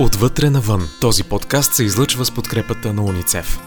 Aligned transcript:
Отвътре 0.00 0.50
навън. 0.50 0.88
Този 1.00 1.24
подкаст 1.24 1.74
се 1.74 1.84
излъчва 1.84 2.24
с 2.24 2.30
подкрепата 2.30 2.92
на 2.92 3.02
уницев. 3.04 3.60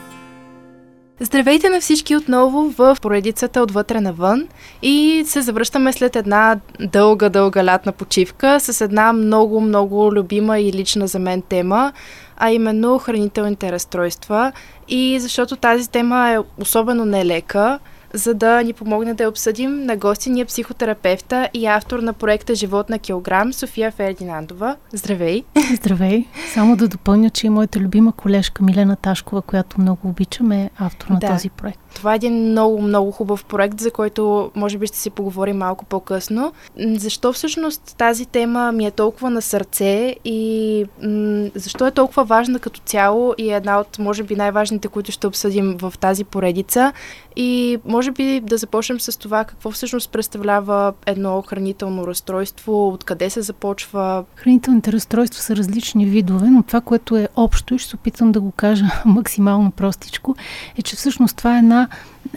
Здравейте 1.19 1.69
на 1.69 1.81
всички 1.81 2.15
отново 2.15 2.73
в 2.77 2.97
поредицата 3.01 3.61
Отвътре 3.61 4.01
навън 4.01 4.47
и 4.81 5.23
се 5.27 5.41
завръщаме 5.41 5.93
след 5.93 6.15
една 6.15 6.59
дълга, 6.79 7.29
дълга 7.29 7.65
лятна 7.65 7.91
почивка 7.91 8.59
с 8.59 8.81
една 8.81 9.13
много, 9.13 9.61
много 9.61 10.13
любима 10.13 10.59
и 10.59 10.73
лична 10.73 11.07
за 11.07 11.19
мен 11.19 11.41
тема, 11.41 11.93
а 12.37 12.51
именно 12.51 12.99
хранителните 12.99 13.71
разстройства. 13.71 14.51
И 14.87 15.19
защото 15.19 15.55
тази 15.55 15.89
тема 15.89 16.29
е 16.29 16.61
особено 16.61 17.05
нелека, 17.05 17.79
за 18.13 18.33
да 18.33 18.63
ни 18.63 18.73
помогне 18.73 19.13
да 19.13 19.23
я 19.23 19.29
обсъдим. 19.29 19.85
На 19.85 19.97
гости 19.97 20.29
ни 20.29 20.41
е 20.41 20.45
психотерапевта 20.45 21.49
и 21.53 21.65
автор 21.65 21.99
на 21.99 22.13
проекта 22.13 22.55
Живот 22.55 22.89
на 22.89 22.99
килограм 22.99 23.53
София 23.53 23.91
Фердинандова. 23.91 24.75
Здравей! 24.93 25.43
Здравей! 25.75 26.25
Само 26.53 26.75
да 26.75 26.87
допълня, 26.87 27.29
че 27.29 27.47
и 27.47 27.49
моята 27.49 27.79
любима 27.79 28.11
колежка 28.11 28.63
Милена 28.63 28.95
Ташкова, 28.95 29.41
която 29.41 29.81
много 29.81 30.07
обичам, 30.07 30.51
е 30.51 30.69
автор 30.77 31.07
на 31.07 31.19
Да. 31.19 31.27
този 31.27 31.49
проект. 31.49 31.79
Това 31.93 32.13
е 32.13 32.15
един 32.15 32.51
много, 32.51 32.81
много 32.81 33.11
хубав 33.11 33.45
проект, 33.45 33.79
за 33.79 33.91
който 33.91 34.51
може 34.55 34.77
би 34.77 34.87
ще 34.87 34.97
си 34.97 35.09
поговорим 35.09 35.57
малко 35.57 35.85
по-късно. 35.85 36.53
Защо 36.77 37.33
всъщност 37.33 37.95
тази 37.97 38.25
тема 38.25 38.71
ми 38.71 38.85
е 38.85 38.91
толкова 38.91 39.29
на 39.29 39.41
сърце 39.41 40.15
и 40.25 40.85
м- 41.03 41.49
защо 41.55 41.87
е 41.87 41.91
толкова 41.91 42.23
важна 42.23 42.59
като 42.59 42.79
цяло 42.85 43.33
и 43.37 43.51
е 43.51 43.55
една 43.55 43.79
от, 43.79 43.99
може 43.99 44.23
би, 44.23 44.35
най-важните, 44.35 44.87
които 44.87 45.11
ще 45.11 45.27
обсъдим 45.27 45.77
в 45.77 45.93
тази 45.99 46.23
поредица. 46.23 46.93
И 47.35 47.79
може 47.85 48.11
би 48.11 48.39
да 48.39 48.57
започнем 48.57 48.99
с 48.99 49.19
това 49.19 49.43
какво 49.43 49.71
всъщност 49.71 50.11
представлява 50.11 50.93
едно 51.05 51.41
хранително 51.41 52.07
разстройство, 52.07 52.87
откъде 52.87 53.29
се 53.29 53.41
започва. 53.41 54.23
Хранителните 54.35 54.91
разстройства 54.91 55.41
са 55.41 55.55
различни 55.55 56.05
видове, 56.05 56.47
но 56.49 56.63
това, 56.63 56.81
което 56.81 57.17
е 57.17 57.27
общо 57.35 57.73
и 57.73 57.79
ще 57.79 57.89
се 57.89 57.95
опитам 57.95 58.31
да 58.31 58.41
го 58.41 58.51
кажа 58.51 58.85
максимално 59.05 59.71
простичко, 59.71 60.35
е, 60.77 60.81
че 60.81 60.95
всъщност 60.95 61.37
това 61.37 61.55
е 61.55 61.59
една 61.59 61.80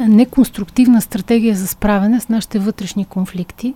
неконструктивна 0.01 1.01
стратегия 1.01 1.57
за 1.57 1.67
справяне 1.67 2.21
с 2.21 2.29
нашите 2.29 2.59
вътрешни 2.59 3.05
конфликти 3.05 3.75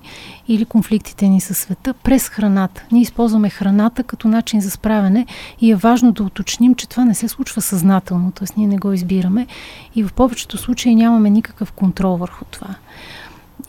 или 0.48 0.64
конфликтите 0.64 1.28
ни 1.28 1.40
със 1.40 1.58
света 1.58 1.94
през 1.94 2.28
храната. 2.28 2.84
Ние 2.92 3.02
използваме 3.02 3.50
храната 3.50 4.02
като 4.02 4.28
начин 4.28 4.60
за 4.60 4.70
справяне 4.70 5.26
и 5.60 5.70
е 5.70 5.76
важно 5.76 6.12
да 6.12 6.22
уточним, 6.22 6.74
че 6.74 6.88
това 6.88 7.04
не 7.04 7.14
се 7.14 7.28
случва 7.28 7.60
съзнателно, 7.60 8.30
т.е. 8.30 8.46
ние 8.56 8.66
не 8.66 8.78
го 8.78 8.92
избираме 8.92 9.46
и 9.94 10.02
в 10.02 10.12
повечето 10.12 10.56
случаи 10.56 10.94
нямаме 10.94 11.30
никакъв 11.30 11.72
контрол 11.72 12.16
върху 12.16 12.44
това. 12.44 12.74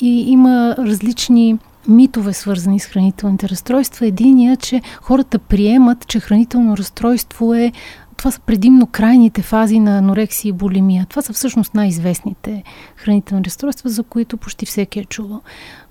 И 0.02 0.31
има 0.31 0.75
различни 0.77 1.58
митове, 1.88 2.33
свързани 2.33 2.80
с 2.80 2.86
хранителните 2.86 3.50
разстройства. 3.50 4.05
Единият, 4.08 4.61
че 4.61 4.81
хората 5.02 5.39
приемат, 5.39 6.08
че 6.08 6.20
хранително 6.20 6.77
разстройство 6.77 7.53
е 7.53 7.72
това 8.20 8.31
са 8.31 8.39
предимно 8.39 8.88
крайните 8.88 9.42
фази 9.42 9.80
на 9.80 9.98
анорексия 9.98 10.50
и 10.50 10.53
булимия. 10.53 11.06
Това 11.09 11.22
са 11.22 11.34
всъщност 11.34 11.73
най-известните 11.73 12.64
хранителни 12.95 13.45
разстройства, 13.45 13.89
за 13.89 14.03
които 14.03 14.38
почти 14.38 14.66
всеки 14.66 15.00
е 15.00 15.06
чувал. 15.06 15.42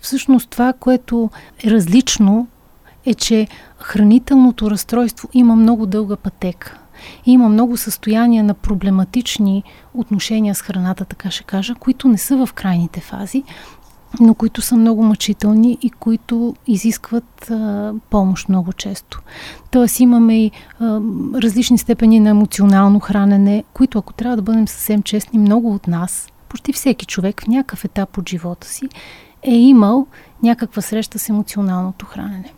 Всъщност 0.00 0.50
това, 0.50 0.72
което 0.72 1.30
е 1.64 1.70
различно, 1.70 2.46
е, 3.06 3.14
че 3.14 3.48
хранителното 3.78 4.70
разстройство 4.70 5.28
има 5.32 5.56
много 5.56 5.86
дълга 5.86 6.16
пътека. 6.16 6.78
Има 7.26 7.48
много 7.48 7.76
състояния 7.76 8.44
на 8.44 8.54
проблематични 8.54 9.64
отношения 9.94 10.54
с 10.54 10.62
храната, 10.62 11.04
така 11.04 11.30
ще 11.30 11.44
кажа, 11.44 11.74
които 11.74 12.08
не 12.08 12.18
са 12.18 12.46
в 12.46 12.52
крайните 12.52 13.00
фази, 13.00 13.42
но 14.20 14.34
които 14.34 14.62
са 14.62 14.76
много 14.76 15.02
мъчителни 15.02 15.78
и 15.82 15.90
които 15.90 16.54
изискват 16.66 17.50
а, 17.50 17.92
помощ 18.10 18.48
много 18.48 18.72
често. 18.72 19.22
Тоест 19.70 20.00
имаме 20.00 20.44
и 20.44 20.50
а, 20.80 21.00
различни 21.34 21.78
степени 21.78 22.20
на 22.20 22.30
емоционално 22.30 23.00
хранене, 23.00 23.64
които, 23.72 23.98
ако 23.98 24.12
трябва 24.12 24.36
да 24.36 24.42
бъдем 24.42 24.68
съвсем 24.68 25.02
честни, 25.02 25.38
много 25.38 25.74
от 25.74 25.86
нас, 25.86 26.28
почти 26.48 26.72
всеки 26.72 27.06
човек 27.06 27.42
в 27.42 27.48
някакъв 27.48 27.84
етап 27.84 28.18
от 28.18 28.28
живота 28.28 28.66
си 28.66 28.88
е 29.42 29.54
имал 29.54 30.06
някаква 30.42 30.82
среща 30.82 31.18
с 31.18 31.28
емоционалното 31.28 32.06
хранене. 32.06 32.52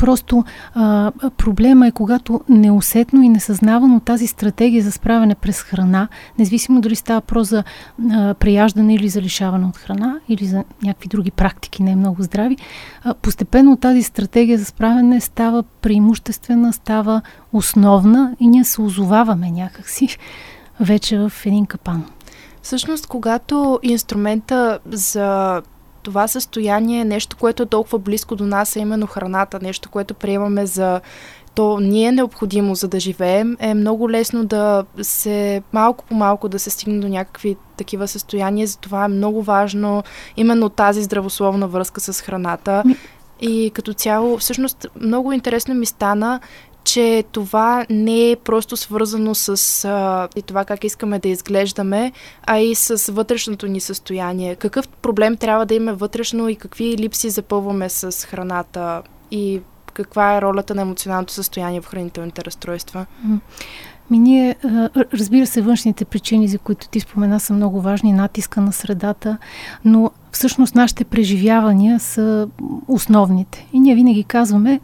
Просто 0.00 0.44
а, 0.74 1.12
проблема 1.36 1.86
е, 1.86 1.92
когато 1.92 2.40
неусетно 2.48 3.22
и 3.22 3.28
несъзнавано 3.28 4.00
тази 4.00 4.26
стратегия 4.26 4.82
за 4.82 4.92
справяне 4.92 5.34
през 5.34 5.62
храна, 5.62 6.08
независимо 6.38 6.80
дали 6.80 6.96
става 6.96 7.20
про 7.20 7.44
за 7.44 7.64
а, 8.10 8.34
преяждане 8.34 8.94
или 8.94 9.08
за 9.08 9.22
лишаване 9.22 9.66
от 9.66 9.76
храна, 9.76 10.20
или 10.28 10.46
за 10.46 10.64
някакви 10.82 11.08
други 11.08 11.30
практики, 11.30 11.82
не 11.82 11.96
много 11.96 12.22
здрави, 12.22 12.56
а, 13.04 13.14
постепенно 13.14 13.76
тази 13.76 14.02
стратегия 14.02 14.58
за 14.58 14.64
справяне 14.64 15.20
става 15.20 15.62
преимуществена, 15.62 16.72
става 16.72 17.22
основна 17.52 18.36
и 18.40 18.48
ние 18.48 18.64
се 18.64 18.80
озоваваме 18.80 19.50
някакси 19.50 20.08
вече 20.80 21.18
в 21.18 21.32
един 21.46 21.66
капан. 21.66 22.04
Всъщност, 22.62 23.06
когато 23.06 23.80
инструмента 23.82 24.78
за 24.86 25.60
това 26.02 26.28
състояние 26.28 27.00
е 27.00 27.04
нещо, 27.04 27.36
което 27.36 27.62
е 27.62 27.66
толкова 27.66 27.98
близко 27.98 28.36
до 28.36 28.46
нас, 28.46 28.76
а 28.76 28.80
именно 28.80 29.06
храната, 29.06 29.58
нещо, 29.62 29.90
което 29.90 30.14
приемаме 30.14 30.66
за 30.66 31.00
то 31.54 31.80
ни 31.80 32.04
е 32.04 32.12
необходимо 32.12 32.74
за 32.74 32.88
да 32.88 33.00
живеем, 33.00 33.56
е 33.60 33.74
много 33.74 34.10
лесно 34.10 34.44
да 34.44 34.84
се 35.02 35.62
малко 35.72 36.04
по 36.04 36.14
малко 36.14 36.48
да 36.48 36.58
се 36.58 36.70
стигне 36.70 37.00
до 37.00 37.08
някакви 37.08 37.56
такива 37.76 38.08
състояния. 38.08 38.66
Затова 38.66 39.04
е 39.04 39.08
много 39.08 39.42
важно 39.42 40.02
именно 40.36 40.68
тази 40.68 41.02
здравословна 41.02 41.68
връзка 41.68 42.00
с 42.00 42.20
храната. 42.20 42.82
И 43.40 43.70
като 43.74 43.94
цяло, 43.94 44.38
всъщност, 44.38 44.86
много 45.00 45.32
интересно 45.32 45.74
ми 45.74 45.86
стана, 45.86 46.40
че 46.84 47.24
това 47.32 47.86
не 47.90 48.30
е 48.30 48.36
просто 48.36 48.76
свързано 48.76 49.34
с 49.34 49.84
а, 49.84 50.28
и 50.36 50.42
това 50.42 50.64
как 50.64 50.84
искаме 50.84 51.18
да 51.18 51.28
изглеждаме, 51.28 52.12
а 52.46 52.58
и 52.58 52.74
с 52.74 53.12
вътрешното 53.12 53.66
ни 53.66 53.80
състояние. 53.80 54.54
Какъв 54.54 54.88
проблем 54.88 55.36
трябва 55.36 55.66
да 55.66 55.74
има 55.74 55.94
вътрешно 55.94 56.48
и 56.48 56.56
какви 56.56 56.98
липси 56.98 57.30
запълваме 57.30 57.88
с 57.88 58.26
храната 58.26 59.02
и 59.30 59.60
каква 59.94 60.36
е 60.36 60.40
ролята 60.40 60.74
на 60.74 60.82
емоционалното 60.82 61.32
състояние 61.32 61.80
в 61.80 61.86
хранителните 61.86 62.44
разстройства? 62.44 63.06
Ми 64.10 64.18
ние, 64.18 64.56
разбира 64.94 65.46
се, 65.46 65.62
външните 65.62 66.04
причини, 66.04 66.48
за 66.48 66.58
които 66.58 66.88
ти 66.88 67.00
спомена, 67.00 67.40
са 67.40 67.52
много 67.52 67.80
важни, 67.80 68.12
натиска 68.12 68.60
на 68.60 68.72
средата, 68.72 69.38
но 69.84 70.10
всъщност 70.32 70.74
нашите 70.74 71.04
преживявания 71.04 72.00
са 72.00 72.48
основните. 72.88 73.66
И 73.72 73.80
ние 73.80 73.94
винаги 73.94 74.24
казваме 74.24 74.80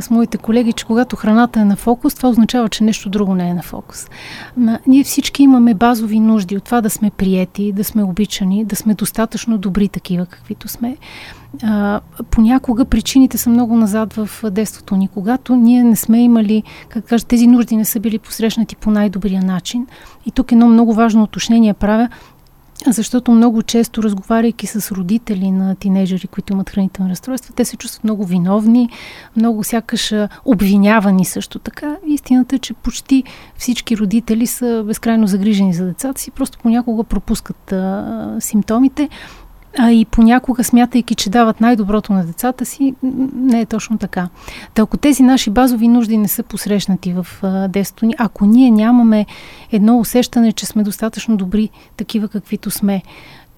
с 0.00 0.10
моите 0.10 0.38
колеги, 0.38 0.72
че 0.72 0.84
когато 0.84 1.16
храната 1.16 1.60
е 1.60 1.64
на 1.64 1.76
фокус, 1.76 2.14
това 2.14 2.28
означава, 2.28 2.68
че 2.68 2.84
нещо 2.84 3.08
друго 3.08 3.34
не 3.34 3.48
е 3.48 3.54
на 3.54 3.62
фокус. 3.62 4.06
Ние 4.86 5.04
всички 5.04 5.42
имаме 5.42 5.74
базови 5.74 6.20
нужди 6.20 6.56
от 6.56 6.64
това 6.64 6.80
да 6.80 6.90
сме 6.90 7.10
приети, 7.10 7.72
да 7.72 7.84
сме 7.84 8.02
обичани, 8.02 8.64
да 8.64 8.76
сме 8.76 8.94
достатъчно 8.94 9.58
добри 9.58 9.88
такива, 9.88 10.26
каквито 10.26 10.68
сме. 10.68 10.96
Понякога 12.30 12.84
причините 12.84 13.38
са 13.38 13.50
много 13.50 13.76
назад 13.76 14.12
в 14.12 14.50
детството 14.50 14.96
ни, 14.96 15.08
когато 15.08 15.56
ние 15.56 15.84
не 15.84 15.96
сме 15.96 16.22
имали, 16.22 16.62
как 16.88 17.04
кажа, 17.04 17.24
тези 17.24 17.46
нужди 17.46 17.76
не 17.76 17.84
са 17.84 18.00
били 18.00 18.18
посрещнати 18.18 18.76
по 18.76 18.90
най-добрия 18.90 19.42
начин. 19.42 19.86
И 20.26 20.30
тук 20.30 20.52
едно 20.52 20.68
много 20.68 20.94
важно 20.94 21.22
уточнение 21.22 21.74
правя, 21.74 22.08
защото 22.86 23.32
много 23.32 23.62
често, 23.62 24.02
разговаряйки 24.02 24.66
с 24.66 24.92
родители 24.92 25.50
на 25.50 25.74
тинейджери, 25.74 26.26
които 26.26 26.52
имат 26.52 26.70
хранителни 26.70 27.10
разстройства, 27.10 27.54
те 27.54 27.64
се 27.64 27.76
чувстват 27.76 28.04
много 28.04 28.24
виновни, 28.24 28.88
много 29.36 29.64
сякаш 29.64 30.14
обвинявани 30.44 31.24
също 31.24 31.58
така. 31.58 31.96
Истината 32.06 32.56
е, 32.56 32.58
че 32.58 32.74
почти 32.74 33.24
всички 33.56 33.96
родители 33.96 34.46
са 34.46 34.84
безкрайно 34.86 35.26
загрижени 35.26 35.74
за 35.74 35.84
децата 35.84 36.20
си, 36.20 36.30
просто 36.30 36.58
понякога 36.58 37.04
пропускат 37.04 37.72
а, 37.72 38.36
симптомите. 38.40 39.08
А 39.78 39.90
и 39.90 40.04
понякога, 40.04 40.64
смятайки, 40.64 41.14
че 41.14 41.30
дават 41.30 41.60
най-доброто 41.60 42.12
на 42.12 42.24
децата 42.24 42.66
си, 42.66 42.94
не 43.34 43.60
е 43.60 43.66
точно 43.66 43.98
така. 43.98 44.28
Та 44.74 44.82
ако 44.82 44.96
тези 44.96 45.22
наши 45.22 45.50
базови 45.50 45.88
нужди 45.88 46.16
не 46.16 46.28
са 46.28 46.42
посрещнати 46.42 47.12
в 47.12 47.26
детството 47.68 48.06
ни, 48.06 48.14
ако 48.18 48.46
ние 48.46 48.70
нямаме 48.70 49.26
едно 49.72 49.98
усещане, 49.98 50.52
че 50.52 50.66
сме 50.66 50.82
достатъчно 50.82 51.36
добри, 51.36 51.70
такива 51.96 52.28
каквито 52.28 52.70
сме, 52.70 53.02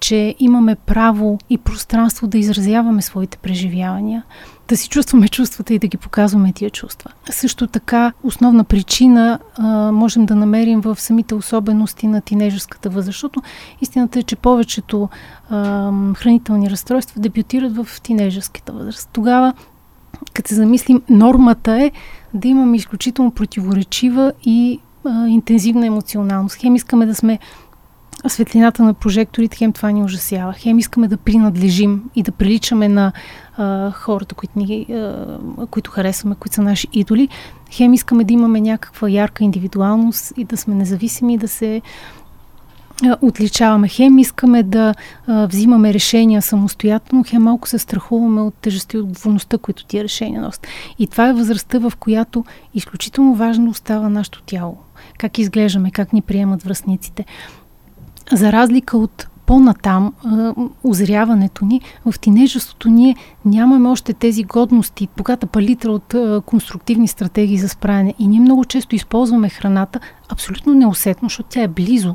че 0.00 0.34
имаме 0.38 0.74
право 0.74 1.38
и 1.50 1.58
пространство 1.58 2.26
да 2.26 2.38
изразяваме 2.38 3.02
своите 3.02 3.38
преживявания, 3.38 4.22
да 4.70 4.76
си 4.76 4.88
чувстваме 4.88 5.28
чувствата 5.28 5.74
и 5.74 5.78
да 5.78 5.86
ги 5.86 5.96
показваме 5.96 6.52
тия 6.52 6.70
чувства. 6.70 7.10
Също 7.30 7.66
така, 7.66 8.12
основна 8.22 8.64
причина 8.64 9.38
а, 9.56 9.92
можем 9.92 10.26
да 10.26 10.36
намерим 10.36 10.80
в 10.80 11.00
самите 11.00 11.34
особености 11.34 12.06
на 12.06 12.20
тинежерската 12.20 12.90
възраст, 12.90 13.06
защото 13.06 13.42
истината 13.80 14.18
е, 14.18 14.22
че 14.22 14.36
повечето 14.36 15.08
а, 15.50 15.92
хранителни 16.14 16.70
разстройства 16.70 17.20
дебютират 17.20 17.76
в 17.76 18.00
тинежерската 18.02 18.72
възраст. 18.72 19.08
Тогава, 19.12 19.54
като 20.34 20.48
се 20.48 20.54
замислим, 20.54 21.02
нормата 21.08 21.82
е 21.82 21.90
да 22.34 22.48
имаме 22.48 22.76
изключително 22.76 23.30
противоречива 23.30 24.32
и 24.44 24.80
а, 25.04 25.26
интензивна 25.26 25.86
емоционалност. 25.86 26.56
Хем 26.56 26.76
искаме 26.76 27.06
да 27.06 27.14
сме 27.14 27.38
светлината 28.28 28.82
на 28.82 28.94
прожекторите, 28.94 29.56
хем 29.56 29.72
това 29.72 29.90
ни 29.90 30.02
ужасява. 30.02 30.52
Хем 30.52 30.78
искаме 30.78 31.08
да 31.08 31.16
принадлежим 31.16 32.02
и 32.14 32.22
да 32.22 32.32
приличаме 32.32 32.88
на 32.88 33.12
а, 33.60 33.90
хората, 33.90 34.34
които, 34.34 34.58
ни, 34.58 34.86
а, 34.90 35.26
които 35.70 35.90
харесваме, 35.90 36.34
които 36.34 36.54
са 36.54 36.62
наши 36.62 36.88
идоли. 36.92 37.28
Хем 37.70 37.92
искаме 37.92 38.24
да 38.24 38.32
имаме 38.32 38.60
някаква 38.60 39.08
ярка 39.08 39.44
индивидуалност 39.44 40.32
и 40.36 40.44
да 40.44 40.56
сме 40.56 40.74
независими, 40.74 41.38
да 41.38 41.48
се 41.48 41.82
отличаваме. 43.20 43.88
Хем 43.88 44.18
искаме 44.18 44.62
да 44.62 44.94
а, 45.26 45.46
взимаме 45.46 45.94
решения 45.94 46.42
самостоятелно, 46.42 47.24
хем 47.26 47.42
малко 47.42 47.68
се 47.68 47.78
страхуваме 47.78 48.40
от 48.40 48.54
тежестта 48.54 48.98
и 48.98 49.00
отговорността, 49.00 49.58
които 49.58 49.84
тия 49.84 50.04
решения 50.04 50.42
носят. 50.42 50.66
И 50.98 51.06
това 51.06 51.28
е 51.28 51.32
възрастта, 51.32 51.78
в 51.78 51.92
която 52.00 52.44
изключително 52.74 53.34
важно 53.34 53.70
остава 53.70 54.08
нашето 54.08 54.42
тяло. 54.42 54.78
Как 55.18 55.38
изглеждаме, 55.38 55.90
как 55.90 56.12
ни 56.12 56.22
приемат 56.22 56.62
връзниците. 56.62 57.24
За 58.32 58.52
разлика 58.52 58.98
от 58.98 59.26
по-натам, 59.50 60.12
озряването 60.84 61.64
ни, 61.64 61.80
в 62.06 62.18
тинежеството 62.18 62.88
ние 62.88 63.16
нямаме 63.44 63.88
още 63.88 64.12
тези 64.12 64.44
годности, 64.44 65.08
богата 65.16 65.46
палитра 65.46 65.92
от 65.92 66.14
конструктивни 66.46 67.08
стратегии 67.08 67.58
за 67.58 67.68
справяне. 67.68 68.14
И 68.18 68.26
ние 68.26 68.40
много 68.40 68.64
често 68.64 68.94
използваме 68.94 69.48
храната 69.48 70.00
абсолютно 70.28 70.74
неусетно, 70.74 71.26
защото 71.28 71.48
тя 71.48 71.62
е 71.62 71.68
близо 71.68 72.14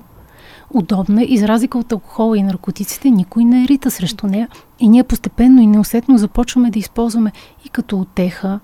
удобна 0.74 1.24
и 1.24 1.38
за 1.38 1.48
разлика 1.48 1.78
от 1.78 1.92
алкохола 1.92 2.38
и 2.38 2.44
наркотиците, 2.44 3.10
никой 3.10 3.46
не 3.46 3.64
е 3.64 3.68
рита 3.68 3.92
срещу 3.92 4.28
нея. 4.28 4.48
И 4.80 4.90
ние 4.90 5.04
постепенно 5.04 5.62
и 5.62 5.68
неусетно 5.68 6.18
започваме 6.18 6.72
да 6.72 6.80
използваме 6.80 7.32
и 7.66 7.70
като 7.70 8.00
отеха, 8.00 8.60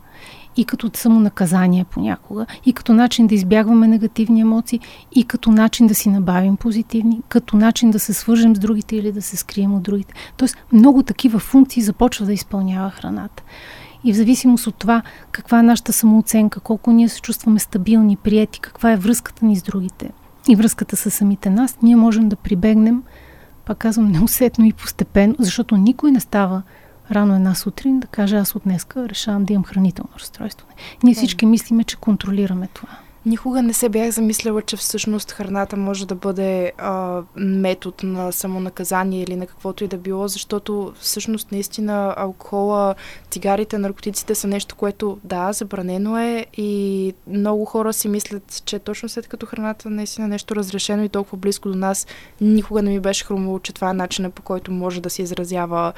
и 0.58 0.66
като 0.66 0.92
самонаказание 0.94 1.84
понякога, 1.84 2.46
и 2.66 2.74
като 2.74 2.94
начин 2.94 3.28
да 3.28 3.36
избягваме 3.36 3.88
негативни 3.88 4.42
емоции, 4.42 4.80
и 5.16 5.24
като 5.24 5.52
начин 5.52 5.88
да 5.88 5.96
си 5.96 6.10
набавим 6.10 6.58
позитивни, 6.58 7.22
като 7.30 7.58
начин 7.58 7.92
да 7.92 8.00
се 8.00 8.14
свържем 8.14 8.56
с 8.56 8.60
другите 8.60 8.96
или 8.96 9.12
да 9.12 9.22
се 9.22 9.38
скрием 9.38 9.74
от 9.76 9.84
другите. 9.84 10.14
Тоест 10.38 10.58
много 10.74 11.04
такива 11.04 11.40
функции 11.40 11.82
започва 11.82 12.26
да 12.26 12.34
изпълнява 12.34 12.90
храната. 12.90 13.44
И 14.04 14.14
в 14.14 14.16
зависимост 14.16 14.68
от 14.68 14.76
това 14.76 15.02
каква 15.32 15.60
е 15.60 15.64
нашата 15.64 15.94
самооценка, 15.94 16.60
колко 16.60 16.92
ние 16.92 17.10
се 17.10 17.22
чувстваме 17.22 17.60
стабилни, 17.60 18.18
прияти, 18.18 18.60
каква 18.60 18.92
е 18.92 18.98
връзката 18.98 19.46
ни 19.46 19.56
с 19.56 19.64
другите, 19.64 20.12
и 20.50 20.56
връзката 20.56 20.98
с 20.98 21.12
самите 21.12 21.50
нас, 21.50 21.78
ние 21.84 21.96
можем 21.96 22.30
да 22.30 22.36
прибегнем, 22.36 23.04
пак 23.66 23.78
казвам, 23.78 24.12
неусетно 24.12 24.66
и 24.66 24.74
постепенно, 24.74 25.36
защото 25.40 25.78
никой 25.78 26.12
не 26.12 26.20
става 26.20 26.62
рано 27.12 27.36
една 27.36 27.56
сутрин 27.56 28.00
да 28.00 28.08
каже 28.08 28.38
аз 28.38 28.56
от 28.56 28.64
днеска 28.64 29.10
решавам 29.10 29.46
да 29.46 29.54
имам 29.54 29.64
хранително 29.64 30.10
разстройство. 30.20 30.68
Ние 31.04 31.14
всички 31.14 31.46
мислиме, 31.46 31.84
че 31.84 31.96
контролираме 31.96 32.70
това. 32.74 32.90
Никога 33.26 33.62
не 33.62 33.74
се 33.74 33.90
бях 33.90 34.10
замисляла, 34.10 34.62
че 34.62 34.78
всъщност 34.78 35.32
храната 35.32 35.78
може 35.78 36.08
да 36.08 36.16
бъде 36.16 36.72
а, 36.78 37.22
метод 37.36 37.96
на 38.04 38.32
самонаказание 38.32 39.24
или 39.24 39.36
на 39.36 39.48
каквото 39.48 39.84
и 39.84 39.88
да 39.88 39.98
било, 39.98 40.28
защото 40.28 40.94
всъщност 41.00 41.52
наистина 41.52 42.14
алкохола, 42.18 42.96
цигарите, 43.30 43.78
наркотиците 43.78 44.36
са 44.36 44.48
нещо, 44.48 44.76
което 44.76 45.20
да, 45.24 45.54
забранено 45.54 46.18
е 46.18 46.46
и 46.58 47.14
много 47.28 47.66
хора 47.66 47.94
си 47.94 48.08
мислят, 48.08 48.62
че 48.66 48.80
точно 48.80 49.10
след 49.10 49.28
като 49.28 49.46
храната 49.46 49.90
наистина 49.90 50.26
е 50.26 50.30
нещо 50.30 50.56
разрешено 50.56 51.04
и 51.04 51.10
толкова 51.10 51.38
близко 51.38 51.70
до 51.70 51.78
нас, 51.78 52.08
никога 52.42 52.82
не 52.82 52.90
ми 52.90 53.00
беше 53.00 53.26
хрумало, 53.26 53.60
че 53.60 53.74
това 53.74 53.90
е 53.90 53.94
начинът 53.94 54.34
по 54.34 54.42
който 54.42 54.72
може 54.72 55.02
да 55.02 55.10
се 55.10 55.22
изразява 55.22 55.94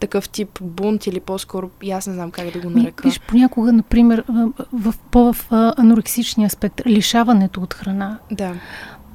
такъв 0.00 0.28
тип 0.28 0.58
бунт 0.60 1.06
или 1.06 1.20
по-скоро, 1.20 1.70
аз 1.92 2.06
не 2.06 2.14
знам 2.14 2.30
как 2.30 2.50
да 2.50 2.60
го 2.60 2.70
нарека. 2.70 3.08
Виж, 3.08 3.20
понякога, 3.20 3.72
например, 3.72 4.24
в, 4.72 4.94
по 5.10 5.32
в 5.32 5.46
анорексичния 5.50 6.46
аспект, 6.46 6.86
лишаването 6.86 7.60
от 7.60 7.74
храна. 7.74 8.18
Да. 8.32 8.54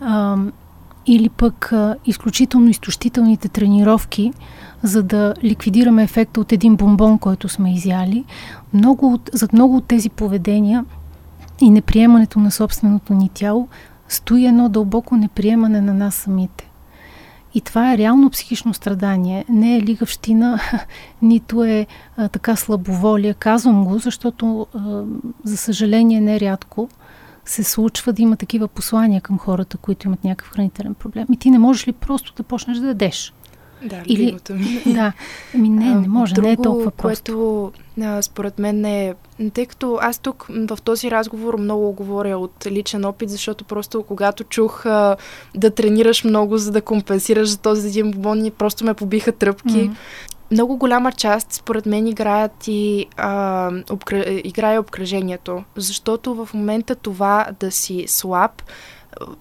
А, 0.02 0.38
или 1.06 1.30
пък 1.30 1.72
а, 1.72 1.96
изключително 2.06 2.70
изтощителните 2.70 3.50
тренировки, 3.50 4.34
за 4.84 5.04
да 5.04 5.34
ликвидираме 5.44 6.04
ефекта 6.04 6.42
от 6.42 6.52
един 6.52 6.76
бомбон, 6.76 7.20
който 7.20 7.50
сме 7.50 7.74
изяли. 7.74 8.26
Много 8.74 9.14
от, 9.14 9.30
зад 9.34 9.54
много 9.54 9.78
от 9.78 9.86
тези 9.86 10.10
поведения 10.10 10.86
и 11.62 11.70
неприемането 11.70 12.40
на 12.40 12.52
собственото 12.52 13.14
ни 13.14 13.30
тяло 13.30 13.68
стои 14.08 14.46
едно 14.46 14.70
дълбоко 14.70 15.16
неприемане 15.18 15.82
на 15.82 15.94
нас 15.94 16.16
самите. 16.16 16.71
И 17.54 17.62
това 17.62 17.94
е 17.94 17.98
реално 17.98 18.30
психично 18.30 18.74
страдание. 18.74 19.46
Не 19.50 19.78
е 19.78 19.82
лигавщина, 19.82 20.60
нито 21.22 21.64
е 21.64 21.88
а, 22.18 22.28
така 22.28 22.56
слабоволие. 22.56 23.34
Казвам 23.34 23.86
го, 23.86 24.00
защото, 24.00 24.68
а, 24.76 25.04
за 25.44 25.58
съжаление, 25.58 26.22
нерядко 26.22 26.90
се 27.46 27.64
случва 27.64 28.14
да 28.14 28.22
има 28.22 28.36
такива 28.36 28.68
послания 28.68 29.22
към 29.22 29.38
хората, 29.38 29.78
които 29.78 30.08
имат 30.08 30.24
някакъв 30.24 30.54
хранителен 30.54 30.94
проблем. 30.94 31.28
И 31.34 31.38
ти 31.38 31.52
не 31.52 31.60
можеш 31.60 31.88
ли 31.88 31.92
просто 31.92 32.34
да 32.38 32.44
почнеш 32.44 32.78
да 32.78 32.88
ядеш? 32.88 33.34
Да, 33.86 34.04
Или, 34.06 34.38
ми. 34.50 34.82
Да, 34.94 35.14
ами 35.56 35.70
не, 35.70 35.96
не 35.96 36.08
може, 36.08 36.34
Друго, 36.34 36.48
не 36.48 36.54
е 36.54 36.58
толкова 36.58 36.92
просто. 36.92 37.24
което 37.34 37.72
а, 38.02 38.22
според 38.22 38.60
мен 38.60 38.86
е, 38.86 39.16
тъй 39.54 39.66
като 39.66 40.00
аз 40.02 40.20
тук 40.20 40.48
в 40.50 40.78
този 40.84 41.12
разговор 41.12 41.58
много 41.58 41.92
говоря 41.92 42.38
от 42.38 42.66
личен 42.66 43.06
опит, 43.06 43.30
защото 43.30 43.64
просто 43.66 44.04
когато 44.04 44.44
чух 44.44 44.86
а, 44.86 45.18
да 45.56 45.72
тренираш 45.72 46.24
много, 46.24 46.58
за 46.58 46.72
да 46.72 46.82
компенсираш 46.82 47.50
за 47.50 47.58
този 47.58 47.88
един 47.88 48.12
бубон, 48.12 48.52
просто 48.58 48.86
ме 48.86 48.94
побиха 48.94 49.32
тръпки. 49.32 49.70
Mm-hmm. 49.70 49.96
Много 50.52 50.78
голяма 50.78 51.12
част, 51.12 51.54
според 51.54 51.86
мен, 51.86 52.08
играят 52.08 52.68
и 52.68 53.06
а, 53.18 53.72
обкр... 53.92 54.16
играе 54.44 54.80
обкръжението, 54.80 55.64
защото 55.76 56.46
в 56.46 56.50
момента 56.54 56.96
това 56.96 57.48
да 57.60 57.72
си 57.72 58.06
слаб, 58.08 58.62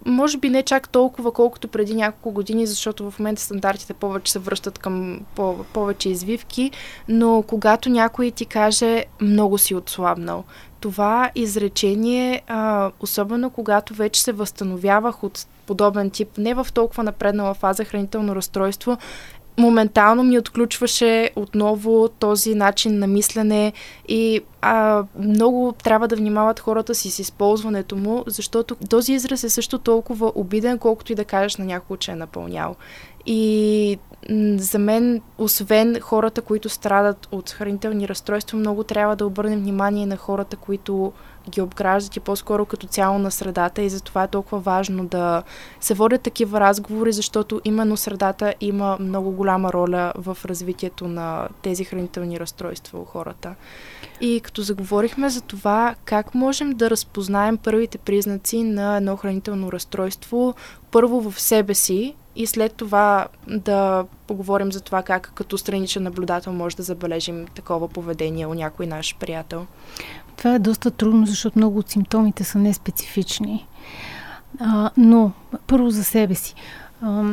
може 0.07 0.39
би 0.39 0.51
не 0.51 0.63
чак 0.63 0.89
толкова, 0.89 1.33
колкото 1.33 1.69
преди 1.69 1.95
няколко 1.95 2.31
години, 2.31 2.67
защото 2.67 3.11
в 3.11 3.19
момента 3.19 3.43
стандартите 3.43 3.95
повече 3.95 4.33
се 4.33 4.39
връщат 4.39 4.79
към 4.79 5.21
по- 5.35 5.65
повече 5.73 6.09
извивки, 6.09 6.71
но 7.09 7.45
когато 7.47 7.89
някой 7.89 8.31
ти 8.31 8.47
каже 8.47 9.05
много 9.21 9.59
си 9.59 9.75
отслабнал, 9.75 10.45
това 10.81 11.31
изречение, 11.35 12.43
а, 12.47 12.91
особено 13.01 13.51
когато 13.51 13.95
вече 13.95 14.23
се 14.23 14.33
възстановявах 14.33 15.25
от 15.25 15.47
подобен 15.67 16.11
тип, 16.11 16.29
не 16.39 16.55
в 16.55 16.67
толкова 16.75 17.03
напреднала 17.03 17.55
фаза 17.55 17.85
хранително 17.85 18.37
разстройство, 18.37 18.99
моментално 19.59 20.23
ми 20.23 20.39
отключваше 20.39 21.31
отново 21.37 22.09
този 22.09 22.55
начин 22.55 22.99
на 22.99 23.07
мислене 23.07 23.73
и 24.09 24.41
а, 24.63 25.05
много 25.19 25.73
трябва 25.85 26.09
да 26.09 26.17
внимават 26.17 26.61
хората 26.61 26.95
си 26.95 27.11
с 27.11 27.19
използването 27.19 27.97
му, 27.97 28.25
защото 28.27 28.75
този 28.75 29.13
израз 29.13 29.45
е 29.45 29.51
също 29.51 29.79
толкова 29.79 30.33
обиден, 30.35 30.79
колкото 30.79 31.13
и 31.13 31.15
да 31.15 31.25
кажеш 31.25 31.57
на 31.57 31.65
някого, 31.65 31.97
че 31.97 32.11
е 32.11 32.17
напълнял. 32.17 32.77
И 33.27 33.99
за 34.57 34.79
мен, 34.79 35.21
освен 35.39 36.01
хората, 36.01 36.43
които 36.43 36.69
страдат 36.69 37.29
от 37.33 37.51
хранителни 37.51 38.09
разстройства, 38.09 38.59
много 38.59 38.85
трябва 38.85 39.17
да 39.17 39.27
обърнем 39.27 39.61
внимание 39.61 40.07
на 40.07 40.17
хората, 40.17 40.57
които 40.57 41.13
ги 41.49 41.61
обграждат 41.61 42.17
и 42.17 42.21
по-скоро 42.21 42.67
като 42.67 42.87
цяло 42.87 43.19
на 43.19 43.31
средата 43.31 43.83
и 43.83 43.89
затова 43.89 44.25
е 44.25 44.29
толкова 44.29 44.59
важно 44.59 45.07
да 45.07 45.43
се 45.81 45.95
водят 45.95 46.23
такива 46.23 46.61
разговори, 46.61 47.13
защото 47.13 47.61
именно 47.65 47.97
средата 47.97 48.55
има 48.61 48.97
много 49.01 49.31
голяма 49.31 49.73
роля 49.73 50.13
в 50.17 50.39
развитието 50.45 51.09
на 51.09 51.49
тези 51.63 51.85
хранителни 51.85 52.41
разстройства 52.41 52.99
у 53.01 53.05
хората. 53.05 53.55
И 54.21 54.41
като 54.41 54.63
заговорихме 54.63 55.31
за 55.31 55.41
това 55.41 55.95
как 56.05 56.35
можем 56.35 56.71
да 56.71 56.91
разпознаем 56.91 57.57
първите 57.57 57.99
признаци 57.99 58.63
на 58.63 58.97
едно 58.97 59.17
хранително 59.17 59.73
разстройство, 59.73 60.55
първо 60.91 61.31
в 61.31 61.41
себе 61.41 61.75
си 61.75 62.15
и 62.37 62.47
след 62.47 62.73
това 62.73 63.29
да 63.47 64.05
поговорим 64.27 64.73
за 64.73 64.81
това 64.81 65.03
как 65.03 65.33
като 65.35 65.59
страничен 65.59 66.03
наблюдател 66.03 66.53
може 66.53 66.77
да 66.77 66.83
забележим 66.83 67.47
такова 67.55 67.89
поведение 67.89 68.47
у 68.47 68.55
някой 68.55 68.87
наш 68.87 69.17
приятел. 69.21 69.67
Това 70.37 70.55
е 70.55 70.59
доста 70.59 70.91
трудно, 70.91 71.27
защото 71.27 71.59
много 71.59 71.79
от 71.79 71.91
симптомите 71.91 72.45
са 72.45 72.59
неспецифични. 72.59 73.67
А, 74.61 74.91
но, 74.97 75.33
първо 75.67 75.91
за 75.91 76.05
себе 76.05 76.35
си. 76.35 76.55
А, 77.03 77.25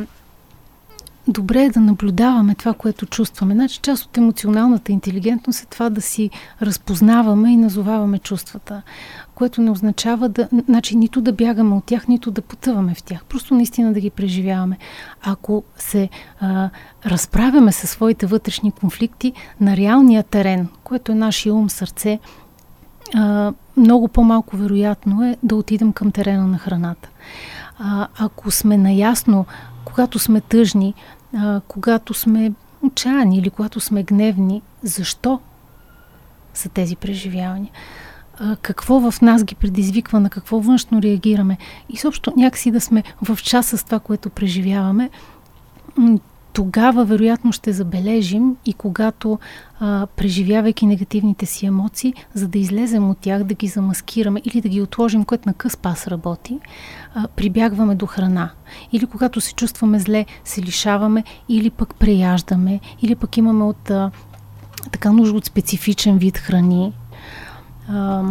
добре 1.28 1.64
е 1.64 1.70
да 1.70 1.80
наблюдаваме 1.80 2.54
това, 2.54 2.74
което 2.74 3.06
чувстваме. 3.06 3.54
Значи, 3.54 3.80
част 3.80 4.04
от 4.04 4.16
емоционалната 4.18 4.92
интелигентност 4.92 5.62
е 5.62 5.66
това 5.66 5.90
да 5.90 6.00
си 6.00 6.30
разпознаваме 6.62 7.52
и 7.52 7.56
назоваваме 7.56 8.18
чувствата, 8.18 8.82
което 9.34 9.62
не 9.62 9.70
означава 9.70 10.28
да, 10.28 10.48
значи, 10.68 10.96
нито 10.96 11.20
да 11.20 11.32
бягаме 11.32 11.74
от 11.74 11.84
тях, 11.84 12.08
нито 12.08 12.30
да 12.30 12.42
потъваме 12.42 12.94
в 12.94 13.02
тях. 13.02 13.24
Просто 13.24 13.54
наистина 13.54 13.92
да 13.92 14.00
ги 14.00 14.10
преживяваме. 14.10 14.78
Ако 15.22 15.62
се 15.76 16.08
а, 16.40 16.70
разправяме 17.06 17.72
със 17.72 17.90
своите 17.90 18.26
вътрешни 18.26 18.72
конфликти 18.72 19.32
на 19.60 19.76
реалния 19.76 20.22
терен, 20.22 20.68
което 20.84 21.12
е 21.12 21.14
нашия 21.14 21.54
ум, 21.54 21.70
сърце, 21.70 22.18
а, 23.14 23.52
много 23.76 24.08
по-малко 24.08 24.56
вероятно 24.56 25.24
е 25.24 25.36
да 25.42 25.56
отидем 25.56 25.92
към 25.92 26.10
терена 26.10 26.46
на 26.46 26.58
храната. 26.58 27.08
А, 27.78 28.08
ако 28.18 28.50
сме 28.50 28.78
наясно, 28.78 29.46
когато 29.84 30.18
сме 30.18 30.40
тъжни, 30.40 30.94
а, 31.36 31.60
когато 31.68 32.14
сме 32.14 32.52
отчаяни 32.82 33.38
или 33.38 33.50
когато 33.50 33.80
сме 33.80 34.02
гневни, 34.02 34.62
защо 34.82 35.40
са 36.54 36.68
тези 36.68 36.96
преживявания? 36.96 37.72
а, 38.40 38.56
какво 38.56 39.10
в 39.10 39.22
нас 39.22 39.44
ги 39.44 39.54
предизвиква, 39.54 40.20
на 40.20 40.30
какво 40.30 40.60
външно 40.60 41.02
реагираме 41.02 41.58
и 41.88 41.96
съобщо 41.96 42.32
някакси 42.36 42.70
да 42.70 42.80
сме 42.80 43.02
в 43.22 43.38
час 43.42 43.66
с 43.66 43.84
това, 43.84 43.98
което 43.98 44.30
преживяваме, 44.30 45.10
тогава 46.52 47.04
вероятно 47.04 47.52
ще 47.52 47.72
забележим 47.72 48.56
и 48.66 48.74
когато, 48.74 49.38
а, 49.80 50.06
преживявайки 50.16 50.86
негативните 50.86 51.46
си 51.46 51.66
емоции, 51.66 52.14
за 52.34 52.48
да 52.48 52.58
излезем 52.58 53.10
от 53.10 53.18
тях, 53.18 53.44
да 53.44 53.54
ги 53.54 53.66
замаскираме 53.66 54.42
или 54.44 54.60
да 54.60 54.68
ги 54.68 54.82
отложим, 54.82 55.24
което 55.24 55.48
на 55.48 55.54
къс 55.54 55.76
пас 55.76 56.06
работи, 56.06 56.58
прибягваме 57.36 57.94
до 57.94 58.06
храна. 58.06 58.50
Или 58.92 59.06
когато 59.06 59.40
се 59.40 59.54
чувстваме 59.54 59.98
зле, 59.98 60.26
се 60.44 60.62
лишаваме 60.62 61.24
или 61.48 61.70
пък 61.70 61.94
преяждаме, 61.94 62.80
или 63.02 63.14
пък 63.14 63.36
имаме 63.36 63.64
от 63.64 63.90
а, 63.90 64.10
така 64.92 65.12
нужда 65.12 65.36
от 65.36 65.44
специфичен 65.44 66.18
вид 66.18 66.38
храни. 66.38 66.92
А, 67.88 68.22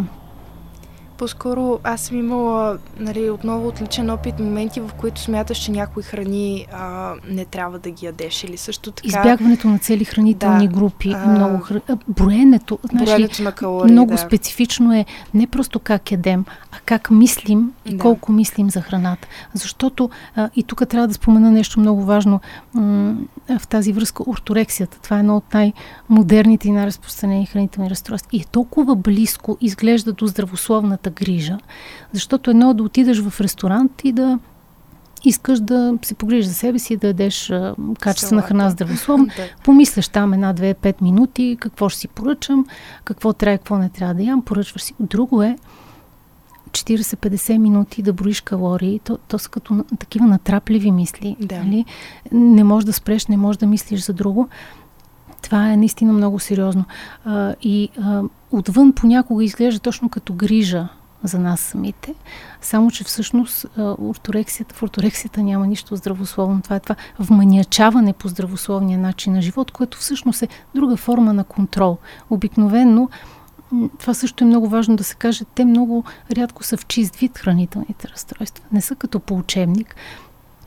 по-скоро 1.17 1.79
аз 1.83 2.01
съм 2.01 2.17
имала 2.17 2.77
нали, 2.99 3.29
отново 3.29 3.67
отличен 3.67 4.09
опит, 4.09 4.39
моменти, 4.39 4.79
в 4.79 4.89
които 4.97 5.21
смяташ, 5.21 5.57
че 5.57 5.71
някои 5.71 6.03
храни 6.03 6.67
а, 6.71 7.13
не 7.29 7.45
трябва 7.45 7.79
да 7.79 7.89
ги 7.89 8.05
ядеш 8.05 8.43
или 8.43 8.57
също 8.57 8.91
така... 8.91 9.07
Избягването 9.07 9.67
на 9.67 9.79
цели 9.79 10.05
хранителни 10.05 10.67
да, 10.67 10.73
групи 10.73 11.13
а, 11.15 11.27
много 11.27 11.59
храни. 11.59 11.81
Броенето, 12.07 12.79
знаеш 12.83 13.09
броенето 13.09 13.43
на 13.43 13.51
калории, 13.51 13.91
много 13.91 14.11
да. 14.11 14.17
специфично 14.17 14.93
е 14.93 15.05
не 15.33 15.47
просто 15.47 15.79
как 15.79 16.11
ядем, 16.11 16.45
а 16.71 16.77
как 16.85 17.11
мислим 17.11 17.71
и 17.85 17.91
да. 17.91 17.97
колко 17.97 18.31
мислим 18.31 18.69
за 18.69 18.81
храната. 18.81 19.27
Защото 19.53 20.09
а, 20.35 20.49
и 20.55 20.63
тук 20.63 20.87
трябва 20.89 21.07
да 21.07 21.13
спомена 21.13 21.51
нещо 21.51 21.79
много 21.79 22.01
важно 22.05 22.41
м- 22.73 23.15
в 23.59 23.67
тази 23.67 23.93
връзка 23.93 24.23
орторексията. 24.29 24.99
Това 25.01 25.17
е 25.17 25.19
едно 25.19 25.37
от 25.37 25.53
най-модерните 25.53 26.67
и 26.67 26.71
най-разпространени 26.71 27.45
хранителни 27.45 27.89
разстройства. 27.89 28.29
И 28.33 28.41
е 28.41 28.45
толкова 28.51 28.95
близко 28.95 29.57
изглежда 29.61 30.13
до 30.13 30.27
здравословната 30.27 31.06
своята 31.07 31.09
грижа. 31.09 31.57
Защото 32.13 32.51
едно 32.51 32.71
е 32.71 32.73
да 32.73 32.83
отидеш 32.83 33.19
в 33.19 33.41
ресторант 33.41 33.91
и 34.03 34.11
да 34.11 34.39
искаш 35.23 35.59
да 35.59 35.97
се 36.01 36.13
погрижиш 36.13 36.45
за 36.45 36.53
себе 36.53 36.79
си, 36.79 36.97
да 36.97 37.07
ядеш 37.07 37.51
качествена 37.99 38.41
храна 38.41 38.69
здравословно. 38.69 39.25
да. 39.37 39.49
Помисляш 39.63 40.07
там 40.07 40.33
една, 40.33 40.53
две, 40.53 40.73
пет 40.73 41.01
минути, 41.01 41.57
какво 41.59 41.89
ще 41.89 41.99
си 41.99 42.07
поръчам, 42.07 42.65
какво 43.03 43.33
трябва, 43.33 43.57
какво 43.57 43.77
не 43.77 43.89
трябва 43.89 44.13
да 44.13 44.23
ям, 44.23 44.41
поръчваш 44.41 44.81
си. 44.81 44.93
Друго 44.99 45.43
е 45.43 45.57
40-50 46.71 47.57
минути 47.57 48.01
да 48.01 48.13
броиш 48.13 48.41
калории, 48.41 48.99
то, 49.03 49.17
то 49.27 49.39
са 49.39 49.49
като 49.49 49.85
такива 49.99 50.25
натрапливи 50.25 50.91
мисли. 50.91 51.35
Да. 51.39 51.63
Нали? 51.63 51.85
Не 52.31 52.63
можеш 52.63 52.85
да 52.85 52.93
спреш, 52.93 53.27
не 53.27 53.37
можеш 53.37 53.57
да 53.57 53.67
мислиш 53.67 54.05
за 54.05 54.13
друго. 54.13 54.49
Това 55.41 55.71
е 55.71 55.77
наистина 55.77 56.13
много 56.13 56.39
сериозно. 56.39 56.85
А, 57.25 57.55
и 57.61 57.89
а, 58.01 58.23
отвън 58.51 58.93
понякога 58.93 59.43
изглежда 59.43 59.79
точно 59.79 60.09
като 60.09 60.33
грижа 60.33 60.87
за 61.23 61.39
нас 61.39 61.59
самите. 61.59 62.13
Само, 62.61 62.91
че 62.91 63.03
всъщност 63.03 63.65
орторексията, 63.77 64.75
в 64.75 64.83
орторексията 64.83 65.43
няма 65.43 65.67
нищо 65.67 65.95
здравословно. 65.95 66.61
Това 66.61 66.75
е 66.75 66.79
това 66.79 66.95
вманячаване 67.19 68.13
по 68.13 68.27
здравословния 68.27 68.99
начин 68.99 69.33
на 69.33 69.41
живот, 69.41 69.71
което 69.71 69.97
всъщност 69.97 70.41
е 70.41 70.47
друга 70.75 70.97
форма 70.97 71.33
на 71.33 71.43
контрол. 71.43 71.97
Обикновенно 72.29 73.09
това 73.99 74.13
също 74.13 74.43
е 74.43 74.47
много 74.47 74.69
важно 74.69 74.95
да 74.95 75.03
се 75.03 75.15
каже, 75.15 75.45
те 75.55 75.65
много 75.65 76.03
рядко 76.31 76.63
са 76.63 76.77
в 76.77 76.85
чист 76.85 77.15
вид 77.15 77.37
хранителните 77.37 78.07
разстройства. 78.07 78.65
Не 78.71 78.81
са 78.81 78.95
като 78.95 79.19
по 79.19 79.37
учебник. 79.37 79.95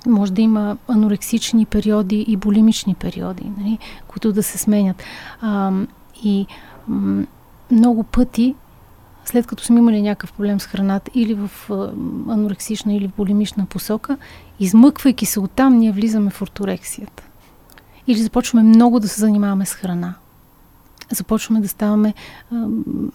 Може 0.06 0.32
да 0.32 0.42
има 0.42 0.76
анорексични 0.88 1.66
периоди 1.66 2.24
и 2.28 2.36
болимични 2.36 2.94
периоди, 2.94 3.52
нали, 3.58 3.78
които 4.08 4.32
да 4.32 4.42
се 4.42 4.58
сменят. 4.58 5.02
А, 5.40 5.72
и 6.22 6.46
м- 6.88 7.24
много 7.70 8.02
пъти 8.02 8.54
след 9.24 9.46
като 9.46 9.64
сме 9.64 9.78
имали 9.78 10.02
някакъв 10.02 10.32
проблем 10.32 10.60
с 10.60 10.66
храната 10.66 11.10
или 11.14 11.34
в 11.34 11.50
анорексична 12.28 12.94
или 12.94 13.08
в 13.08 13.16
болемична 13.16 13.66
посока, 13.66 14.16
измъквайки 14.60 15.26
се 15.26 15.40
оттам, 15.40 15.78
ние 15.78 15.92
влизаме 15.92 16.30
в 16.30 16.42
орторексията. 16.42 17.22
Или 18.06 18.18
започваме 18.18 18.62
много 18.62 19.00
да 19.00 19.08
се 19.08 19.20
занимаваме 19.20 19.66
с 19.66 19.72
храна. 19.72 20.14
Започваме 21.10 21.60
да 21.60 21.68
ставаме... 21.68 22.14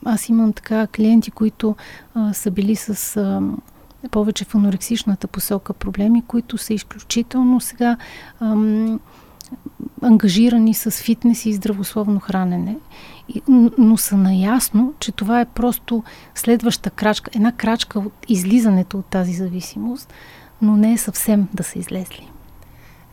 Аз 0.06 0.30
имам 0.30 0.54
така 0.54 0.88
клиенти, 0.88 1.32
които 1.32 1.76
са 2.34 2.52
били 2.52 2.76
с 2.76 3.20
повече 4.12 4.46
в 4.46 4.56
анорексичната 4.56 5.28
посока 5.28 5.74
проблеми, 5.74 6.24
които 6.28 6.58
са 6.58 6.74
изключително 6.74 7.62
сега 7.62 7.98
ам, 8.40 9.00
ангажирани 10.02 10.74
с 10.74 10.92
фитнес 10.92 11.46
и 11.46 11.54
здравословно 11.54 12.20
хранене 12.20 12.76
но 13.78 13.98
са 13.98 14.18
наясно, 14.18 14.94
че 15.00 15.12
това 15.12 15.42
е 15.42 15.46
просто 15.46 16.04
следваща 16.36 16.90
крачка, 16.90 17.32
една 17.36 17.52
крачка 17.52 18.00
от 18.00 18.14
излизането 18.28 18.98
от 18.98 19.06
тази 19.06 19.34
зависимост, 19.34 20.14
но 20.62 20.78
не 20.78 20.94
е 20.94 20.98
съвсем 20.98 21.48
да 21.54 21.64
са 21.64 21.80
излезли. 21.80 22.30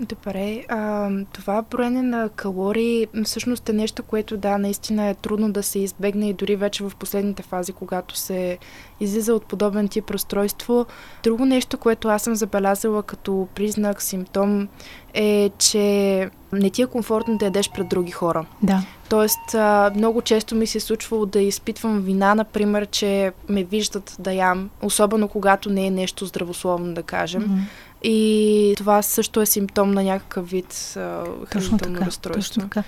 Добре, 0.08 0.64
а, 0.68 1.10
това 1.32 1.62
броене 1.70 2.02
на 2.02 2.28
калории 2.28 3.06
всъщност 3.24 3.68
е 3.68 3.72
нещо, 3.72 4.02
което 4.02 4.36
да, 4.36 4.58
наистина 4.58 5.06
е 5.06 5.14
трудно 5.14 5.52
да 5.52 5.62
се 5.62 5.78
избегне 5.78 6.28
и 6.28 6.32
дори 6.32 6.56
вече 6.56 6.84
в 6.84 6.92
последните 6.98 7.42
фази, 7.42 7.72
когато 7.72 8.16
се 8.16 8.58
излиза 9.00 9.34
от 9.34 9.46
подобен 9.46 9.88
тип 9.88 10.10
разстройство. 10.10 10.86
Друго 11.22 11.44
нещо, 11.44 11.78
което 11.78 12.08
аз 12.08 12.22
съм 12.22 12.34
забелязала 12.34 13.02
като 13.02 13.48
признак, 13.54 14.02
симптом 14.02 14.68
е, 15.14 15.50
че 15.58 16.30
не 16.52 16.70
ти 16.70 16.82
е 16.82 16.86
комфортно 16.86 17.38
да 17.38 17.44
ядеш 17.44 17.70
пред 17.70 17.88
други 17.88 18.12
хора. 18.12 18.46
Да. 18.62 18.82
Тоест, 19.08 19.56
много 19.96 20.22
често 20.22 20.54
ми 20.54 20.66
се 20.66 20.78
е 20.78 20.80
случвало 20.80 21.26
да 21.26 21.40
изпитвам 21.40 22.00
вина, 22.00 22.34
например, 22.34 22.86
че 22.86 23.32
ме 23.48 23.64
виждат 23.64 24.16
да 24.18 24.32
ям, 24.32 24.70
особено 24.82 25.28
когато 25.28 25.70
не 25.70 25.86
е 25.86 25.90
нещо 25.90 26.26
здравословно, 26.26 26.94
да 26.94 27.02
кажем. 27.02 27.42
Mm-hmm 27.42 27.91
и 28.04 28.74
това 28.76 29.02
също 29.02 29.40
е 29.40 29.46
симптом 29.46 29.90
на 29.90 30.02
някакъв 30.02 30.50
вид 30.50 30.98
хранително 31.46 32.00
разстройство. 32.00 32.60
Точно 32.60 32.62
така. 32.68 32.82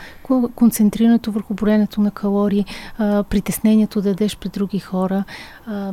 Концентрирането 0.55 1.33
върху 1.33 1.55
броенето 1.55 2.01
на 2.01 2.11
калории, 2.11 2.65
а, 2.99 3.23
притеснението 3.23 4.03
да 4.03 4.09
ядеш 4.09 4.37
пред 4.37 4.53
други 4.53 4.79
хора, 4.79 5.25
а, 5.67 5.93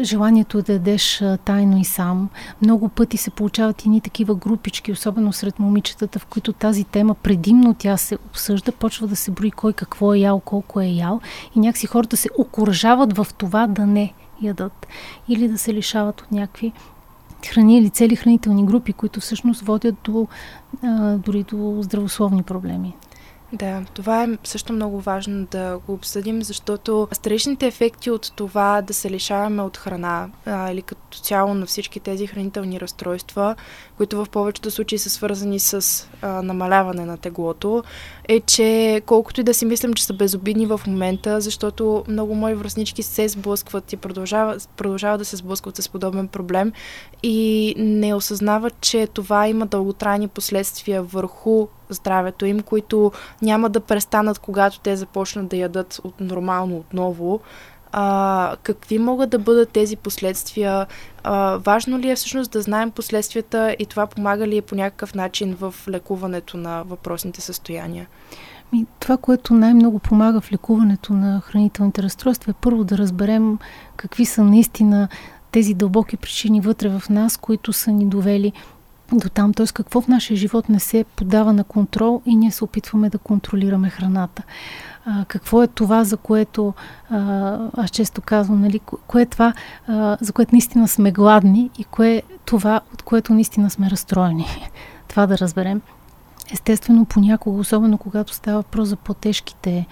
желанието 0.00 0.62
да 0.62 0.72
ядеш 0.72 1.22
тайно 1.44 1.80
и 1.80 1.84
сам. 1.84 2.28
Много 2.62 2.88
пъти 2.88 3.16
се 3.16 3.30
получават 3.30 3.84
и 3.84 3.88
ни 3.88 4.00
такива 4.00 4.34
групички, 4.34 4.92
особено 4.92 5.32
сред 5.32 5.58
момичетата, 5.58 6.18
в 6.18 6.26
които 6.26 6.52
тази 6.52 6.84
тема 6.84 7.14
предимно 7.14 7.74
тя 7.74 7.96
се 7.96 8.18
обсъжда, 8.26 8.72
почва 8.72 9.06
да 9.06 9.16
се 9.16 9.30
брои 9.30 9.50
кой 9.50 9.72
какво 9.72 10.14
е 10.14 10.18
ял, 10.18 10.40
колко 10.40 10.80
е 10.80 10.86
ял 10.86 11.20
и 11.56 11.60
някакси 11.60 11.86
хората 11.86 12.16
се 12.16 12.28
окоръжават 12.38 13.16
в 13.16 13.26
това 13.38 13.66
да 13.66 13.86
не 13.86 14.12
ядат 14.42 14.86
или 15.28 15.48
да 15.48 15.58
се 15.58 15.74
лишават 15.74 16.20
от 16.20 16.32
някакви 16.32 16.72
храни 17.46 17.78
или 17.78 17.90
цели 17.90 18.16
хранителни 18.16 18.66
групи, 18.66 18.92
които 18.92 19.20
всъщност 19.20 19.60
водят 19.60 19.94
до, 20.04 20.26
а, 20.82 21.16
дори 21.16 21.42
до 21.42 21.78
здравословни 21.82 22.42
проблеми. 22.42 22.94
Да, 23.52 23.82
това 23.94 24.24
е 24.24 24.28
също 24.44 24.72
много 24.72 25.00
важно 25.00 25.46
да 25.46 25.78
го 25.86 25.92
обсъдим, 25.92 26.42
защото 26.42 27.08
страничните 27.12 27.66
ефекти 27.66 28.10
от 28.10 28.32
това 28.36 28.82
да 28.82 28.94
се 28.94 29.10
лишаваме 29.10 29.62
от 29.62 29.76
храна 29.76 30.28
а, 30.46 30.72
или 30.72 30.82
като 30.82 31.18
цяло 31.18 31.54
на 31.54 31.66
всички 31.66 32.00
тези 32.00 32.26
хранителни 32.26 32.80
разстройства, 32.80 33.56
които 33.96 34.24
в 34.24 34.30
повечето 34.30 34.70
случаи 34.70 34.98
са 34.98 35.10
свързани 35.10 35.60
с 35.60 36.08
а, 36.22 36.42
намаляване 36.42 37.04
на 37.04 37.16
теглото, 37.16 37.84
е, 38.28 38.40
че 38.40 39.02
колкото 39.06 39.40
и 39.40 39.44
да 39.44 39.54
си 39.54 39.64
мислям, 39.64 39.92
че 39.92 40.04
са 40.04 40.12
безобидни 40.12 40.66
в 40.66 40.80
момента, 40.86 41.40
защото 41.40 42.04
много 42.08 42.34
мои 42.34 42.54
връзнички 42.54 43.02
се 43.02 43.28
сблъскват 43.28 43.92
и 43.92 43.96
продължават, 43.96 44.68
продължават 44.76 45.18
да 45.18 45.24
се 45.24 45.36
сблъскват 45.36 45.76
с 45.76 45.88
подобен 45.88 46.28
проблем 46.28 46.72
и 47.22 47.74
не 47.78 48.14
осъзнават, 48.14 48.80
че 48.80 49.06
това 49.06 49.48
има 49.48 49.66
дълготрайни 49.66 50.28
последствия 50.28 51.02
върху 51.02 51.68
здравето 51.94 52.46
им, 52.46 52.62
които 52.62 53.12
няма 53.42 53.70
да 53.70 53.80
престанат, 53.80 54.38
когато 54.38 54.80
те 54.80 54.96
започнат 54.96 55.48
да 55.48 55.56
ядат 55.56 56.00
от 56.04 56.20
нормално 56.20 56.76
отново. 56.76 57.40
А, 57.92 58.56
какви 58.62 58.98
могат 58.98 59.30
да 59.30 59.38
бъдат 59.38 59.68
тези 59.68 59.96
последствия? 59.96 60.86
А, 61.24 61.56
важно 61.56 61.98
ли 61.98 62.10
е 62.10 62.16
всъщност 62.16 62.50
да 62.50 62.62
знаем 62.62 62.90
последствията 62.90 63.76
и 63.78 63.86
това 63.86 64.06
помага 64.06 64.46
ли 64.46 64.56
е 64.56 64.62
по 64.62 64.74
някакъв 64.74 65.14
начин 65.14 65.56
в 65.60 65.74
лекуването 65.88 66.56
на 66.56 66.82
въпросните 66.82 67.40
състояния? 67.40 68.06
Ми, 68.72 68.86
това, 69.00 69.16
което 69.16 69.54
най-много 69.54 69.98
помага 69.98 70.40
в 70.40 70.52
лекуването 70.52 71.12
на 71.12 71.40
хранителните 71.40 72.02
разстройства 72.02 72.50
е 72.50 72.60
първо 72.60 72.84
да 72.84 72.98
разберем 72.98 73.58
какви 73.96 74.24
са 74.24 74.44
наистина 74.44 75.08
тези 75.50 75.74
дълбоки 75.74 76.16
причини 76.16 76.60
вътре 76.60 76.88
в 76.88 77.02
нас, 77.10 77.36
които 77.36 77.72
са 77.72 77.92
ни 77.92 78.06
довели 78.06 78.52
до 79.18 79.28
там, 79.28 79.54
т.е. 79.54 79.66
какво 79.66 80.00
в 80.00 80.08
нашия 80.08 80.36
живот 80.36 80.68
не 80.68 80.80
се 80.80 81.04
подава 81.16 81.52
на 81.52 81.64
контрол 81.64 82.22
и 82.26 82.36
ние 82.36 82.50
се 82.50 82.64
опитваме 82.64 83.10
да 83.10 83.18
контролираме 83.18 83.90
храната. 83.90 84.42
А, 85.06 85.24
какво 85.24 85.62
е 85.62 85.66
това, 85.66 86.04
за 86.04 86.16
което 86.16 86.74
а, 87.10 87.58
аз 87.76 87.90
често 87.90 88.20
казвам, 88.20 88.60
нали, 88.60 88.80
кое 89.06 89.22
е 89.22 89.26
това, 89.26 89.54
а, 89.88 90.16
за 90.20 90.32
което 90.32 90.54
наистина 90.54 90.88
сме 90.88 91.12
гладни 91.12 91.70
и 91.78 91.84
кое 91.84 92.10
е 92.10 92.22
това, 92.44 92.80
от 92.94 93.02
което 93.02 93.34
наистина 93.34 93.70
сме 93.70 93.90
разстроени. 93.90 94.46
това 95.08 95.26
да 95.26 95.38
разберем. 95.38 95.80
Естествено, 96.52 97.04
понякога, 97.04 97.60
особено 97.60 97.98
когато 97.98 98.34
става 98.34 98.56
въпрос 98.56 98.88
за 98.88 98.96
по-тежките 98.96 99.86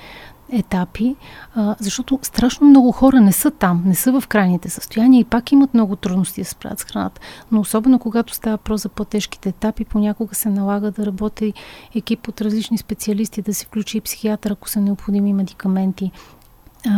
етапи, 0.53 1.17
а, 1.55 1.77
защото 1.81 2.19
страшно 2.23 2.67
много 2.67 2.93
хора 2.93 3.21
не 3.21 3.33
са 3.33 3.51
там, 3.51 3.83
не 3.87 3.95
са 3.95 4.21
в 4.21 4.29
крайните 4.29 4.71
състояния 4.71 5.21
и 5.21 5.25
пак 5.25 5.53
имат 5.53 5.75
много 5.75 5.97
трудности 5.97 6.41
да 6.41 6.45
се 6.45 6.51
справят 6.51 6.79
с 6.79 6.85
храната. 6.85 7.21
Но 7.53 7.61
особено 7.61 7.99
когато 7.99 8.35
става 8.35 8.59
про 8.59 8.77
за 8.77 8.89
по-тежките 8.89 9.49
етапи, 9.49 9.85
понякога 9.85 10.35
се 10.35 10.49
налага 10.49 10.91
да 10.91 11.07
работи 11.07 11.53
екип 11.95 12.29
от 12.29 12.41
различни 12.41 12.79
специалисти, 12.79 13.43
да 13.43 13.55
се 13.55 13.67
включи 13.67 13.99
и 13.99 14.01
психиатър, 14.01 14.51
ако 14.51 14.69
са 14.69 14.81
необходими 14.81 15.33
медикаменти, 15.33 16.11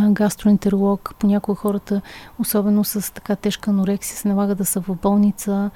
гастроентеролог. 0.09 1.15
Понякога 1.19 1.55
хората, 1.55 2.01
особено 2.39 2.83
с 2.83 3.13
така 3.13 3.35
тежка 3.35 3.71
анорексия, 3.71 4.17
се 4.17 4.27
налага 4.27 4.55
да 4.55 4.65
са 4.65 4.81
в 4.81 4.95
болница. 5.01 5.71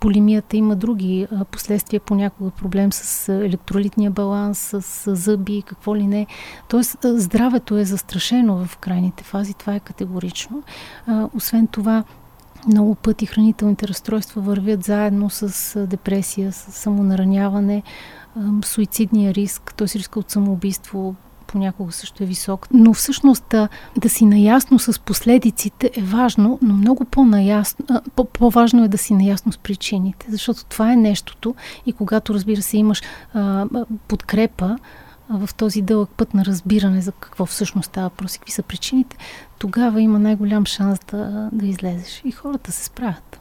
Полимията 0.00 0.56
има 0.56 0.76
други 0.76 1.26
последствия, 1.50 2.00
понякога 2.00 2.50
проблем 2.50 2.92
с 2.92 3.28
електролитния 3.28 4.10
баланс, 4.10 4.58
с 4.80 5.16
зъби, 5.16 5.62
какво 5.66 5.96
ли 5.96 6.06
не. 6.06 6.26
Тоест, 6.68 6.96
здравето 7.04 7.78
е 7.78 7.84
застрашено 7.84 8.66
в 8.66 8.78
крайните 8.78 9.24
фази, 9.24 9.54
това 9.54 9.74
е 9.74 9.80
категорично. 9.80 10.62
Освен 11.34 11.66
това, 11.66 12.04
много 12.66 12.94
пъти 12.94 13.26
хранителните 13.26 13.88
разстройства 13.88 14.42
вървят 14.42 14.84
заедно 14.84 15.30
с 15.30 15.86
депресия, 15.86 16.52
с 16.52 16.72
самонараняване, 16.72 17.82
суицидния 18.64 19.34
риск, 19.34 19.74
т.е. 19.76 19.86
риска 19.98 20.18
от 20.18 20.30
самоубийство, 20.30 21.14
понякога 21.50 21.92
също 21.92 22.22
е 22.22 22.26
висок. 22.26 22.68
Но 22.72 22.94
всъщност 22.94 23.44
да, 23.50 23.68
да 23.96 24.08
си 24.08 24.24
наясно 24.24 24.78
с 24.78 25.00
последиците 25.00 25.90
е 25.96 26.02
важно, 26.02 26.58
но 26.62 26.74
много 26.74 27.04
по-наясно, 27.04 27.86
по- 28.16 28.24
по-важно 28.24 28.84
е 28.84 28.88
да 28.88 28.98
си 28.98 29.14
наясно 29.14 29.52
с 29.52 29.58
причините, 29.58 30.26
защото 30.28 30.64
това 30.64 30.92
е 30.92 30.96
нещото 30.96 31.54
и 31.86 31.92
когато, 31.92 32.34
разбира 32.34 32.62
се, 32.62 32.76
имаш 32.76 33.02
а, 33.34 33.66
подкрепа, 34.08 34.76
в 35.30 35.54
този 35.54 35.82
дълъг 35.82 36.10
път 36.16 36.34
на 36.34 36.44
разбиране 36.44 37.00
за 37.00 37.12
какво 37.12 37.46
всъщност 37.46 37.86
става 37.86 38.08
въпрос 38.08 38.32
какви 38.32 38.52
са 38.52 38.62
причините, 38.62 39.16
тогава 39.58 40.02
има 40.02 40.18
най-голям 40.18 40.66
шанс 40.66 40.98
да, 41.10 41.48
да 41.52 41.66
излезеш. 41.66 42.22
И 42.24 42.32
хората 42.32 42.72
се 42.72 42.84
справят. 42.84 43.40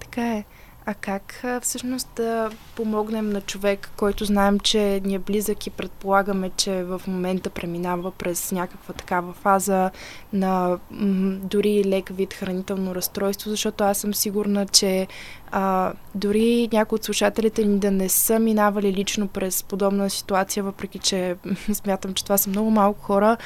Така 0.00 0.34
е. 0.34 0.44
А 0.86 0.94
как 0.94 1.44
всъщност 1.62 2.08
да 2.16 2.50
помогнем 2.76 3.30
на 3.30 3.40
човек, 3.40 3.90
който 3.96 4.24
знаем, 4.24 4.60
че 4.60 5.00
ни 5.04 5.14
е 5.14 5.18
близък 5.18 5.66
и 5.66 5.70
предполагаме, 5.70 6.50
че 6.56 6.84
в 6.84 7.02
момента 7.06 7.50
преминава 7.50 8.10
през 8.10 8.52
някаква 8.52 8.94
такава 8.94 9.32
фаза 9.32 9.90
на 10.32 10.78
м- 10.90 11.36
дори 11.42 11.84
лек 11.84 12.08
вид 12.08 12.34
хранително 12.34 12.94
разстройство, 12.94 13.50
защото 13.50 13.84
аз 13.84 13.98
съм 13.98 14.14
сигурна, 14.14 14.66
че 14.66 15.06
а, 15.50 15.92
дори 16.14 16.68
някои 16.72 16.96
от 16.96 17.04
слушателите 17.04 17.64
ни 17.64 17.78
да 17.78 17.90
не 17.90 18.08
са 18.08 18.38
минавали 18.38 18.92
лично 18.92 19.28
през 19.28 19.62
подобна 19.62 20.10
ситуация, 20.10 20.62
въпреки 20.62 20.98
че 20.98 21.36
смятам, 21.72 22.14
че 22.14 22.24
това 22.24 22.38
са 22.38 22.50
много 22.50 22.70
малко 22.70 23.00
хора, 23.00 23.36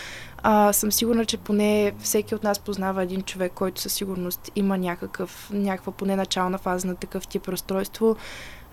а, 0.42 0.73
съм 0.73 0.92
сигурна, 0.92 1.25
че 1.25 1.37
поне 1.37 1.92
всеки 1.99 2.35
от 2.35 2.45
нас 2.45 2.59
познава 2.59 3.02
един 3.02 3.23
човек, 3.23 3.52
който 3.54 3.80
със 3.80 3.92
сигурност 3.92 4.50
има 4.57 4.78
някакъв, 4.78 5.50
някаква 5.52 5.92
поне 5.92 6.16
начална 6.16 6.59
фаза 6.59 6.88
на 6.88 6.95
такъв 6.95 7.26
тип 7.26 7.49
разстройство. 7.49 8.16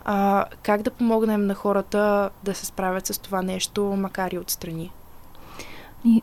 А, 0.04 0.44
как 0.62 0.82
да 0.82 0.90
помогнем 0.90 1.46
на 1.46 1.54
хората 1.54 2.30
да 2.44 2.54
се 2.54 2.66
справят 2.66 3.06
с 3.06 3.18
това 3.18 3.42
нещо, 3.42 3.84
макар 3.84 4.30
и 4.30 4.38
отстрани? 4.38 4.90
И, 6.04 6.22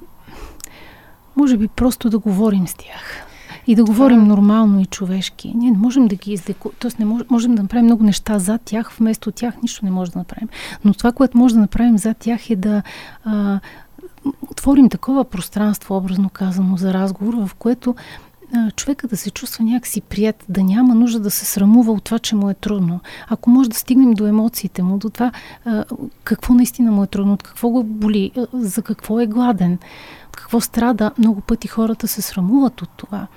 може 1.35 1.57
би 1.57 1.67
просто 1.67 2.09
да 2.09 2.19
говорим 2.19 2.67
с 2.67 2.73
тях. 2.73 3.25
И 3.67 3.75
да 3.75 3.83
говорим 3.83 4.17
това... 4.17 4.27
нормално 4.27 4.79
и 4.79 4.85
човешки. 4.85 5.53
Ние 5.55 5.71
не 5.71 5.77
можем 5.77 6.07
да 6.07 6.15
ги 6.15 6.33
излеку... 6.33 6.69
Тоест 6.79 7.00
не 7.00 7.05
мож... 7.05 7.21
можем 7.29 7.55
да 7.55 7.62
направим 7.62 7.85
много 7.85 8.03
неща 8.03 8.39
за 8.39 8.57
тях, 8.57 8.91
вместо 8.91 9.31
тях 9.31 9.62
нищо 9.62 9.85
не 9.85 9.91
може 9.91 10.12
да 10.12 10.19
направим. 10.19 10.50
Но 10.85 10.93
това, 10.93 11.12
което 11.12 11.38
може 11.38 11.53
да 11.53 11.62
направим 11.62 11.97
за 11.97 12.13
тях 12.13 12.50
е 12.50 12.55
да 12.55 12.83
а, 13.23 13.59
отворим 14.50 14.89
такова 14.89 15.24
пространство, 15.24 15.98
образно 15.98 16.30
казано, 16.30 16.77
за 16.77 16.94
разговор, 16.94 17.34
в 17.34 17.53
което 17.53 17.96
човека 18.75 19.08
да 19.08 19.18
се 19.18 19.32
чувства 19.32 19.63
някакси 19.63 20.01
прият, 20.01 20.46
да 20.50 20.63
няма 20.63 20.96
нужда 20.96 21.20
да 21.20 21.32
се 21.32 21.46
срамува 21.46 21.92
от 21.92 22.03
това, 22.03 22.20
че 22.20 22.36
му 22.36 22.50
е 22.50 22.53
трудно. 22.53 23.00
Ако 23.30 23.50
може 23.50 23.70
да 23.70 23.75
стигнем 23.75 24.13
до 24.13 24.27
емоциите 24.27 24.84
му, 24.84 24.98
до 24.98 25.10
това 25.10 25.32
какво 26.24 26.53
наистина 26.53 26.92
му 26.92 27.03
е 27.03 27.08
трудно, 27.08 27.34
от 27.34 27.44
какво 27.44 27.70
го 27.70 27.84
боли, 27.84 28.32
за 28.53 28.82
какво 28.82 29.20
е 29.20 29.27
гладен, 29.27 29.77
какво 30.32 30.62
страда, 30.62 31.12
много 31.18 31.42
пъти 31.42 31.68
хората 31.68 32.08
се 32.08 32.22
срамуват 32.22 32.82
от 32.82 32.89
това 32.98 33.27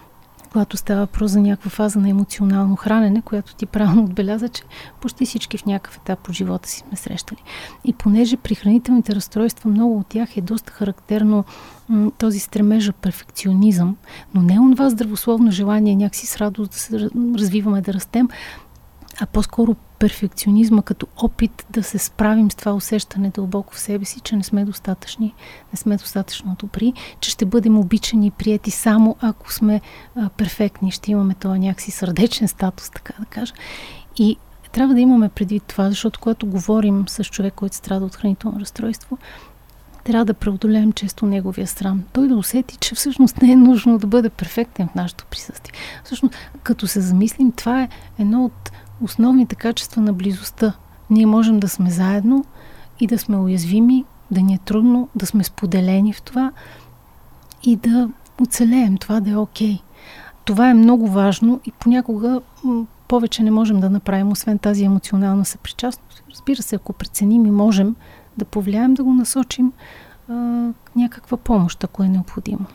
когато 0.56 0.76
става 0.76 1.00
въпрос 1.00 1.30
за 1.30 1.40
някаква 1.40 1.70
фаза 1.70 1.98
на 1.98 2.08
емоционално 2.08 2.76
хранене, 2.76 3.22
която 3.22 3.54
ти 3.54 3.66
правилно 3.66 4.04
отбеляза, 4.04 4.48
че 4.48 4.62
почти 5.00 5.26
всички 5.26 5.58
в 5.58 5.66
някакъв 5.66 5.96
етап 5.96 6.28
от 6.28 6.34
живота 6.34 6.68
си 6.68 6.78
сме 6.78 6.96
срещали. 6.96 7.42
И 7.84 7.92
понеже 7.92 8.36
при 8.36 8.54
хранителните 8.54 9.14
разстройства 9.14 9.70
много 9.70 9.98
от 9.98 10.06
тях 10.06 10.36
е 10.36 10.40
доста 10.40 10.72
характерно 10.72 11.44
м- 11.88 12.10
този 12.18 12.38
стремежа 12.38 12.92
перфекционизъм, 12.92 13.96
но 14.34 14.42
не 14.42 14.60
онова 14.60 14.90
здравословно 14.90 15.50
желание 15.50 15.96
някакси 15.96 16.26
с 16.26 16.36
радост 16.36 16.70
да 16.70 16.78
се 16.78 17.10
развиваме, 17.38 17.80
да 17.80 17.94
растем, 17.94 18.28
а 19.20 19.26
по-скоро 19.26 19.74
перфекционизма 19.98 20.82
като 20.82 21.06
опит 21.16 21.66
да 21.70 21.82
се 21.82 21.98
справим 21.98 22.50
с 22.50 22.54
това 22.54 22.72
усещане 22.72 23.30
дълбоко 23.30 23.74
в 23.74 23.80
себе 23.80 24.04
си, 24.04 24.20
че 24.20 24.36
не 24.36 24.42
сме 24.42 24.64
достатъчни, 24.64 25.34
не 25.72 25.76
сме 25.76 25.96
достатъчно 25.96 26.56
добри, 26.58 26.92
че 27.20 27.30
ще 27.30 27.44
бъдем 27.44 27.78
обичани 27.78 28.26
и 28.26 28.30
прияти 28.30 28.70
само 28.70 29.16
ако 29.20 29.52
сме 29.52 29.80
а, 30.16 30.28
перфектни, 30.28 30.90
ще 30.90 31.10
имаме 31.10 31.34
този 31.34 31.58
някакси 31.58 31.90
сърдечен 31.90 32.48
статус, 32.48 32.90
така 32.90 33.12
да 33.18 33.26
кажа. 33.26 33.52
И 34.16 34.36
трябва 34.72 34.94
да 34.94 35.00
имаме 35.00 35.28
предвид 35.28 35.62
това, 35.62 35.88
защото 35.88 36.20
когато 36.20 36.46
говорим 36.46 37.04
с 37.08 37.24
човек, 37.24 37.54
който 37.54 37.76
страда 37.76 38.04
от 38.04 38.16
хранително 38.16 38.60
разстройство, 38.60 39.18
трябва 40.04 40.24
да 40.24 40.34
преодолеем 40.34 40.92
често 40.92 41.26
неговия 41.26 41.66
срам. 41.66 42.04
Той 42.12 42.28
да 42.28 42.36
усети, 42.36 42.76
че 42.76 42.94
всъщност 42.94 43.42
не 43.42 43.52
е 43.52 43.56
нужно 43.56 43.98
да 43.98 44.06
бъде 44.06 44.30
перфектен 44.30 44.88
в 44.88 44.94
нашето 44.94 45.24
присъствие. 45.26 45.72
Всъщност, 46.04 46.34
като 46.62 46.86
се 46.86 47.00
замислим, 47.00 47.52
това 47.52 47.82
е 47.82 47.88
едно 48.18 48.44
от 48.44 48.72
основните 49.00 49.54
качества 49.54 50.02
на 50.02 50.12
близостта. 50.12 50.72
Ние 51.10 51.26
можем 51.26 51.60
да 51.60 51.68
сме 51.68 51.90
заедно 51.90 52.44
и 53.00 53.06
да 53.06 53.18
сме 53.18 53.36
уязвими, 53.36 54.04
да 54.30 54.40
ни 54.40 54.54
е 54.54 54.58
трудно, 54.58 55.08
да 55.14 55.26
сме 55.26 55.44
споделени 55.44 56.12
в 56.12 56.22
това 56.22 56.52
и 57.62 57.76
да 57.76 58.08
оцелеем, 58.42 58.96
това 58.96 59.20
да 59.20 59.30
е 59.30 59.36
окей. 59.36 59.74
Okay. 59.74 59.80
Това 60.44 60.70
е 60.70 60.74
много 60.74 61.08
важно 61.08 61.60
и 61.64 61.72
понякога 61.72 62.40
повече 63.08 63.42
не 63.42 63.50
можем 63.50 63.80
да 63.80 63.90
направим, 63.90 64.32
освен 64.32 64.58
тази 64.58 64.84
емоционална 64.84 65.44
съпричастност. 65.44 66.22
Разбира 66.30 66.62
се, 66.62 66.76
ако 66.76 66.92
преценим 66.92 67.46
и 67.46 67.50
можем 67.50 67.96
да 68.36 68.44
повлияем, 68.44 68.94
да 68.94 69.04
го 69.04 69.14
насочим 69.14 69.72
а, 70.28 70.34
някаква 70.96 71.36
помощ, 71.36 71.84
ако 71.84 72.02
е 72.02 72.08
необходимо. 72.08 72.66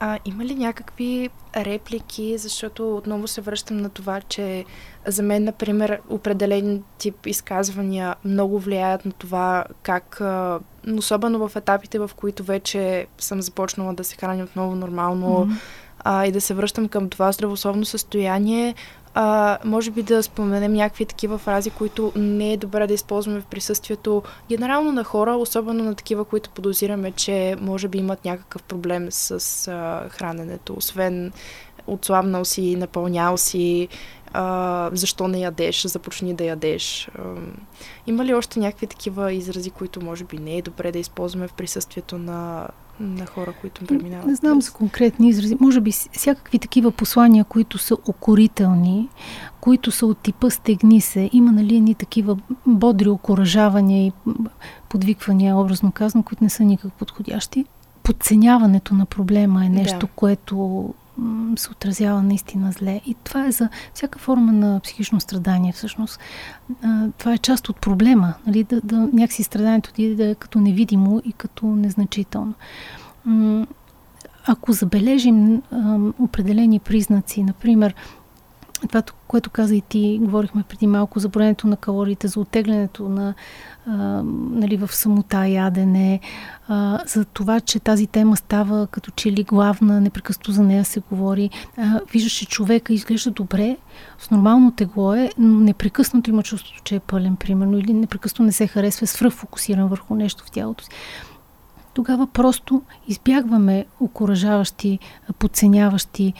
А 0.00 0.18
има 0.24 0.44
ли 0.44 0.54
някакви 0.54 1.30
реплики, 1.56 2.38
защото 2.38 2.96
отново 2.96 3.26
се 3.26 3.40
връщам 3.40 3.76
на 3.76 3.88
това, 3.88 4.20
че 4.20 4.64
за 5.06 5.22
мен, 5.22 5.44
например, 5.44 6.00
определен 6.08 6.82
тип 6.98 7.26
изказвания 7.26 8.16
много 8.24 8.58
влияят 8.58 9.04
на 9.04 9.12
това 9.12 9.64
как, 9.82 10.20
особено 10.98 11.48
в 11.48 11.56
етапите, 11.56 11.98
в 11.98 12.10
които 12.16 12.44
вече 12.44 13.06
съм 13.18 13.42
започнала 13.42 13.94
да 13.94 14.04
се 14.04 14.16
храня 14.16 14.44
отново 14.44 14.74
нормално 14.74 15.26
mm-hmm. 15.28 15.56
а, 15.98 16.26
и 16.26 16.32
да 16.32 16.40
се 16.40 16.54
връщам 16.54 16.88
към 16.88 17.08
това 17.08 17.32
здравословно 17.32 17.84
състояние, 17.84 18.74
а, 19.18 19.58
може 19.64 19.90
би 19.90 20.02
да 20.02 20.22
споменем 20.22 20.72
някакви 20.72 21.06
такива 21.06 21.38
фрази, 21.38 21.70
които 21.70 22.12
не 22.16 22.52
е 22.52 22.56
добре 22.56 22.86
да 22.86 22.94
използваме 22.94 23.40
в 23.40 23.44
присъствието 23.44 24.22
генерално 24.48 24.92
на 24.92 25.04
хора, 25.04 25.36
особено 25.36 25.84
на 25.84 25.94
такива, 25.94 26.24
които 26.24 26.50
подозираме, 26.50 27.12
че 27.12 27.56
може 27.60 27.88
би 27.88 27.98
имат 27.98 28.24
някакъв 28.24 28.62
проблем 28.62 29.06
с 29.10 29.68
а, 29.68 30.08
храненето, 30.08 30.74
освен 30.76 31.32
отслабнал 31.86 32.44
си, 32.44 32.76
напълнял 32.76 33.36
си, 33.36 33.88
а, 34.38 34.90
защо 34.92 35.28
не 35.28 35.38
ядеш, 35.38 35.86
започни 35.86 36.34
да 36.34 36.44
ядеш. 36.44 37.10
А, 37.18 37.22
има 38.06 38.24
ли 38.24 38.34
още 38.34 38.60
някакви 38.60 38.86
такива 38.86 39.32
изрази, 39.32 39.70
които 39.70 40.04
може 40.04 40.24
би 40.24 40.38
не 40.38 40.56
е 40.56 40.62
добре 40.62 40.92
да 40.92 40.98
използваме 40.98 41.48
в 41.48 41.52
присъствието 41.52 42.18
на 42.18 42.68
на 43.00 43.26
хора, 43.26 43.52
които 43.60 43.84
преминават. 43.84 44.26
Не 44.26 44.34
знам 44.34 44.62
за 44.62 44.72
конкретни 44.72 45.28
изрази. 45.28 45.56
Може 45.60 45.80
би 45.80 45.92
всякакви 45.92 46.58
такива 46.58 46.90
послания, 46.90 47.44
които 47.44 47.78
са 47.78 47.94
окорителни, 47.94 49.08
които 49.60 49.90
са 49.90 50.06
от 50.06 50.18
типа 50.18 50.50
стегни 50.50 51.00
се. 51.00 51.30
Има 51.32 51.52
нали 51.52 51.76
едни 51.76 51.94
такива 51.94 52.36
бодри 52.66 53.08
окоръжавания 53.08 54.06
и 54.06 54.12
подвиквания, 54.88 55.56
образно 55.56 55.92
казано, 55.92 56.24
които 56.24 56.44
не 56.44 56.50
са 56.50 56.64
никак 56.64 56.92
подходящи. 56.92 57.64
Подценяването 58.02 58.94
на 58.94 59.06
проблема 59.06 59.66
е 59.66 59.68
нещо, 59.68 60.06
да. 60.06 60.12
което 60.16 60.94
се 61.56 61.70
отразява 61.70 62.22
наистина 62.22 62.72
зле. 62.72 63.00
И 63.06 63.14
това 63.24 63.46
е 63.46 63.50
за 63.50 63.68
всяка 63.94 64.18
форма 64.18 64.52
на 64.52 64.80
психично 64.80 65.20
страдание. 65.20 65.72
Всъщност, 65.72 66.20
това 67.18 67.32
е 67.32 67.38
част 67.38 67.68
от 67.68 67.80
проблема. 67.80 68.34
Нали? 68.46 68.64
Да, 68.64 68.80
да, 68.80 68.96
някакси 69.12 69.42
страданието 69.42 69.92
ти 69.92 70.14
да 70.14 70.28
е 70.28 70.34
като 70.34 70.60
невидимо 70.60 71.22
и 71.24 71.32
като 71.32 71.66
незначително. 71.66 72.54
Ако 74.46 74.72
забележим 74.72 75.62
определени 76.18 76.78
признаци, 76.78 77.42
например, 77.42 77.94
това, 78.80 79.02
което 79.28 79.50
каза 79.50 79.76
и 79.76 79.80
ти, 79.80 80.18
говорихме 80.22 80.62
преди 80.68 80.86
малко 80.86 81.18
за 81.18 81.28
броенето 81.28 81.66
на 81.66 81.76
калориите, 81.76 82.28
за 82.28 82.40
отеглянето 82.40 83.08
на, 83.08 83.34
а, 83.86 84.22
нали, 84.50 84.76
в 84.76 84.88
самота 84.92 85.46
ядене, 85.46 86.20
а, 86.68 87.00
за 87.06 87.24
това, 87.24 87.60
че 87.60 87.80
тази 87.80 88.06
тема 88.06 88.36
става 88.36 88.86
като 88.86 89.10
че 89.10 89.32
ли 89.32 89.44
главна, 89.44 90.00
непрекъснато 90.00 90.52
за 90.52 90.62
нея 90.62 90.84
се 90.84 91.00
говори. 91.10 91.50
А, 91.76 92.00
че 92.28 92.46
човека 92.46 92.92
изглежда 92.92 93.30
добре, 93.30 93.76
с 94.18 94.30
нормално 94.30 94.70
тегло 94.70 95.14
е, 95.14 95.30
но 95.38 95.60
непрекъснато 95.60 96.30
има 96.30 96.42
чувството, 96.42 96.80
че 96.84 96.94
е 96.94 97.00
пълен, 97.00 97.36
примерно, 97.36 97.78
или 97.78 97.92
непрекъснато 97.92 98.42
не 98.42 98.52
се 98.52 98.66
харесва, 98.66 99.04
е 99.04 99.06
свръхфокусиран 99.06 99.88
върху 99.88 100.14
нещо 100.14 100.44
в 100.44 100.50
тялото 100.50 100.84
си 100.84 100.90
тогава 101.96 102.26
просто 102.26 102.82
избягваме 103.08 103.86
окоръжаващи, 104.00 104.98
подценяващи, 105.38 106.32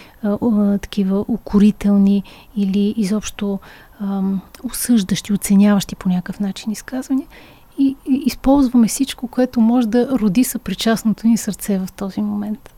такива 0.81 1.25
укорителни 1.29 2.23
или 2.57 2.95
изобщо 2.97 3.59
осъждащи, 4.65 5.33
оценяващи 5.33 5.97
по 5.97 6.09
някакъв 6.09 6.41
начин 6.41 6.73
изказвания 6.73 7.27
и, 7.79 7.97
използваме 8.07 8.89
всичко, 8.89 9.29
което 9.29 9.61
може 9.61 9.87
да 9.87 10.09
роди 10.09 10.45
съпричастното 10.45 11.27
ни 11.27 11.37
сърце 11.37 11.79
в 11.79 11.93
този 11.93 12.21
момент. 12.23 12.75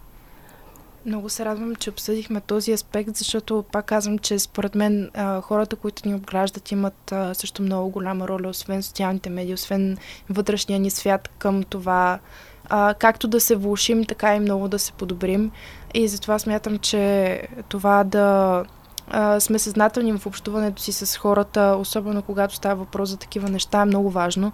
Много 1.07 1.29
се 1.29 1.45
радвам, 1.45 1.77
че 1.77 1.91
обсъдихме 1.91 2.41
този 2.41 2.73
аспект, 2.73 3.17
защото 3.17 3.65
пак 3.73 3.85
казвам, 3.85 4.19
че 4.19 4.39
според 4.39 4.75
мен 4.75 5.11
хората, 5.43 5.77
които 5.77 6.09
ни 6.09 6.15
обграждат, 6.15 6.71
имат 6.71 7.15
също 7.33 7.63
много 7.63 7.91
голяма 7.91 8.29
роля, 8.29 8.49
освен 8.49 8.83
социалните 8.83 9.31
медии, 9.31 9.55
освен 9.55 9.97
вътрешния 10.31 10.81
ни 10.81 10.91
свят 10.91 11.29
към 11.39 11.63
това 11.63 12.19
а, 12.69 12.95
както 12.95 13.29
да 13.29 13.41
се 13.41 13.57
влушим, 13.57 14.05
така 14.05 14.37
и 14.37 14.41
много 14.41 14.69
да 14.69 14.79
се 14.79 14.93
подобрим. 14.93 15.51
И 15.95 16.09
затова 16.09 16.39
смятам, 16.39 16.79
че 16.79 17.43
това 17.69 18.05
да 18.05 18.65
а, 19.11 19.41
сме 19.41 19.59
съзнателни 19.59 20.19
в 20.19 20.27
общуването 20.27 20.83
си 20.83 20.93
с 20.93 21.17
хората, 21.17 21.77
особено 21.79 22.23
когато 22.23 22.55
става 22.55 22.75
въпрос 22.75 23.09
за 23.09 23.17
такива 23.17 23.49
неща, 23.49 23.83
е 23.83 23.85
много 23.85 24.11
важно. 24.11 24.53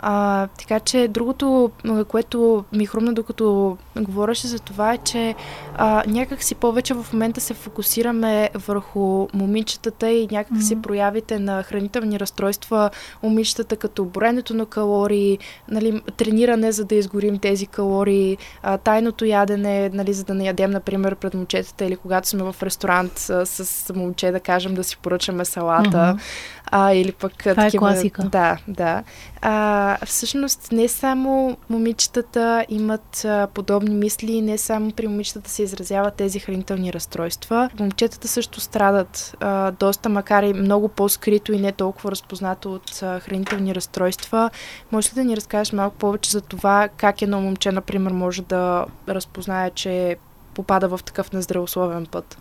А, 0.00 0.46
така 0.46 0.80
че 0.80 1.08
другото, 1.08 1.70
което 2.08 2.64
ми 2.72 2.86
хрумна 2.86 3.12
докато 3.12 3.76
говореше 3.96 4.46
за 4.46 4.58
това 4.58 4.92
е, 4.92 4.98
че 4.98 5.34
а, 5.76 6.02
някак 6.06 6.42
си 6.42 6.54
повече 6.54 6.94
в 6.94 7.06
момента 7.12 7.40
се 7.40 7.54
фокусираме 7.54 8.50
върху 8.54 9.28
момичетата 9.34 10.10
и 10.10 10.28
някак 10.30 10.52
mm-hmm. 10.52 10.68
си 10.68 10.82
проявите 10.82 11.38
на 11.38 11.62
хранителни 11.62 12.20
разстройства, 12.20 12.90
момичетата 13.22 13.76
като 13.76 14.04
броенето 14.04 14.54
на 14.54 14.66
калории, 14.66 15.38
нали, 15.68 16.02
трениране 16.16 16.72
за 16.72 16.84
да 16.84 16.94
изгорим 16.94 17.38
тези 17.38 17.66
калории, 17.66 18.38
а, 18.62 18.78
тайното 18.78 19.24
ядене, 19.24 19.88
нали, 19.88 20.12
за 20.12 20.24
да 20.24 20.34
не 20.34 20.44
ядем, 20.44 20.70
например, 20.70 21.14
пред 21.14 21.34
момчетата 21.34 21.84
или 21.84 21.96
когато 21.96 22.28
сме 22.28 22.42
в 22.42 22.56
ресторант 22.62 23.12
с, 23.18 23.46
с 23.46 23.94
момче, 23.94 24.30
да 24.30 24.40
кажем, 24.40 24.74
да 24.74 24.84
си 24.84 24.96
поръчаме 24.96 25.44
салата. 25.44 25.90
Mm-hmm 25.90 26.58
а, 26.70 26.92
или 26.92 27.12
пък 27.12 27.32
Това 27.36 27.50
е 27.50 27.54
такива... 27.54 27.90
е 27.90 27.92
класика. 27.92 28.22
Да, 28.22 28.56
да. 28.68 29.02
А, 29.42 29.87
всъщност 30.06 30.72
не 30.72 30.88
само 30.88 31.56
момичетата 31.70 32.66
имат 32.68 33.24
а, 33.24 33.46
подобни 33.54 33.94
мисли, 33.94 34.42
не 34.42 34.58
само 34.58 34.92
при 34.92 35.06
момичетата 35.08 35.50
се 35.50 35.62
изразяват 35.62 36.14
тези 36.14 36.38
хранителни 36.38 36.92
разстройства. 36.92 37.70
Момчетата 37.80 38.28
също 38.28 38.60
страдат 38.60 39.36
а, 39.40 39.70
доста, 39.70 40.08
макар 40.08 40.42
и 40.42 40.52
много 40.52 40.88
по-скрито 40.88 41.52
и 41.52 41.60
не 41.60 41.72
толкова 41.72 42.10
разпознато 42.10 42.74
от 42.74 43.02
а, 43.02 43.20
хранителни 43.20 43.74
разстройства. 43.74 44.50
Може 44.92 45.10
ли 45.10 45.14
да 45.14 45.24
ни 45.24 45.36
разкажеш 45.36 45.72
малко 45.72 45.96
повече 45.96 46.30
за 46.30 46.40
това 46.40 46.88
как 46.96 47.22
едно 47.22 47.40
момче, 47.40 47.72
например, 47.72 48.12
може 48.12 48.42
да 48.42 48.86
разпознае, 49.08 49.70
че 49.70 50.16
попада 50.54 50.88
в 50.88 51.00
такъв 51.04 51.32
нездравословен 51.32 52.06
път? 52.06 52.38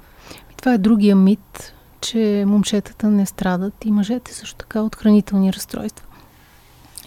Това 0.58 0.74
е 0.74 0.78
другия 0.78 1.16
мит, 1.16 1.74
че 2.02 2.44
момчетата 2.48 3.08
не 3.08 3.26
страдат 3.26 3.86
и 3.86 3.92
мъжете 3.92 4.34
също 4.34 4.56
така 4.56 4.82
от 4.82 4.96
хранителни 4.96 5.54
разстройства. 5.54 6.07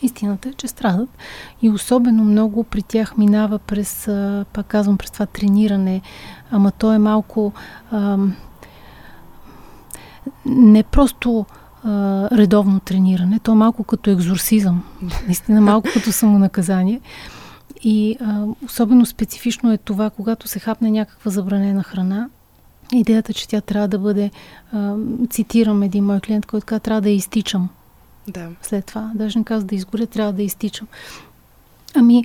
Истината 0.02 0.48
е, 0.48 0.52
че 0.52 0.68
страдат 0.68 1.08
и 1.62 1.70
особено 1.70 2.24
много 2.24 2.64
при 2.64 2.82
тях 2.82 3.16
минава 3.16 3.58
през, 3.58 4.08
пак 4.52 4.66
казвам, 4.66 4.98
през 4.98 5.10
това 5.10 5.26
трениране, 5.26 6.00
ама 6.50 6.70
то 6.70 6.92
е 6.92 6.98
малко 6.98 7.52
ам, 7.92 8.34
не 10.46 10.82
просто 10.82 11.46
а, 11.84 12.28
редовно 12.38 12.80
трениране, 12.80 13.38
то 13.38 13.52
е 13.52 13.54
малко 13.54 13.84
като 13.84 14.10
екзорсизъм, 14.10 14.84
наистина 15.26 15.60
малко 15.60 15.88
като 15.94 16.12
самонаказание. 16.12 17.00
И 17.82 18.16
а, 18.20 18.44
особено 18.64 19.06
специфично 19.06 19.72
е 19.72 19.78
това, 19.78 20.10
когато 20.10 20.48
се 20.48 20.58
хапне 20.58 20.90
някаква 20.90 21.30
забранена 21.30 21.82
храна, 21.82 22.28
идеята, 22.92 23.32
че 23.34 23.48
тя 23.48 23.60
трябва 23.60 23.88
да 23.88 23.98
бъде, 23.98 24.30
а, 24.72 24.94
цитирам 25.30 25.82
един 25.82 26.04
мой 26.04 26.20
клиент, 26.20 26.46
който 26.46 26.66
каза, 26.66 26.80
трябва 26.80 27.00
да 27.00 27.08
я 27.08 27.14
изтичам. 27.14 27.68
Да. 28.34 28.48
След 28.62 28.84
това, 28.84 29.10
даже 29.14 29.38
не 29.38 29.44
каза 29.44 29.66
да 29.66 29.74
изгоря, 29.74 30.06
трябва 30.06 30.32
да 30.32 30.42
изтичам. 30.42 30.86
Ами, 31.94 32.24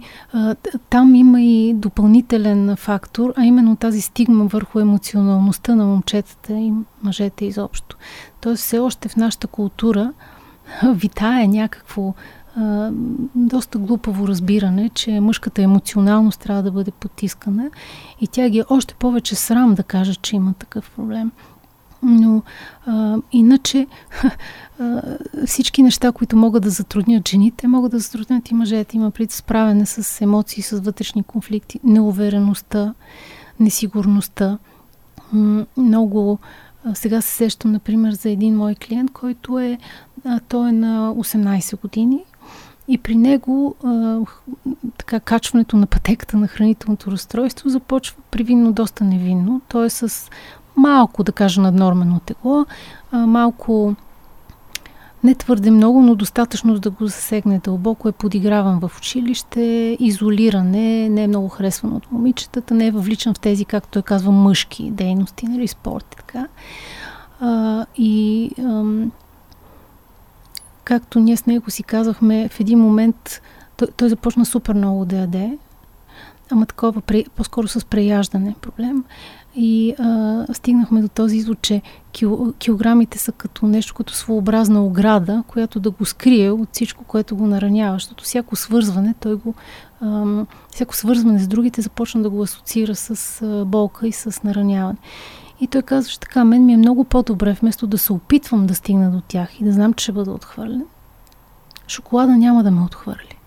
там 0.90 1.16
има 1.16 1.42
и 1.42 1.74
допълнителен 1.74 2.76
фактор, 2.76 3.34
а 3.38 3.46
именно 3.46 3.76
тази 3.76 4.02
стигма 4.02 4.46
върху 4.46 4.80
емоционалността 4.80 5.76
на 5.76 5.86
момчетата 5.86 6.54
и 6.54 6.74
мъжете 7.04 7.46
изобщо. 7.46 7.98
Тоест, 8.42 8.64
все 8.64 8.80
още 8.80 9.10
в 9.10 9.16
нашата 9.16 9.48
култура 9.48 10.14
витае 10.84 11.48
някакво 11.48 12.14
доста 13.36 13.78
глупаво 13.78 14.28
разбиране, 14.28 14.90
че 14.90 15.20
мъжката 15.20 15.62
емоционалност 15.62 16.40
трябва 16.40 16.64
да 16.64 16.72
бъде 16.72 16.92
потискана 16.92 17.70
и 18.22 18.28
тя 18.28 18.50
ги 18.50 18.60
е 18.60 18.64
още 18.70 18.94
повече 18.94 19.36
срам 19.36 19.76
да 19.76 19.84
каже, 19.84 20.16
че 20.16 20.36
има 20.36 20.54
такъв 20.54 20.92
проблем. 20.96 21.32
Но 22.06 22.42
а, 22.86 23.18
иначе 23.32 23.88
а, 24.80 25.02
всички 25.46 25.84
неща, 25.84 26.12
които 26.12 26.38
могат 26.38 26.64
да 26.64 26.70
затруднят 26.70 27.28
жените, 27.28 27.68
могат 27.68 27.92
да 27.92 28.00
затруднят 28.00 28.52
и 28.52 28.54
мъжете. 28.54 28.98
Има 28.98 29.12
пред 29.12 29.32
справяне 29.32 29.86
с 29.86 30.22
емоции, 30.22 30.64
с 30.64 30.80
вътрешни 30.80 31.24
конфликти, 31.24 31.80
неувереността, 31.84 32.94
несигурността. 33.60 34.58
Много 35.78 36.40
сега 36.94 37.22
се 37.22 37.36
сещам, 37.36 37.72
например, 37.72 38.14
за 38.14 38.30
един 38.30 38.58
мой 38.58 38.76
клиент, 38.76 39.12
който 39.12 39.60
е, 39.60 39.78
а, 40.26 40.40
той 40.48 40.70
е 40.70 40.72
на 40.72 41.14
18 41.16 41.82
години 41.82 42.24
и 42.88 42.98
при 42.98 43.16
него 43.16 43.76
а, 43.84 44.20
така, 44.98 45.20
качването 45.20 45.78
на 45.78 45.88
пътеката 45.88 46.38
на 46.38 46.48
хранителното 46.48 47.12
разстройство 47.12 47.70
започва 47.70 48.18
привинно 48.32 48.72
доста 48.72 49.04
невинно. 49.04 49.62
Той 49.68 49.86
е 49.86 49.90
с 49.90 50.30
малко, 50.78 51.24
да 51.24 51.32
кажа, 51.32 51.62
наднормено 51.62 52.20
тегло, 52.20 52.66
а, 53.12 53.18
малко 53.18 53.96
не 55.26 55.36
твърде 55.36 55.72
много, 55.72 56.02
но 56.02 56.16
достатъчно 56.16 56.80
да 56.80 56.90
го 56.90 57.06
засегне 57.06 57.60
дълбоко. 57.60 58.10
Е 58.10 58.12
подиграван 58.12 58.80
в 58.80 58.92
училище, 58.98 59.98
изолиран 60.00 60.74
е, 60.74 61.10
не 61.10 61.24
е 61.24 61.28
много 61.28 61.50
харесван 61.50 61.94
от 61.94 62.12
момичетата, 62.12 62.74
не 62.74 62.88
е 62.88 62.92
въвличан 62.92 63.34
в 63.34 63.40
тези, 63.40 63.66
както 63.66 63.90
той 63.90 64.02
казва, 64.02 64.32
мъжки 64.32 64.92
дейности, 64.92 65.46
нали, 65.46 65.68
спорт 65.68 66.06
и 66.14 66.18
така. 66.18 66.48
А, 67.40 67.86
и 67.98 68.52
ам, 68.60 69.12
както 70.84 71.20
ние 71.20 71.38
с 71.38 71.46
него 71.46 71.72
си 71.72 71.84
казахме, 71.84 72.50
в 72.50 72.60
един 72.60 72.80
момент 72.80 73.42
той, 73.78 73.88
той 73.98 74.10
започна 74.10 74.46
супер 74.46 74.74
много 74.74 75.06
да 75.06 75.16
яде, 75.18 75.58
ама 76.52 76.66
такова, 76.66 77.02
по-скоро 77.36 77.68
с 77.68 77.86
преяждане 77.86 78.56
проблем. 78.62 79.04
И 79.56 79.96
а, 80.00 80.46
стигнахме 80.54 81.02
до 81.02 81.08
този 81.08 81.38
извод, 81.38 81.62
че 81.62 81.82
кил, 82.12 82.54
килограмите 82.60 83.20
са 83.20 83.32
като 83.32 83.66
нещо, 83.68 83.94
като 83.94 84.14
своеобразна 84.14 84.86
ограда, 84.86 85.44
която 85.48 85.80
да 85.80 85.92
го 85.92 86.06
скрие 86.06 86.52
от 86.52 86.70
всичко, 86.72 87.04
което 87.04 87.36
го 87.36 87.48
наранява. 87.48 87.96
Защото 87.96 88.24
всяко 88.24 88.56
свързване, 88.56 89.14
той 89.20 89.36
го, 89.36 89.54
а, 90.02 90.26
всяко 90.72 90.96
свързване 90.96 91.40
с 91.40 91.48
другите 91.48 91.82
започна 91.82 92.22
да 92.22 92.30
го 92.30 92.42
асоциира 92.42 92.96
с 92.96 93.42
а, 93.42 93.66
болка 93.66 94.08
и 94.08 94.12
с 94.12 94.44
нараняване. 94.44 94.98
И 95.62 95.68
той 95.68 95.82
казваше 95.82 96.20
така, 96.20 96.44
мен 96.44 96.66
ми 96.66 96.74
е 96.74 96.78
много 96.78 97.04
по-добре, 97.04 97.54
вместо 97.54 97.88
да 97.88 97.98
се 97.98 98.14
опитвам 98.14 98.68
да 98.68 98.76
стигна 98.76 99.12
до 99.12 99.22
тях 99.28 99.62
и 99.62 99.64
да 99.64 99.72
знам, 99.72 99.94
че 99.94 100.04
ще 100.04 100.12
бъда 100.12 100.32
отхвърлен. 100.32 100.86
Шоколада 101.88 102.38
няма 102.38 102.64
да 102.64 102.72
ме 102.72 102.82
отхвърли. 102.82 103.38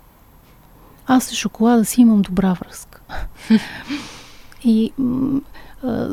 Аз 1.07 1.25
с 1.25 1.35
шоколада 1.35 1.85
си 1.85 2.01
имам 2.01 2.23
добра 2.23 2.53
връзка. 2.53 3.01
и 4.65 4.93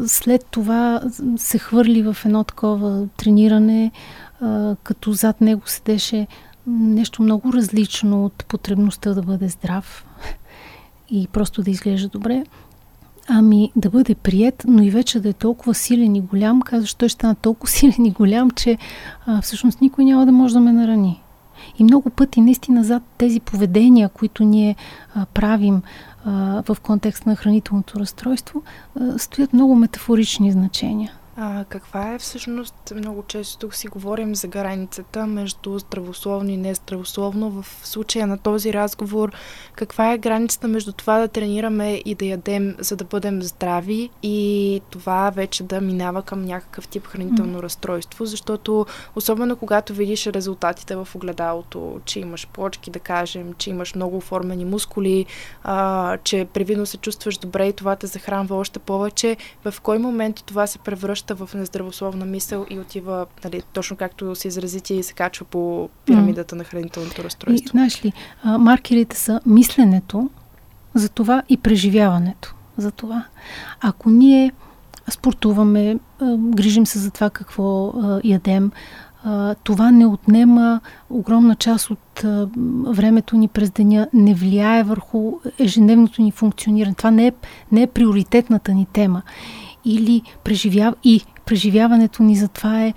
след 0.07 0.45
това 0.51 1.01
се 1.37 1.57
хвърли 1.57 2.01
в 2.01 2.17
едно 2.25 2.43
такова 2.43 3.07
трениране, 3.17 3.91
като 4.83 5.11
зад 5.11 5.41
него 5.41 5.61
седеше 5.65 6.27
нещо 6.67 7.23
много 7.23 7.53
различно 7.53 8.25
от 8.25 8.45
потребността 8.45 9.13
да 9.13 9.21
бъде 9.21 9.49
здрав 9.49 10.05
и 11.09 11.27
просто 11.27 11.63
да 11.63 11.71
изглежда 11.71 12.09
добре. 12.09 12.43
Ами 13.27 13.71
да 13.75 13.89
бъде 13.89 14.15
прият, 14.15 14.65
но 14.67 14.83
и 14.83 14.89
вече 14.89 15.19
да 15.19 15.29
е 15.29 15.33
толкова 15.33 15.73
силен 15.73 16.15
и 16.15 16.21
голям, 16.21 16.61
казваш, 16.61 16.93
той 16.93 17.09
ще 17.09 17.13
стане 17.13 17.35
толкова 17.35 17.67
силен 17.71 18.05
и 18.05 18.11
голям, 18.11 18.51
че 18.51 18.77
а, 19.25 19.41
всъщност 19.41 19.81
никой 19.81 20.05
няма 20.05 20.25
да 20.25 20.31
може 20.31 20.53
да 20.53 20.59
ме 20.59 20.71
нарани. 20.71 21.21
И 21.79 21.83
много 21.83 22.09
пъти 22.09 22.41
наистина 22.41 22.83
зад 22.83 23.03
тези 23.17 23.39
поведения, 23.39 24.09
които 24.09 24.43
ние 24.43 24.75
а, 25.15 25.25
правим 25.25 25.81
в 26.25 26.77
контекст 26.81 27.25
на 27.25 27.35
хранителното 27.35 27.99
разстройство, 27.99 28.63
стоят 29.17 29.53
много 29.53 29.75
метафорични 29.75 30.51
значения. 30.51 31.13
А, 31.37 31.65
каква 31.69 32.13
е 32.13 32.19
всъщност, 32.19 32.93
много 32.95 33.23
често 33.23 33.59
тук 33.59 33.75
си 33.75 33.87
говорим 33.87 34.35
за 34.35 34.47
границата 34.47 35.27
между 35.27 35.79
здравословно 35.79 36.49
и 36.49 36.57
нездравословно. 36.57 37.49
В 37.49 37.65
случая 37.87 38.27
на 38.27 38.37
този 38.37 38.73
разговор, 38.73 39.31
каква 39.73 40.13
е 40.13 40.17
границата 40.17 40.67
между 40.67 40.93
това 40.93 41.19
да 41.19 41.27
тренираме 41.27 42.01
и 42.05 42.15
да 42.15 42.25
ядем, 42.25 42.75
за 42.79 42.95
да 42.95 43.03
бъдем 43.03 43.41
здрави 43.41 44.09
и 44.23 44.81
това 44.89 45.29
вече 45.29 45.63
да 45.63 45.81
минава 45.81 46.21
към 46.21 46.45
някакъв 46.45 46.87
тип 46.87 47.07
хранително 47.07 47.59
mm. 47.59 47.61
разстройство, 47.61 48.25
защото 48.25 48.85
особено 49.15 49.55
когато 49.55 49.93
видиш 49.93 50.27
резултатите 50.27 50.95
в 50.95 51.07
огледалото, 51.15 51.99
че 52.05 52.19
имаш 52.19 52.47
плочки, 52.47 52.91
да 52.91 52.99
кажем, 52.99 53.53
че 53.57 53.69
имаш 53.69 53.95
много 53.95 54.17
оформени 54.17 54.65
мускули, 54.65 55.25
а, 55.63 56.17
че 56.17 56.47
привидно 56.53 56.85
се 56.85 56.97
чувстваш 56.97 57.37
добре 57.37 57.67
и 57.67 57.73
това 57.73 57.95
те 57.95 58.07
захранва 58.07 58.55
още 58.55 58.79
повече, 58.79 59.37
в 59.65 59.81
кой 59.81 59.99
момент 59.99 60.43
това 60.45 60.67
се 60.67 60.79
превръща 60.79 61.24
превръща 61.25 61.35
в 61.35 61.53
нездравословна 61.53 62.25
мисъл 62.25 62.65
и 62.69 62.79
отива, 62.79 63.25
нали, 63.43 63.61
точно 63.73 63.97
както 63.97 64.35
се 64.35 64.47
изразите 64.47 64.93
и 64.93 65.03
се 65.03 65.13
качва 65.13 65.45
по 65.45 65.89
пирамидата 66.05 66.55
mm. 66.55 66.57
на 66.57 66.63
хранителното 66.63 67.23
разстройство. 67.23 67.67
И, 67.67 67.71
знаеш 67.71 68.05
ли, 68.05 68.13
а, 68.43 68.57
маркерите 68.57 69.17
са 69.17 69.39
мисленето 69.45 70.29
за 70.93 71.09
това 71.09 71.43
и 71.49 71.57
преживяването 71.57 72.55
за 72.77 72.91
това. 72.91 73.25
Ако 73.81 74.09
ние 74.09 74.51
спортуваме, 75.09 75.99
а, 76.19 76.37
грижим 76.37 76.85
се 76.85 76.99
за 76.99 77.11
това 77.11 77.29
какво 77.29 77.87
а, 77.87 78.21
ядем, 78.23 78.71
това 79.63 79.91
не 79.91 80.05
отнема 80.05 80.81
огромна 81.09 81.55
част 81.55 81.89
от 81.89 82.23
а, 82.23 82.47
времето 82.87 83.37
ни 83.37 83.47
през 83.47 83.71
деня, 83.71 84.07
не 84.13 84.33
влияе 84.33 84.83
върху 84.83 85.33
ежедневното 85.59 86.21
ни 86.21 86.31
функциониране. 86.31 86.95
Това 86.95 87.11
не 87.11 87.27
е, 87.27 87.31
не 87.71 87.81
е 87.81 87.87
приоритетната 87.87 88.73
ни 88.73 88.87
тема 88.93 89.21
или 89.85 90.21
преживява, 90.43 90.95
и 91.03 91.21
преживяването 91.45 92.23
ни 92.23 92.35
за 92.35 92.47
това 92.47 92.83
е 92.83 92.93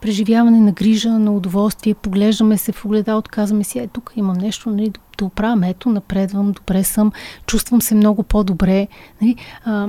преживяване 0.00 0.60
на 0.60 0.72
грижа, 0.72 1.10
на 1.10 1.32
удоволствие, 1.32 1.94
поглеждаме 1.94 2.58
се 2.58 2.72
в 2.72 2.84
огледал, 2.84 3.22
казваме 3.30 3.64
си, 3.64 3.78
е, 3.78 3.86
тук 3.86 4.12
имам 4.16 4.36
нещо, 4.36 4.70
нали, 4.70 4.92
да, 5.18 5.24
оправям, 5.24 5.62
ето, 5.62 5.88
напредвам, 5.88 6.52
добре 6.52 6.84
съм, 6.84 7.12
чувствам 7.46 7.82
се 7.82 7.94
много 7.94 8.22
по-добре. 8.22 8.88
Нали, 9.22 9.36
а, 9.64 9.88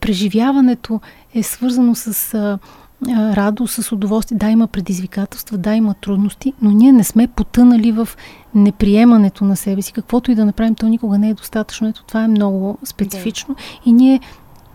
преживяването 0.00 1.00
е 1.34 1.42
свързано 1.42 1.94
с 1.94 2.34
а, 2.34 2.58
радост, 3.12 3.82
с 3.82 3.92
удоволствие. 3.92 4.38
Да, 4.38 4.50
има 4.50 4.66
предизвикателства, 4.66 5.58
да, 5.58 5.74
има 5.74 5.94
трудности, 5.94 6.52
но 6.62 6.70
ние 6.70 6.92
не 6.92 7.04
сме 7.04 7.26
потънали 7.26 7.92
в 7.92 8.08
неприемането 8.54 9.44
на 9.44 9.56
себе 9.56 9.82
си. 9.82 9.92
Каквото 9.92 10.30
и 10.30 10.34
да 10.34 10.44
направим, 10.44 10.74
то 10.74 10.88
никога 10.88 11.18
не 11.18 11.30
е 11.30 11.34
достатъчно. 11.34 11.88
Ето 11.88 12.04
това 12.04 12.24
е 12.24 12.28
много 12.28 12.78
специфично. 12.84 13.54
Да. 13.54 13.62
И 13.90 13.92
ние 13.92 14.20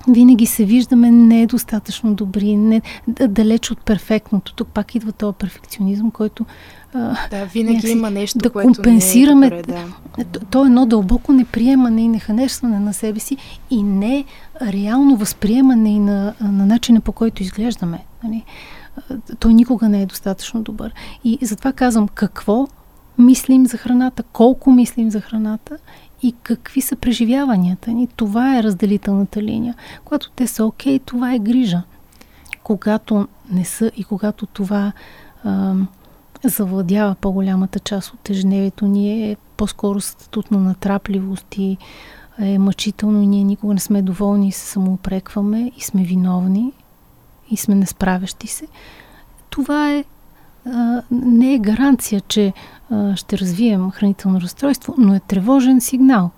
винаги 0.07 0.45
се 0.45 0.65
виждаме 0.65 1.11
не 1.11 1.41
е 1.41 1.47
достатъчно 1.47 2.13
добри, 2.13 2.55
не, 2.55 2.81
далеч 3.27 3.71
от 3.71 3.79
перфектното. 3.79 4.53
Тук 4.53 4.67
пак 4.67 4.95
идва 4.95 5.11
този 5.11 5.35
перфекционизъм, 5.35 6.11
който 6.11 6.45
да, 6.93 7.45
винаги 7.53 7.75
някакси, 7.75 7.91
има 7.91 8.11
нещо, 8.11 8.39
да 8.39 8.49
което 8.49 8.67
компенсираме. 8.67 9.49
Не 9.49 9.57
е 9.57 9.61
добре, 9.61 9.73
да. 9.73 10.25
То, 10.31 10.39
то 10.39 10.63
е 10.63 10.67
едно 10.67 10.85
дълбоко 10.85 11.33
неприемане 11.33 12.01
и 12.01 12.07
неханесване 12.07 12.79
на 12.79 12.93
себе 12.93 13.19
си 13.19 13.37
и 13.69 13.83
не 13.83 14.25
реално 14.61 15.17
възприемане 15.17 15.89
и 15.89 15.99
на, 15.99 16.33
на 16.41 16.65
начина 16.65 17.01
по 17.01 17.11
който 17.11 17.43
изглеждаме. 17.43 18.05
Нали? 18.23 18.43
Той 19.39 19.53
никога 19.53 19.89
не 19.89 20.01
е 20.01 20.05
достатъчно 20.05 20.61
добър. 20.61 20.93
И 21.23 21.37
затова 21.41 21.73
казвам 21.73 22.07
какво 22.07 22.67
мислим 23.17 23.67
за 23.67 23.77
храната, 23.77 24.23
колко 24.23 24.71
мислим 24.71 25.11
за 25.11 25.21
храната 25.21 25.77
и 26.23 26.31
какви 26.43 26.81
са 26.81 26.95
преживяванията 26.95 27.91
ни. 27.91 28.07
Това 28.07 28.57
е 28.57 28.63
разделителната 28.63 29.43
линия. 29.43 29.75
Когато 30.05 30.31
те 30.31 30.47
са 30.47 30.65
окей, 30.65 30.99
okay, 30.99 31.05
това 31.05 31.33
е 31.33 31.39
грижа. 31.39 31.81
Когато 32.63 33.27
не 33.51 33.65
са 33.65 33.91
и 33.97 34.03
когато 34.03 34.45
това 34.45 34.91
а, 35.43 35.75
завладява 36.43 37.15
по-голямата 37.15 37.79
част 37.79 38.13
от 38.13 38.29
ежедневието 38.29 38.85
ни 38.85 39.31
е 39.31 39.35
по-скоро 39.57 40.01
статут 40.01 40.51
на 40.51 40.59
натрапливост 40.59 41.57
и 41.57 41.77
е 42.39 42.59
мъчително 42.59 43.21
и 43.21 43.27
ние 43.27 43.43
никога 43.43 43.73
не 43.73 43.79
сме 43.79 44.01
доволни 44.01 44.47
и 44.47 44.51
се 44.51 44.65
самоопрекваме 44.65 45.71
и 45.77 45.81
сме 45.81 46.03
виновни 46.03 46.73
и 47.51 47.57
сме 47.57 47.75
несправящи 47.75 48.47
се. 48.47 48.67
Това 49.49 49.91
е 49.91 50.03
а, 50.65 51.01
не 51.11 51.53
е 51.53 51.59
гаранция, 51.59 52.21
че 52.21 52.53
а, 52.89 53.15
ще 53.15 53.37
развием 53.37 53.91
хранително 53.91 54.41
разстройство, 54.41 54.95
но 54.97 55.15
е 55.15 55.19
тревожен 55.19 55.81
сигнал. 55.81 56.31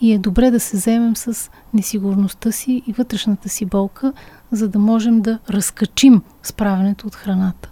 И 0.00 0.12
е 0.12 0.18
добре 0.18 0.50
да 0.50 0.60
се 0.60 0.76
вземем 0.76 1.16
с 1.16 1.50
несигурността 1.74 2.52
си 2.52 2.82
и 2.86 2.92
вътрешната 2.92 3.48
си 3.48 3.64
болка, 3.64 4.12
за 4.52 4.68
да 4.68 4.78
можем 4.78 5.20
да 5.20 5.38
разкачим 5.50 6.22
справянето 6.42 7.06
от 7.06 7.14
храната. 7.14 7.68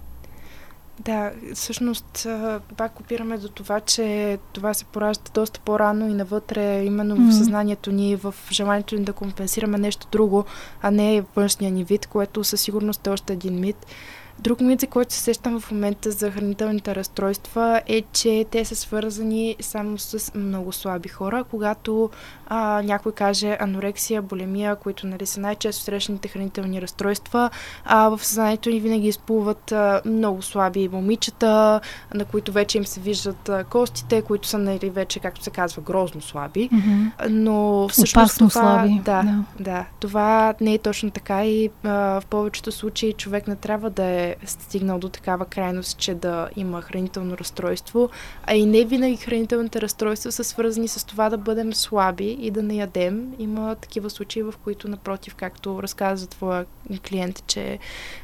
Да, 1.05 1.31
всъщност 1.53 2.27
пак 2.77 2.99
опираме 2.99 3.37
до 3.37 3.49
това, 3.49 3.79
че 3.79 4.37
това 4.53 4.73
се 4.73 4.85
поражда 4.85 5.23
доста 5.33 5.59
по-рано 5.59 6.09
и 6.09 6.13
навътре, 6.13 6.83
именно 6.83 7.17
mm-hmm. 7.17 7.29
в 7.29 7.37
съзнанието 7.37 7.91
ни, 7.91 8.15
в 8.15 8.35
желанието 8.51 8.95
ни 8.95 9.03
да 9.03 9.13
компенсираме 9.13 9.77
нещо 9.77 10.07
друго, 10.11 10.45
а 10.81 10.91
не 10.91 11.23
външния 11.35 11.71
ни 11.71 11.83
вид, 11.83 12.07
което 12.07 12.43
със 12.43 12.61
сигурност 12.61 13.07
е 13.07 13.09
още 13.09 13.33
един 13.33 13.59
мит. 13.59 13.85
Друг 14.41 14.59
мит, 14.61 14.81
за 14.81 14.87
който 14.87 15.13
се 15.13 15.19
сещам 15.19 15.59
в 15.59 15.71
момента 15.71 16.11
за 16.11 16.31
хранителните 16.31 16.95
разстройства 16.95 17.81
е, 17.87 18.01
че 18.13 18.45
те 18.51 18.65
са 18.65 18.75
свързани 18.75 19.55
само 19.59 19.97
с 19.97 20.31
много 20.35 20.71
слаби 20.71 21.09
хора. 21.09 21.43
Когато 21.43 22.09
а, 22.53 22.81
някой 22.81 23.11
каже 23.11 23.57
анорексия, 23.59 24.21
булемия, 24.21 24.75
които 24.75 25.07
нали, 25.07 25.25
са 25.25 25.39
най-често 25.39 25.83
срещаните 25.83 26.27
хранителни 26.27 26.81
разстройства, 26.81 27.49
а, 27.85 28.09
в 28.09 28.25
съзнанието 28.25 28.69
ни 28.69 28.79
винаги 28.79 29.07
изплуват 29.07 29.71
а, 29.71 30.01
много 30.05 30.41
слаби 30.41 30.87
момичета, 30.87 31.81
на 32.13 32.25
които 32.25 32.51
вече 32.51 32.77
им 32.77 32.85
се 32.85 32.99
виждат 32.99 33.49
а, 33.49 33.63
костите, 33.63 34.21
които 34.21 34.47
са 34.47 34.57
нали, 34.57 34.89
вече, 34.89 35.19
както 35.19 35.43
се 35.43 35.49
казва, 35.49 35.81
грозно 35.81 36.21
слаби. 36.21 36.69
Mm-hmm. 36.69 37.27
Но 37.29 37.87
всъщност 37.87 38.15
Опасно 38.15 38.49
това, 38.49 38.61
слаби. 38.61 39.01
Да, 39.05 39.23
да, 39.23 39.43
да. 39.59 39.85
Това 39.99 40.53
не 40.61 40.73
е 40.73 40.77
точно 40.77 41.11
така 41.11 41.45
и 41.45 41.69
а, 41.83 42.21
в 42.21 42.25
повечето 42.29 42.71
случаи 42.71 43.13
човек 43.13 43.47
не 43.47 43.55
трябва 43.55 43.89
да 43.89 44.03
е 44.03 44.35
стигнал 44.45 44.99
до 44.99 45.09
такава 45.09 45.45
крайност, 45.45 45.97
че 45.97 46.13
да 46.13 46.49
има 46.55 46.81
хранително 46.81 47.37
разстройство, 47.37 48.09
а 48.43 48.55
и 48.55 48.65
не 48.65 48.85
винаги 48.85 49.17
хранителните 49.17 49.81
разстройства 49.81 50.31
са 50.31 50.43
свързани 50.43 50.87
с 50.87 51.05
това 51.05 51.29
да 51.29 51.37
бъдем 51.37 51.73
слаби 51.73 52.40
и 52.41 52.51
да 52.51 52.63
не 52.63 52.75
ядем. 52.75 53.33
Има 53.39 53.75
такива 53.75 54.09
случаи, 54.09 54.43
в 54.43 54.53
които, 54.63 54.87
напротив, 54.87 55.35
както 55.35 55.83
разказа 55.83 56.27
твоя 56.27 56.65
клиент, 57.09 57.43
че 57.47 57.79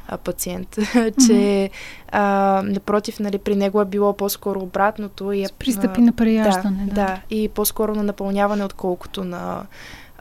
а, 0.08 0.16
пациент, 0.18 0.76
че 1.26 1.70
а, 2.12 2.62
напротив, 2.64 3.20
нали, 3.20 3.38
при 3.38 3.56
него 3.56 3.80
е 3.80 3.84
било 3.84 4.12
по-скоро 4.12 4.60
обратното. 4.60 5.32
И 5.32 5.42
е, 5.42 5.46
С 5.46 5.52
пристъпи 5.52 6.00
на 6.00 6.12
преяждане. 6.12 6.86
Да, 6.86 6.94
да. 6.94 7.06
да, 7.06 7.20
и 7.30 7.48
по-скоро 7.48 7.94
на 7.94 8.02
напълняване, 8.02 8.64
отколкото 8.64 9.24
на, 9.24 9.66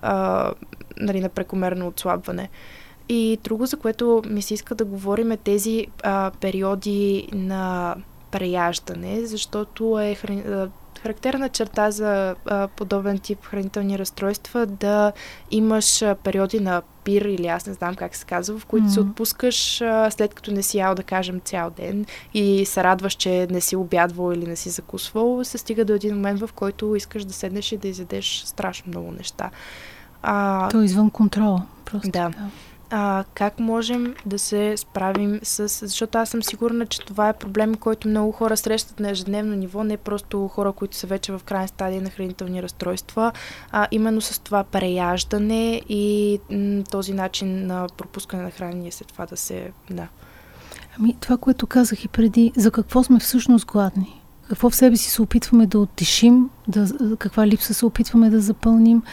а, 0.02 0.52
нали, 0.98 1.20
на 1.20 1.30
прекомерно 1.30 1.88
отслабване. 1.88 2.50
И 3.10 3.40
друго, 3.44 3.66
за 3.66 3.78
което 3.78 4.22
ми 4.30 4.42
се 4.42 4.54
иска 4.54 4.76
да 4.76 4.86
говорим 4.86 5.32
е 5.32 5.38
тези 5.38 5.88
а, 6.04 6.32
периоди 6.42 7.28
на 7.34 7.96
преяждане, 8.32 9.26
защото 9.26 10.00
е 10.00 10.16
храни... 10.16 10.44
характерна 10.98 11.50
черта 11.50 11.92
за 11.92 12.36
а, 12.46 12.68
подобен 12.68 13.20
тип 13.20 13.46
хранителни 13.46 14.00
разстройства 14.00 14.66
да 14.66 15.12
имаш 15.52 16.02
а, 16.02 16.16
периоди 16.16 16.60
на 16.60 16.82
пир 17.04 17.22
или 17.22 17.48
аз 17.48 17.66
не 17.66 17.74
знам 17.74 17.96
как 17.96 18.16
се 18.16 18.26
казва, 18.26 18.60
в 18.60 18.66
които 18.66 18.88
mm-hmm. 18.88 18.94
се 18.94 19.00
отпускаш 19.00 19.82
а, 19.82 20.12
след 20.12 20.34
като 20.34 20.52
не 20.52 20.64
си 20.64 20.78
ял, 20.78 20.96
да 20.96 21.04
кажем, 21.04 21.42
цял 21.46 21.70
ден 21.70 22.06
и 22.34 22.66
се 22.66 22.84
радваш, 22.84 23.14
че 23.14 23.48
не 23.52 23.62
си 23.62 23.76
обядвал 23.76 24.34
или 24.34 24.48
не 24.48 24.56
си 24.56 24.70
закусвал, 24.70 25.44
се 25.44 25.58
стига 25.58 25.86
до 25.86 25.94
един 25.94 26.16
момент, 26.16 26.40
в 26.40 26.50
който 26.56 26.96
искаш 26.96 27.26
да 27.26 27.34
седнеш 27.34 27.72
и 27.72 27.78
да 27.78 27.88
изядеш 27.88 28.44
страшно 28.46 28.90
много 28.90 29.12
неща. 29.12 29.50
А, 30.22 30.70
То 30.70 30.82
е 30.82 30.86
извън 30.86 31.10
контрола. 31.10 31.66
Просто, 31.86 32.12
да. 32.12 32.30
да 32.30 32.34
а, 32.90 33.24
как 33.34 33.60
можем 33.60 34.16
да 34.26 34.40
се 34.40 34.78
справим 34.78 35.40
с... 35.44 35.68
Защото 35.88 36.18
аз 36.18 36.30
съм 36.30 36.44
сигурна, 36.44 36.86
че 36.86 37.00
това 37.00 37.30
е 37.30 37.38
проблем, 37.38 37.76
който 37.76 38.08
много 38.08 38.32
хора 38.32 38.58
срещат 38.58 39.00
на 39.00 39.10
ежедневно 39.10 39.56
ниво, 39.56 39.84
не 39.84 39.98
просто 39.98 40.48
хора, 40.48 40.72
които 40.72 40.98
са 40.98 41.08
вече 41.08 41.32
в 41.32 41.42
крайна 41.46 41.68
стадия 41.68 42.02
на 42.02 42.10
хранителни 42.10 42.64
разстройства, 42.64 43.32
а 43.72 43.88
именно 43.92 44.22
с 44.22 44.40
това 44.40 44.64
преяждане 44.64 45.82
и 45.90 46.40
м- 46.52 46.84
този 46.92 47.14
начин 47.14 47.68
на 47.68 47.88
пропускане 47.98 48.44
на 48.44 48.52
хранение 48.52 48.92
след 48.92 49.08
това 49.08 49.26
да 49.26 49.38
се... 49.38 49.72
Да. 49.90 50.08
Ами 51.00 51.16
това, 51.20 51.38
което 51.38 51.68
казах 51.68 52.06
и 52.06 52.08
преди, 52.08 52.52
за 52.56 52.72
какво 52.72 53.04
сме 53.04 53.20
всъщност 53.20 53.66
гладни? 53.66 54.22
Какво 54.50 54.70
в 54.70 54.76
себе 54.76 54.98
си 54.98 55.10
се 55.10 55.22
опитваме 55.22 55.68
да 55.68 55.80
оттешим, 55.80 56.50
да, 56.68 56.88
каква 57.18 57.48
липса 57.48 57.74
се 57.74 57.86
опитваме 57.86 58.30
да 58.30 58.40
запълним, 58.40 59.04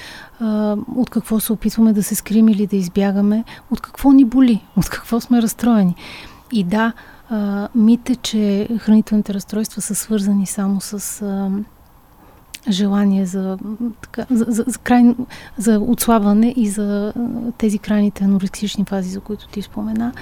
а, 0.41 0.77
от 0.97 1.11
какво 1.11 1.41
се 1.41 1.53
опитваме 1.53 1.93
да 1.93 2.03
се 2.03 2.15
скрим 2.15 2.49
или 2.49 2.67
да 2.67 2.77
избягаме, 2.77 3.45
от 3.71 3.81
какво 3.81 4.13
ни 4.13 4.25
боли, 4.25 4.65
от 4.77 4.89
какво 4.89 5.21
сме 5.21 5.43
разстроени. 5.43 5.95
И 6.53 6.65
да, 6.65 6.93
а, 7.31 7.69
мите, 7.75 8.17
че 8.17 8.69
хранителните 8.79 9.35
разстройства 9.35 9.83
са 9.83 9.95
свързани 9.95 10.47
само 10.47 10.81
с 10.81 11.23
а, 11.23 11.51
желание 12.69 13.27
за, 13.27 13.59
така, 14.01 14.27
за, 14.31 14.45
за, 14.49 14.65
за, 14.67 14.79
край, 14.79 15.15
за 15.59 15.79
отслабване 15.81 16.55
и 16.57 16.69
за 16.69 17.13
тези 17.59 17.79
крайните 17.79 18.25
анорексични 18.25 18.85
фази, 18.85 19.11
за 19.11 19.21
които 19.21 19.49
ти 19.49 19.63
спомена. 19.63 20.13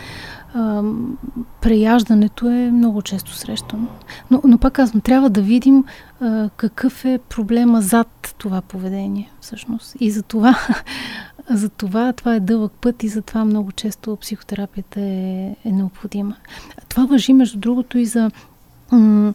Преяждането 1.60 2.48
е 2.48 2.70
много 2.70 3.02
често 3.02 3.34
срещано. 3.34 3.86
Но, 4.30 4.40
но 4.44 4.58
пак 4.58 4.72
казвам, 4.72 5.00
трябва 5.00 5.30
да 5.30 5.42
видим 5.42 5.84
а, 6.20 6.50
какъв 6.56 7.04
е 7.04 7.20
проблема 7.28 7.80
зад 7.80 8.34
това 8.38 8.60
поведение, 8.60 9.32
всъщност. 9.40 9.96
И 10.00 10.10
за 10.10 10.22
това, 10.22 10.58
за 11.50 11.68
това, 11.68 12.12
това 12.12 12.34
е 12.34 12.40
дълъг 12.40 12.72
път 12.80 13.02
и 13.02 13.08
затова 13.08 13.44
много 13.44 13.72
често 13.72 14.16
психотерапията 14.16 15.00
е, 15.00 15.56
е 15.64 15.72
необходима. 15.72 16.36
Това 16.88 17.04
въжи, 17.04 17.32
между 17.32 17.58
другото, 17.58 17.98
и 17.98 18.06
за 18.06 18.30
м- 18.92 19.34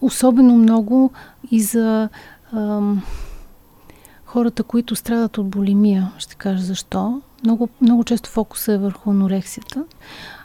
особено 0.00 0.56
много 0.56 1.10
и 1.50 1.62
за 1.62 2.08
ам, 2.52 3.02
хората, 4.24 4.62
които 4.62 4.96
страдат 4.96 5.38
от 5.38 5.48
болемия. 5.48 6.12
Ще 6.18 6.34
кажа 6.34 6.62
защо. 6.62 7.20
Много, 7.44 7.68
много 7.80 8.04
често 8.04 8.30
фокуса 8.30 8.72
е 8.72 8.78
върху 8.78 9.10
анорексията. 9.10 9.84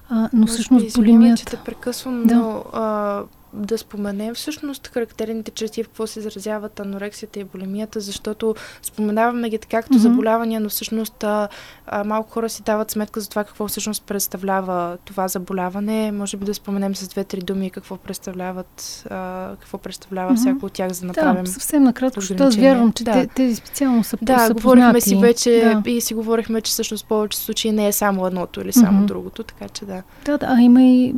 А, 0.10 0.29
но 0.34 0.47
всъщност 0.47 0.95
болемията... 0.95 1.39
че 1.39 1.45
те 1.45 1.58
прекъсвам, 1.58 2.23
да. 2.23 2.36
но 2.36 2.63
а, 2.73 3.21
да 3.56 3.78
споменем 3.78 4.36
всъщност 4.36 4.88
характерните 4.88 5.52
черти, 5.52 5.84
в 5.84 5.88
какво 5.88 6.08
се 6.08 6.20
изразяват 6.20 6.80
анорексията 6.80 7.39
и 7.39 7.44
булимията, 7.44 8.00
защото 8.00 8.56
споменаваме 8.82 9.50
ги 9.50 9.58
така 9.58 9.82
като 9.82 9.94
mm-hmm. 9.94 9.98
заболявания, 9.98 10.60
но 10.60 10.70
всъщност 10.70 11.24
а, 11.24 11.48
а, 11.88 12.04
малко 12.04 12.32
хора 12.32 12.50
си 12.50 12.63
дават 12.63 12.91
сметка 12.91 13.20
за 13.20 13.30
това 13.30 13.44
какво 13.44 13.68
всъщност 13.68 14.04
представлява 14.04 14.98
това 15.06 15.28
заболяване. 15.28 16.12
Може 16.12 16.38
би 16.38 16.46
да 16.46 16.54
споменем 16.54 16.96
с 16.96 17.08
две-три 17.08 17.41
думи 17.41 17.70
какво 17.70 17.98
представляват, 17.98 19.04
а, 19.10 19.50
какво 19.60 19.78
представлява 19.78 20.34
mm-hmm. 20.34 20.36
всяко 20.36 20.65
от 20.65 20.74
тях, 20.74 20.91
за 20.91 21.02
да 21.02 21.08
направим. 21.08 21.44
Да, 21.44 21.52
съвсем 21.52 21.84
накратко, 21.84 22.22
защото 22.22 22.44
аз 22.44 22.56
вярвам, 22.56 22.94
че 22.94 23.04
да. 23.04 23.28
тези 23.28 23.56
специално 23.56 24.04
са 24.04 24.18
Да, 24.22 24.48
са 24.48 24.54
говорихме 24.54 25.02
си 25.02 25.15
вече 25.15 25.82
да. 25.84 25.91
и 25.91 26.02
си 26.02 26.13
говорихме, 26.13 26.62
че 26.62 26.72
всъщност 26.72 27.06
в 27.06 27.08
повече 27.08 27.38
случаи 27.38 27.72
не 27.72 27.88
е 27.88 27.91
само 27.91 28.28
едното 28.28 28.62
или 28.62 28.74
само 28.74 29.02
mm-hmm. 29.02 29.06
другото, 29.06 29.44
така 29.44 29.70
че 29.70 29.86
да. 29.86 30.04
Да, 30.26 30.38
да, 30.38 30.46
а 30.50 30.62
има 30.62 30.84
и 30.84 31.13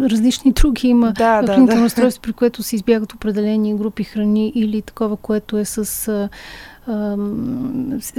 различни 0.00 0.52
други. 0.52 0.88
Има 0.88 1.12
да, 1.12 1.42
да, 1.42 1.51
хранително 1.54 1.80
да. 1.80 1.84
разстройство, 1.84 2.22
при 2.22 2.32
което 2.32 2.62
се 2.62 2.76
избягат 2.76 3.12
определени 3.12 3.74
групи 3.74 4.04
храни 4.04 4.52
или 4.54 4.82
такова, 4.82 5.16
което 5.16 5.58
е 5.58 5.64
с 5.64 6.08
а, 6.08 6.28
а, 6.86 7.16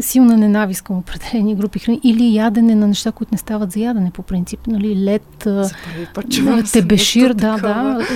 силна 0.02 0.38
ненавист 0.38 0.82
към 0.82 0.98
определени 0.98 1.56
групи 1.56 1.80
храни 1.80 2.00
или 2.04 2.36
ядене 2.36 2.76
на 2.76 2.88
неща, 2.88 3.12
които 3.12 3.34
не 3.34 3.38
стават 3.38 3.72
за 3.72 3.80
ядене 3.80 4.12
по 4.12 4.22
принцип. 4.22 4.68
Нали, 4.68 5.04
лед, 5.04 5.48
тебешир, 6.74 7.34
да, 7.34 7.58
да, 7.58 8.08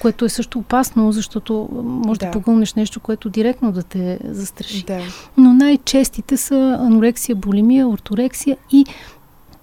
което 0.00 0.24
е 0.24 0.28
също 0.28 0.58
опасно, 0.58 1.12
защото 1.12 1.68
може 1.82 2.20
да, 2.20 2.26
да 2.26 2.32
погълнеш 2.32 2.74
нещо, 2.74 3.00
което 3.00 3.30
директно 3.30 3.72
да 3.72 3.82
те 3.82 4.18
застраши. 4.24 4.84
Да. 4.84 5.00
Но 5.36 5.52
най-честите 5.52 6.36
са 6.36 6.78
анорексия, 6.80 7.36
булимия, 7.36 7.88
орторексия 7.88 8.56
и 8.72 8.84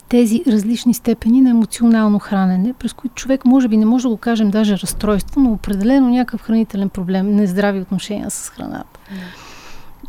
тези 0.10 0.44
различни 0.48 0.94
степени 0.94 1.42
на 1.42 1.50
емоционално 1.50 2.20
хранене, 2.20 2.74
през 2.74 2.94
които 2.94 3.16
човек 3.16 3.46
може 3.46 3.68
би 3.68 3.78
не 3.78 3.86
може 3.86 4.04
да 4.04 4.10
го 4.10 4.18
кажем 4.18 4.52
даже 4.52 4.78
разстройство, 4.78 5.42
но 5.42 5.52
определено 5.52 6.10
някакъв 6.10 6.42
хранителен 6.42 6.90
проблем, 6.90 7.36
нездрави 7.36 7.80
отношения 7.80 8.30
с 8.30 8.50
храната. 8.50 9.00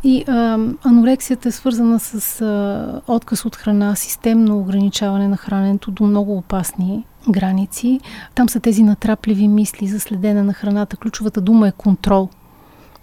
И 0.03 0.23
а, 0.27 0.57
анорексията 0.83 1.49
е 1.49 1.51
свързана 1.51 1.99
с 1.99 2.41
а, 2.41 3.01
отказ 3.07 3.45
от 3.45 3.55
храна, 3.55 3.95
системно 3.95 4.59
ограничаване 4.59 5.27
на 5.27 5.37
храненето 5.37 5.91
до 5.91 6.03
много 6.03 6.37
опасни 6.37 7.05
граници. 7.29 7.99
Там 8.35 8.49
са 8.49 8.59
тези 8.59 8.83
натрапливи 8.83 9.47
мисли 9.47 9.87
за 9.87 9.99
следене 9.99 10.43
на 10.43 10.53
храната. 10.53 10.97
Ключовата 10.97 11.41
дума 11.41 11.67
е 11.67 11.71
контрол– 11.71 12.29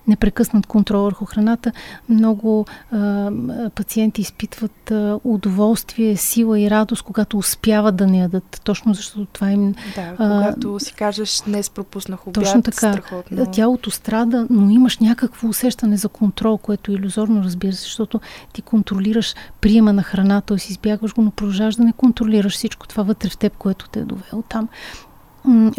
непрекъснат 0.08 0.66
контрол 0.66 1.02
върху 1.02 1.24
храната. 1.24 1.72
Много 2.08 2.66
а, 2.92 3.30
пациенти 3.74 4.20
изпитват 4.20 4.90
а, 4.90 5.20
удоволствие, 5.24 6.16
сила 6.16 6.60
и 6.60 6.70
радост, 6.70 7.02
когато 7.02 7.38
успяват 7.38 7.96
да 7.96 8.06
не 8.06 8.18
ядат. 8.18 8.60
Точно 8.64 8.94
защото 8.94 9.24
това 9.24 9.50
им... 9.50 9.74
Да, 9.96 10.14
когато 10.16 10.74
а, 10.74 10.80
си 10.80 10.94
кажеш, 10.94 11.42
днес 11.46 11.70
пропуснах 11.70 12.26
обяд, 12.26 12.44
точно 12.44 12.62
така. 12.62 12.92
страхотно. 12.92 13.46
Тялото 13.46 13.90
страда, 13.90 14.46
но 14.50 14.70
имаш 14.70 14.98
някакво 14.98 15.48
усещане 15.48 15.96
за 15.96 16.08
контрол, 16.08 16.58
което 16.58 16.92
е 16.92 16.94
иллюзорно, 16.94 17.44
разбира 17.44 17.72
се, 17.72 17.82
защото 17.82 18.20
ти 18.52 18.62
контролираш 18.62 19.34
приема 19.60 19.92
на 19.92 20.02
храна, 20.02 20.40
т.е. 20.40 20.56
избягваш 20.56 21.14
го, 21.14 21.22
но 21.22 21.30
продължаваш 21.30 21.74
да 21.74 21.84
не 21.84 21.92
контролираш 21.92 22.52
всичко 22.54 22.88
това 22.88 23.02
вътре 23.02 23.28
в 23.28 23.38
теб, 23.38 23.56
което 23.56 23.88
те 23.88 24.00
е 24.00 24.04
довело 24.04 24.42
там. 24.48 24.68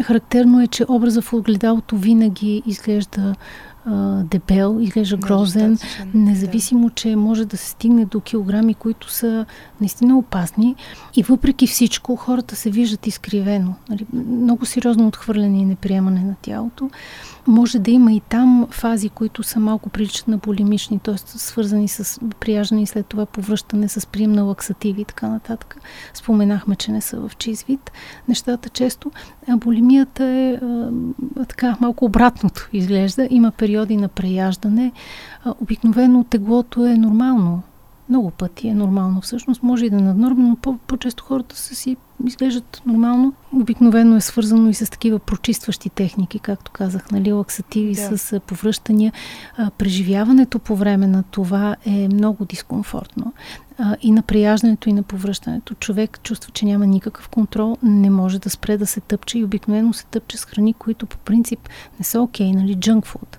Характерно 0.02 0.60
е, 0.60 0.66
че 0.66 0.84
образа 0.88 1.22
в 1.22 1.32
огледалото 1.32 1.96
винаги 1.96 2.62
изглежда 2.66 3.34
а, 3.86 4.22
дебел, 4.22 4.78
изглежда 4.80 5.16
грозен, 5.16 5.78
независимо, 6.14 6.88
да. 6.88 6.94
че 6.94 7.16
може 7.16 7.44
да 7.44 7.56
се 7.56 7.68
стигне 7.68 8.04
до 8.04 8.20
килограми, 8.20 8.74
които 8.74 9.12
са 9.12 9.46
наистина 9.80 10.18
опасни. 10.18 10.76
И 11.16 11.22
въпреки 11.22 11.66
всичко, 11.66 12.16
хората 12.16 12.56
се 12.56 12.70
виждат 12.70 13.06
изкривено. 13.06 13.74
Нали? 13.88 14.06
Много 14.12 14.66
сериозно 14.66 15.06
отхвърляне 15.06 15.60
и 15.60 15.64
неприемане 15.64 16.20
на 16.20 16.34
тялото. 16.42 16.90
Може 17.46 17.78
да 17.78 17.90
има 17.90 18.12
и 18.12 18.20
там 18.20 18.66
фази, 18.70 19.08
които 19.08 19.42
са 19.42 19.60
малко 19.60 19.88
приличат 19.88 20.28
на 20.28 20.38
булимични, 20.38 20.98
т.е. 20.98 21.16
свързани 21.18 21.88
с 21.88 22.20
прияждане 22.40 22.82
и 22.82 22.86
след 22.86 23.06
това 23.06 23.26
повръщане 23.26 23.88
с 23.88 24.06
прием 24.06 24.32
на 24.32 24.42
лаксативи 24.42 25.00
и 25.00 25.04
така 25.04 25.28
нататък. 25.28 25.76
Споменахме, 26.14 26.76
че 26.76 26.92
не 26.92 27.00
са 27.00 27.28
в 27.28 27.36
чист 27.36 27.62
вид 27.62 27.92
нещата 28.28 28.68
често. 28.68 29.10
А 29.48 29.56
булимията 29.56 30.24
е 30.24 30.52
а, 30.52 30.90
така 31.48 31.76
малко 31.80 32.04
обратното 32.04 32.68
изглежда. 32.72 33.28
Има 33.30 33.50
периоди 33.50 33.96
на 33.96 34.08
преяждане. 34.08 34.92
Обикновено 35.60 36.24
теглото 36.24 36.86
е 36.86 36.94
нормално 36.94 37.62
много 38.10 38.30
пъти 38.30 38.68
е 38.68 38.74
нормално. 38.74 39.20
Всъщност 39.20 39.62
може 39.62 39.86
и 39.86 39.90
да 39.90 39.96
е 39.96 40.00
наднормено, 40.00 40.48
но 40.48 40.56
по- 40.56 40.78
по-често 40.86 41.24
хората 41.24 41.56
са 41.56 41.74
си 41.74 41.96
изглеждат 42.26 42.82
нормално. 42.86 43.32
Обикновено 43.52 44.16
е 44.16 44.20
свързано 44.20 44.68
и 44.68 44.74
с 44.74 44.90
такива 44.90 45.18
прочистващи 45.18 45.90
техники, 45.90 46.38
както 46.38 46.72
казах, 46.72 47.10
нали, 47.10 47.32
лаксативи 47.32 47.94
да. 47.94 48.18
с 48.18 48.40
повръщания. 48.40 49.12
Преживяването 49.78 50.58
по 50.58 50.76
време 50.76 51.06
на 51.06 51.22
това 51.22 51.76
е 51.86 52.08
много 52.08 52.44
дискомфортно. 52.44 53.32
И 54.02 54.10
на 54.10 54.22
прияждането, 54.22 54.88
и 54.88 54.92
на 54.92 55.02
повръщането. 55.02 55.74
Човек 55.74 56.20
чувства, 56.22 56.50
че 56.52 56.66
няма 56.66 56.86
никакъв 56.86 57.28
контрол, 57.28 57.76
не 57.82 58.10
може 58.10 58.38
да 58.38 58.50
спре 58.50 58.76
да 58.76 58.86
се 58.86 59.00
тъпче 59.00 59.38
и 59.38 59.44
обикновено 59.44 59.92
се 59.92 60.04
тъпче 60.06 60.36
с 60.36 60.44
храни, 60.44 60.74
които 60.74 61.06
по 61.06 61.16
принцип 61.16 61.68
не 61.98 62.04
са 62.04 62.20
окей, 62.20 62.46
okay, 62.46 62.54
нали, 62.54 62.76
food 62.76 63.36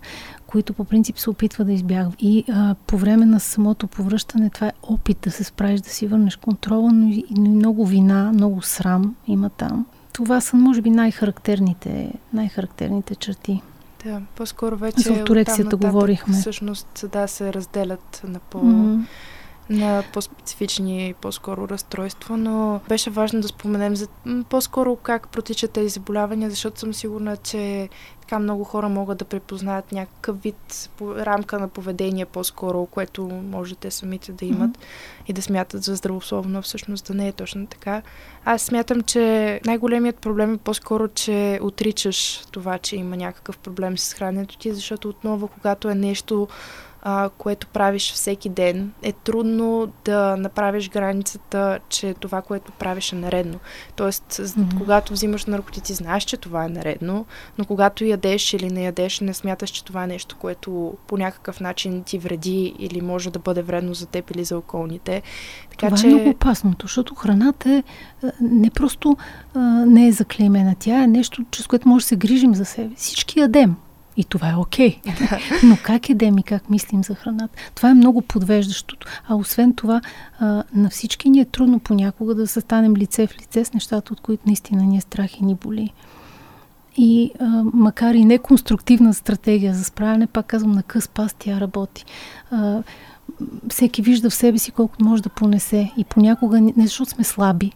които 0.52 0.74
по 0.74 0.84
принцип 0.84 1.20
се 1.20 1.30
опитва 1.30 1.66
да 1.66 1.74
избягва. 1.74 2.14
И 2.20 2.46
а, 2.52 2.76
по 2.88 2.98
време 2.98 3.26
на 3.26 3.40
самото 3.40 3.88
повръщане 3.88 4.50
това 4.50 4.68
е 4.68 4.72
опит 4.84 5.18
да 5.22 5.32
се 5.32 5.44
справиш, 5.44 5.82
да 5.82 5.90
си 5.90 6.08
върнеш 6.08 6.36
контрола, 6.36 6.92
но 6.92 7.08
и, 7.08 7.26
и 7.30 7.40
много 7.40 7.86
вина, 7.86 8.32
много 8.34 8.62
срам 8.62 9.16
има 9.28 9.50
там. 9.50 9.86
Това 10.14 10.42
са, 10.42 10.58
може 10.58 10.82
би, 10.82 10.90
най-характерните, 10.90 12.14
най-характерните 12.34 13.16
черти. 13.16 13.62
Да, 14.06 14.22
по-скоро 14.36 14.78
вече 14.78 15.00
За 15.00 15.14
орторексията 15.14 15.78
говорихме. 15.78 16.34
Всъщност, 16.34 17.06
да, 17.12 17.28
се 17.28 17.54
разделят 17.54 18.22
на 18.28 18.40
по... 18.40 18.58
Mm-hmm 18.58 19.06
на 19.70 20.04
по-специфични, 20.14 21.16
по-скоро 21.22 21.70
разстройства, 21.70 22.38
но 22.38 22.80
беше 22.90 23.10
важно 23.10 23.42
да 23.42 23.48
споменем 23.48 23.96
за 23.96 24.08
по-скоро 24.50 24.96
как 24.96 25.28
протичат 25.28 25.72
тези 25.72 25.90
заболявания, 25.90 26.50
защото 26.50 26.80
съм 26.80 26.94
сигурна, 26.94 27.38
че 27.38 27.90
така 28.22 28.40
много 28.40 28.64
хора 28.64 28.90
могат 28.90 29.18
да 29.18 29.26
препознаят 29.26 29.92
някакъв 29.92 30.42
вид 30.42 30.90
рамка 31.02 31.60
на 31.60 31.68
поведение 31.68 32.26
по-скоро, 32.26 32.86
което 32.86 33.24
можете 33.26 33.92
самите 33.92 34.32
да 34.32 34.46
имат 34.46 34.72
mm-hmm. 34.72 35.28
и 35.28 35.34
да 35.34 35.42
смятат 35.42 35.84
за 35.84 35.96
здравословно, 35.96 36.62
всъщност 36.62 37.06
да 37.06 37.14
не 37.14 37.28
е 37.28 37.32
точно 37.32 37.68
така. 37.68 38.02
Аз 38.46 38.62
смятам, 38.62 39.02
че 39.02 39.60
най-големият 39.66 40.16
проблем 40.16 40.54
е 40.54 40.58
по-скоро, 40.58 41.08
че 41.08 41.60
отричаш 41.62 42.46
това, 42.52 42.78
че 42.78 42.96
има 42.96 43.18
някакъв 43.18 43.58
проблем 43.58 43.98
с 43.98 44.14
храненето 44.14 44.58
ти, 44.58 44.74
защото 44.74 45.10
отново, 45.10 45.48
когато 45.48 45.90
е 45.90 45.96
нещо 45.96 46.48
а, 47.02 47.30
което 47.38 47.68
правиш 47.68 48.14
всеки 48.14 48.50
ден, 48.50 48.92
е 49.04 49.12
трудно 49.12 49.92
да 50.06 50.36
направиш 50.38 50.90
границата, 50.90 51.80
че 51.90 52.14
това, 52.14 52.42
което 52.42 52.72
правиш 52.72 53.14
е 53.14 53.16
наредно. 53.16 53.60
Тоест, 53.96 54.26
mm-hmm. 54.32 54.78
когато 54.78 55.14
взимаш 55.14 55.46
наркотици, 55.46 55.94
знаеш, 55.94 56.24
че 56.24 56.38
това 56.38 56.66
е 56.66 56.70
наредно, 56.70 57.26
но 57.58 57.66
когато 57.66 58.06
ядеш 58.06 58.54
или 58.54 58.70
не 58.70 58.84
ядеш, 58.84 59.20
не 59.20 59.34
смяташ, 59.34 59.70
че 59.70 59.86
това 59.86 60.04
е 60.04 60.08
нещо, 60.08 60.36
което 60.40 60.94
по 61.08 61.18
някакъв 61.18 61.60
начин 61.60 62.04
ти 62.04 62.18
вреди 62.18 62.76
или 62.80 63.02
може 63.02 63.32
да 63.32 63.40
бъде 63.40 63.62
вредно 63.62 63.94
за 63.94 64.06
теб 64.06 64.32
или 64.32 64.44
за 64.44 64.58
околните. 64.58 65.22
Така, 65.70 65.86
това 65.88 65.98
е 65.98 66.02
че... 66.02 66.08
е 66.08 66.10
много 66.10 66.30
опасното, 66.30 66.86
защото 66.86 67.16
храната 67.16 67.72
е 67.72 67.84
не 68.42 68.70
просто 68.70 69.18
а, 69.54 69.60
не 69.86 70.08
е 70.08 70.12
заклеймена, 70.12 70.76
тя 70.80 71.04
е 71.04 71.08
нещо, 71.08 71.46
чрез 71.52 71.68
което 71.68 71.90
може 71.90 72.04
да 72.04 72.08
се 72.08 72.16
грижим 72.16 72.56
за 72.56 72.66
себе. 72.66 72.96
Всички 72.96 73.40
ядем. 73.40 73.76
И 74.18 74.24
това 74.24 74.50
е 74.50 74.56
окей. 74.56 75.00
Okay. 75.00 75.64
Но 75.68 75.78
как 75.84 76.10
едем 76.10 76.38
и 76.38 76.44
как 76.44 76.70
мислим 76.70 77.04
за 77.04 77.16
храната? 77.16 77.58
Това 77.76 77.90
е 77.90 77.94
много 77.94 78.22
подвеждащото. 78.22 79.08
А 79.28 79.36
освен 79.36 79.74
това, 79.74 80.02
а, 80.40 80.64
на 80.74 80.90
всички 80.90 81.30
ни 81.30 81.40
е 81.40 81.46
трудно 81.46 81.80
понякога 81.80 82.36
да 82.36 82.48
се 82.48 82.62
станем 82.62 82.96
лице 82.96 83.28
в 83.28 83.36
лице 83.42 83.66
с 83.66 83.74
нещата, 83.74 84.14
от 84.14 84.22
които 84.22 84.44
наистина 84.46 84.84
ни 84.84 84.98
е 84.98 85.02
страх 85.02 85.40
и 85.40 85.46
ни 85.46 85.56
боли. 85.56 85.94
И 86.98 87.32
а, 87.40 87.64
макар 87.74 88.14
и 88.14 88.26
неконструктивна 88.26 89.14
стратегия 89.14 89.74
за 89.74 89.84
справяне, 89.84 90.28
пак 90.28 90.46
казвам, 90.46 90.72
на 90.72 90.84
къс 90.84 91.08
пас 91.08 91.36
тя 91.40 91.60
работи. 91.60 92.06
А, 92.52 92.84
всеки 93.70 94.02
вижда 94.02 94.30
в 94.30 94.36
себе 94.36 94.58
си 94.58 94.72
колко 94.72 94.96
може 95.00 95.24
да 95.24 95.30
понесе. 95.30 95.92
И 95.98 96.04
понякога 96.04 96.62
не 96.62 96.74
защото 96.78 97.12
сме 97.12 97.24
слаби, 97.24 97.72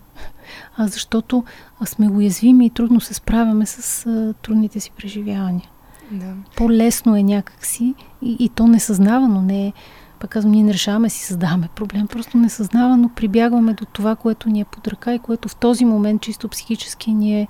а 0.77 0.87
защото 0.87 1.43
сме 1.85 2.09
уязвими 2.09 2.65
и 2.65 2.69
трудно 2.69 3.01
се 3.01 3.13
справяме 3.13 3.65
с 3.65 4.05
а, 4.05 4.33
трудните 4.41 4.79
си 4.79 4.91
преживявания. 4.97 5.69
Да. 6.11 6.33
По-лесно 6.55 7.15
е 7.15 7.23
някакси 7.23 7.95
и, 8.21 8.37
и 8.39 8.49
то 8.49 8.67
несъзнавано, 8.67 9.41
не 9.41 9.67
е 9.67 9.73
пак 10.19 10.29
казвам, 10.29 10.51
ние 10.51 10.63
не 10.63 10.73
решаваме 10.73 11.09
си 11.09 11.25
създаваме 11.25 11.69
проблем, 11.75 12.07
просто 12.07 12.37
несъзнавано 12.37 13.09
прибягваме 13.15 13.73
до 13.73 13.85
това, 13.85 14.15
което 14.15 14.49
ни 14.49 14.61
е 14.61 14.65
под 14.65 14.87
ръка 14.87 15.13
и 15.13 15.19
което 15.19 15.49
в 15.49 15.55
този 15.55 15.85
момент 15.85 16.21
чисто 16.21 16.49
психически 16.49 17.13
ни 17.13 17.41
е 17.41 17.47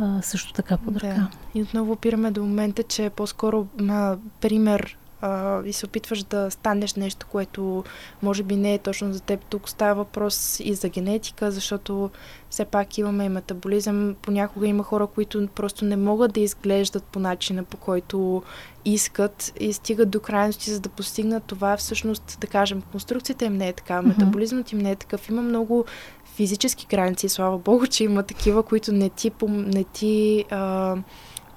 а, 0.00 0.22
също 0.22 0.52
така 0.52 0.76
под 0.76 0.96
ръка. 0.96 1.14
Да. 1.14 1.28
И 1.54 1.62
отново 1.62 1.92
опираме 1.92 2.30
до 2.30 2.42
момента, 2.42 2.82
че 2.82 3.10
по-скоро 3.10 3.66
а, 3.88 4.16
пример 4.40 4.98
а, 5.20 5.62
и 5.64 5.72
се 5.72 5.86
опитваш 5.86 6.22
да 6.22 6.50
станеш 6.50 6.94
нещо, 6.94 7.26
което 7.30 7.84
може 8.22 8.42
би 8.42 8.56
не 8.56 8.74
е 8.74 8.78
точно 8.78 9.12
за 9.12 9.20
теб. 9.20 9.44
Тук 9.44 9.68
става 9.68 9.94
въпрос 9.94 10.60
и 10.60 10.74
за 10.74 10.88
генетика, 10.88 11.50
защото 11.50 12.10
все 12.50 12.64
пак 12.64 12.98
имаме 12.98 13.24
и 13.24 13.28
метаболизъм. 13.28 14.16
Понякога 14.22 14.66
има 14.66 14.82
хора, 14.82 15.06
които 15.06 15.48
просто 15.54 15.84
не 15.84 15.96
могат 15.96 16.32
да 16.32 16.40
изглеждат 16.40 17.04
по 17.04 17.18
начина, 17.18 17.64
по 17.64 17.76
който 17.76 18.42
искат 18.84 19.52
и 19.60 19.72
стигат 19.72 20.10
до 20.10 20.20
крайности, 20.20 20.70
за 20.70 20.80
да 20.80 20.88
постигнат 20.88 21.44
това. 21.44 21.76
Всъщност, 21.76 22.38
да 22.40 22.46
кажем, 22.46 22.82
конструкцията 22.92 23.44
им 23.44 23.56
не 23.56 23.68
е 23.68 23.72
така, 23.72 24.02
метаболизмът 24.02 24.72
им 24.72 24.78
не 24.78 24.90
е 24.90 24.96
такъв. 24.96 25.28
Има 25.28 25.42
много 25.42 25.84
физически 26.24 26.86
граници, 26.90 27.28
слава 27.28 27.58
богу, 27.58 27.86
че 27.86 28.04
има 28.04 28.22
такива, 28.22 28.62
които 28.62 28.92
не 28.92 29.08
ти, 29.08 29.30
не 29.48 29.84
ти 29.84 30.44
а, 30.50 30.96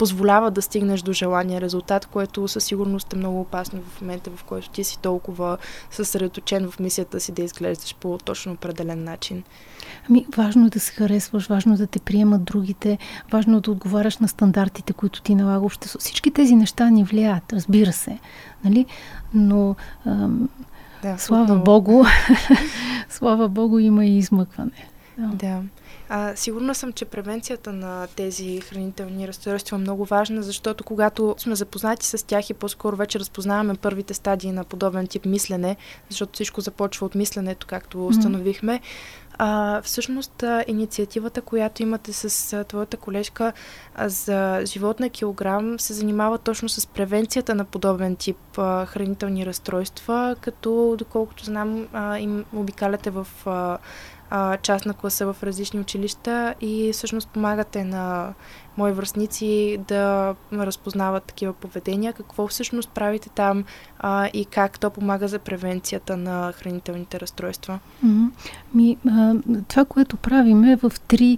позволява 0.01 0.51
да 0.51 0.61
стигнеш 0.61 1.01
до 1.01 1.13
желания 1.13 1.61
резултат, 1.61 2.05
което 2.05 2.47
със 2.47 2.63
сигурност 2.63 3.13
е 3.13 3.15
много 3.15 3.41
опасно 3.41 3.81
в 3.81 4.01
момента, 4.01 4.29
в 4.35 4.43
който 4.43 4.69
ти 4.69 4.83
си 4.83 4.99
толкова 4.99 5.57
съсредоточен 5.91 6.71
в 6.71 6.79
мисията 6.79 7.19
си 7.19 7.31
да 7.31 7.41
изглеждаш 7.41 7.95
по 7.95 8.17
точно 8.17 8.53
определен 8.53 9.03
начин. 9.03 9.43
Ами, 10.09 10.25
важно 10.37 10.67
е 10.67 10.69
да 10.69 10.79
се 10.79 10.91
харесваш, 10.91 11.47
важно 11.47 11.73
е 11.73 11.77
да 11.77 11.87
те 11.87 11.99
приемат 11.99 12.43
другите, 12.43 12.97
важно 13.31 13.57
е 13.57 13.61
да 13.61 13.71
отговаряш 13.71 14.17
на 14.17 14.27
стандартите, 14.27 14.93
които 14.93 15.21
ти 15.21 15.35
налага 15.35 15.65
общество. 15.65 15.99
Всички 15.99 16.31
тези 16.31 16.55
неща 16.55 16.89
ни 16.89 17.03
влияят, 17.03 17.53
разбира 17.53 17.93
се. 17.93 18.19
Нали? 18.63 18.85
Но 19.33 19.75
ам, 20.05 20.49
да, 21.01 21.17
слава 21.17 21.43
отново. 21.43 21.63
Богу, 21.63 22.03
слава 23.09 23.49
Богу 23.49 23.79
има 23.79 24.05
и 24.05 24.17
измъкване. 24.17 24.87
Да. 25.17 25.27
да. 25.27 25.61
А, 26.13 26.35
сигурна 26.35 26.75
съм, 26.75 26.93
че 26.93 27.05
превенцията 27.05 27.73
на 27.73 28.07
тези 28.15 28.61
хранителни 28.61 29.27
разстройства 29.27 29.77
е 29.77 29.79
много 29.79 30.05
важна, 30.05 30.43
защото 30.43 30.83
когато 30.83 31.35
сме 31.37 31.55
запознати 31.55 32.05
с 32.05 32.25
тях 32.25 32.49
и 32.49 32.53
по-скоро 32.53 32.95
вече 32.95 33.19
разпознаваме 33.19 33.75
първите 33.75 34.13
стадии 34.13 34.51
на 34.51 34.63
подобен 34.63 35.07
тип 35.07 35.25
мислене, 35.25 35.75
защото 36.09 36.33
всичко 36.33 36.61
започва 36.61 37.05
от 37.05 37.15
мисленето, 37.15 37.67
както 37.67 38.07
установихме, 38.07 38.81
а, 39.37 39.81
всъщност 39.81 40.43
а, 40.43 40.63
инициативата, 40.67 41.41
която 41.41 41.83
имате 41.83 42.13
с 42.13 42.53
а, 42.53 42.63
твоята 42.63 42.97
колежка 42.97 43.53
а, 43.95 44.09
за 44.09 44.61
живот 44.65 44.99
на 44.99 45.09
килограм, 45.09 45.79
се 45.79 45.93
занимава 45.93 46.37
точно 46.37 46.69
с 46.69 46.87
превенцията 46.87 47.55
на 47.55 47.65
подобен 47.65 48.15
тип 48.15 48.37
а, 48.57 48.85
хранителни 48.85 49.45
разстройства, 49.45 50.35
като 50.41 50.95
доколкото 50.97 51.45
знам 51.45 51.87
а, 51.93 52.19
им 52.19 52.45
обикаляте 52.53 53.09
в 53.09 53.27
а, 53.45 53.77
а, 54.33 54.57
частна 54.57 54.93
класа 54.93 55.33
в 55.33 55.43
различни 55.43 55.79
училища 55.79 56.55
и 56.61 56.91
всъщност 56.93 57.29
помагате 57.29 57.83
на 57.83 58.33
мои 58.77 58.91
връзници 58.91 59.79
да 59.87 60.35
разпознават 60.53 61.23
такива 61.23 61.53
поведения. 61.53 62.13
Какво 62.13 62.47
всъщност 62.47 62.89
правите 62.89 63.29
там 63.29 63.63
а, 63.99 64.29
и 64.33 64.45
как 64.45 64.79
то 64.79 64.89
помага 64.89 65.27
за 65.27 65.39
превенцията 65.39 66.17
на 66.17 66.51
хранителните 66.51 67.19
разстройства? 67.19 67.79
Mm-hmm. 68.05 68.29
Ми, 68.75 68.97
а, 69.09 69.35
това, 69.67 69.85
което 69.85 70.17
правим 70.17 70.63
е 70.63 70.75
в 70.75 70.91
три 71.07 71.37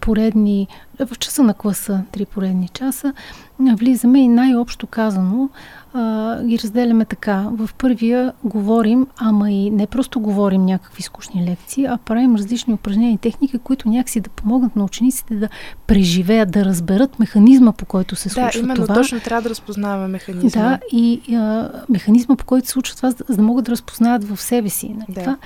поредни, 0.00 0.68
в 0.98 1.18
часа 1.18 1.42
на 1.42 1.54
класа, 1.54 2.02
три 2.12 2.26
поредни 2.26 2.68
часа, 2.68 3.12
влизаме 3.58 4.20
и 4.20 4.28
най-общо 4.28 4.86
казано 4.86 5.48
а, 5.94 6.42
ги 6.42 6.58
разделяме 6.58 7.04
така. 7.04 7.48
В 7.52 7.70
първия 7.78 8.32
говорим, 8.44 9.06
ама 9.16 9.50
и 9.50 9.70
не 9.70 9.86
просто 9.86 10.20
говорим 10.20 10.64
някакви 10.64 11.02
скучни 11.02 11.46
лекции, 11.46 11.84
а 11.84 11.98
правим 12.04 12.36
различни 12.36 12.74
упражнения 12.74 13.12
и 13.12 13.18
техники, 13.18 13.58
които 13.58 13.88
някакси 13.88 14.20
да 14.20 14.30
помогнат 14.30 14.76
на 14.76 14.84
учениците 14.84 15.34
да 15.34 15.48
преживеят, 15.86 16.50
да 16.50 16.64
разберат 16.64 17.18
механизма, 17.18 17.72
по 17.72 17.84
който 17.84 18.16
се 18.16 18.28
случва. 18.28 18.50
Да, 18.52 18.58
именно 18.58 18.82
това. 18.82 18.94
точно 18.94 19.20
трябва 19.20 19.42
да 19.42 19.50
разпознаваме 19.50 20.08
механизма. 20.08 20.62
Да, 20.62 20.78
и 20.92 21.36
а, 21.36 21.70
механизма, 21.88 22.36
по 22.36 22.44
който 22.44 22.66
се 22.66 22.72
случва 22.72 22.96
това, 22.96 23.10
за 23.10 23.36
да 23.36 23.42
могат 23.42 23.64
да 23.64 23.72
разпознаят 23.72 24.24
в 24.24 24.40
себе 24.40 24.68
си. 24.68 24.88
Нали, 24.88 25.14
да. 25.14 25.20
Това. 25.20 25.36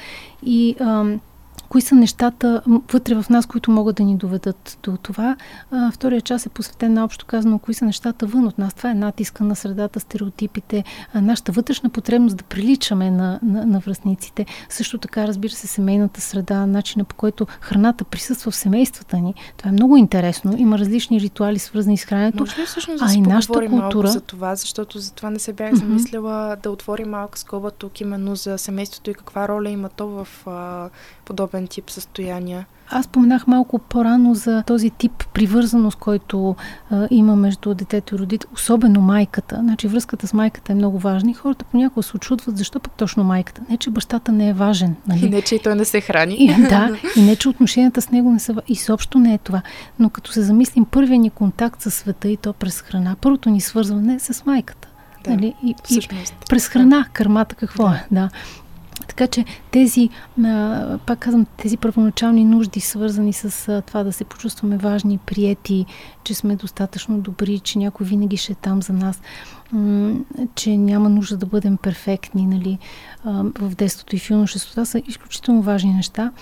И 0.43 0.76
а, 0.80 1.05
кои 1.75 1.83
са 1.83 1.95
нещата 1.95 2.62
вътре 2.93 3.14
в 3.14 3.25
нас, 3.31 3.47
които 3.47 3.70
могат 3.70 3.97
да 3.97 4.03
ни 4.03 4.16
доведат 4.16 4.79
до 4.83 4.97
това. 4.97 5.37
А, 5.70 5.91
втория 5.91 6.20
час 6.20 6.47
е 6.47 6.49
посветен 6.49 6.93
на 6.93 7.05
общо 7.05 7.27
казано, 7.27 7.59
кои 7.59 7.75
са 7.75 7.85
нещата 7.85 8.27
вън 8.27 8.47
от 8.47 8.59
нас. 8.59 8.75
Това 8.75 8.91
е 8.91 8.95
натиска 8.95 9.45
на 9.45 9.57
средата, 9.57 10.01
стереотипите, 10.01 10.85
а, 11.14 11.20
нашата 11.20 11.53
вътрешна 11.53 11.91
потребност 11.91 12.37
да 12.37 12.45
приличаме 12.45 13.11
на, 13.11 13.41
на, 13.43 13.66
на 13.66 13.79
връзниците. 13.79 14.47
Също 14.68 14.99
така, 14.99 15.27
разбира 15.27 15.53
се, 15.53 15.66
семейната 15.66 16.20
среда, 16.20 16.66
начина 16.66 17.05
по 17.05 17.14
който 17.14 17.47
храната 17.61 18.05
присъства 18.05 18.51
в 18.51 18.57
семействата 18.57 19.18
ни. 19.18 19.35
Това 19.57 19.68
е 19.68 19.72
много 19.72 19.97
интересно. 19.97 20.55
Има 20.59 20.79
различни 20.79 21.20
ритуали, 21.20 21.59
свързани 21.59 21.99
с 21.99 22.05
храненето. 22.05 22.43
Може 22.43 22.61
ли 22.61 22.66
всъщност 22.66 22.99
да 22.99 23.11
а 23.11 23.14
и 23.14 23.20
нашата 23.20 23.66
култура 23.66 24.09
за 24.09 24.20
това, 24.20 24.55
защото 24.55 24.99
за 24.99 25.12
това 25.12 25.31
не 25.31 25.39
се 25.39 25.53
бях 25.53 25.75
замислила 25.75 26.33
mm-hmm. 26.33 26.62
да 26.62 26.70
отворим 26.70 27.11
малка 27.11 27.39
скоба 27.39 27.70
тук 27.70 28.01
именно 28.01 28.37
за 28.37 28.59
семейството 28.59 29.11
и 29.11 29.14
каква 29.14 29.49
роля 29.49 29.70
има 29.70 29.89
то 29.89 30.09
в 30.09 30.29
а, 30.47 30.91
подобен 31.25 31.66
тип 31.66 31.91
състояния. 31.91 32.66
Аз 32.91 33.05
споменах 33.05 33.47
малко 33.47 33.79
по-рано 33.79 34.35
за 34.35 34.62
този 34.66 34.91
тип 34.91 35.25
привързаност, 35.33 35.99
който 35.99 36.57
а, 36.91 37.09
има 37.11 37.37
между 37.37 37.75
детето 37.75 38.14
и 38.14 38.18
родител, 38.18 38.51
особено 38.55 39.01
майката. 39.01 39.57
Значи 39.61 39.89
връзката 39.89 40.27
с 40.27 40.33
майката 40.33 40.72
е 40.72 40.75
много 40.75 40.99
важна 40.99 41.31
и 41.31 41.35
хората 41.35 41.64
понякога 41.64 42.03
се 42.03 42.16
очудват 42.16 42.57
защо 42.57 42.81
пък 42.81 42.93
точно 42.93 43.25
майката. 43.25 43.62
Не, 43.70 43.77
че 43.77 43.91
бащата 43.91 44.33
не 44.33 44.49
е 44.49 44.53
важен. 44.53 44.97
Нали? 45.07 45.27
И 45.27 45.31
не, 45.31 45.43
че 45.43 45.55
и 45.55 45.59
той 45.59 45.75
не 45.75 45.85
се 45.85 46.01
храни. 46.01 46.35
И, 46.35 46.47
да, 46.68 46.97
и 47.16 47.22
не, 47.22 47.37
че 47.37 47.49
отношенията 47.49 48.03
с 48.03 48.11
него 48.11 48.31
не 48.31 48.39
са 48.39 48.55
И 48.68 48.77
съобщо 48.77 49.18
не 49.18 49.35
е 49.35 49.39
това. 49.39 49.62
Но 49.99 50.11
като 50.11 50.33
се 50.33 50.43
замислим, 50.43 50.85
първият 50.85 51.22
ни 51.22 51.31
контакт 51.31 51.83
с 51.83 51.91
света 51.91 52.29
и 52.29 52.37
то 52.37 52.53
през 52.53 52.81
храна, 52.81 53.16
първото 53.20 53.51
ни 53.51 53.61
свързване 53.61 54.14
е 54.14 54.18
с 54.18 54.47
майката. 54.47 54.89
Да, 55.25 55.31
нали? 55.31 55.55
и, 55.62 55.75
и 55.91 56.09
през 56.49 56.68
храна, 56.68 57.07
кърмата 57.12 57.55
какво 57.55 57.89
да. 57.89 57.95
е. 57.95 58.07
Да. 58.11 58.31
Така 59.01 59.26
че 59.26 59.45
тези, 59.70 60.09
пак 61.07 61.18
казвам, 61.18 61.47
тези 61.57 61.76
първоначални 61.76 62.45
нужди, 62.45 62.80
свързани 62.80 63.32
с 63.32 63.82
това 63.86 64.05
да 64.05 64.12
се 64.12 64.24
почувстваме 64.24 64.76
важни, 64.76 65.18
приети, 65.18 65.86
че 66.24 66.34
сме 66.34 66.57
достатъчно 66.57 67.18
добри, 67.18 67.59
че 67.59 67.78
някой 67.78 68.07
винаги 68.07 68.36
ще 68.36 68.53
е 68.53 68.57
там 68.57 68.82
за 68.82 68.92
нас, 68.92 69.20
че 70.55 70.77
няма 70.77 71.09
нужда 71.09 71.37
да 71.37 71.47
бъдем 71.47 71.77
перфектни, 71.77 72.47
нали, 72.47 72.79
в 73.61 73.75
детството 73.75 74.16
и 74.16 74.18
в 74.18 74.31
юношеството. 74.31 74.87
Са 74.87 75.03
изключително 75.09 75.62
важни 75.62 75.95
неща. 75.95 76.33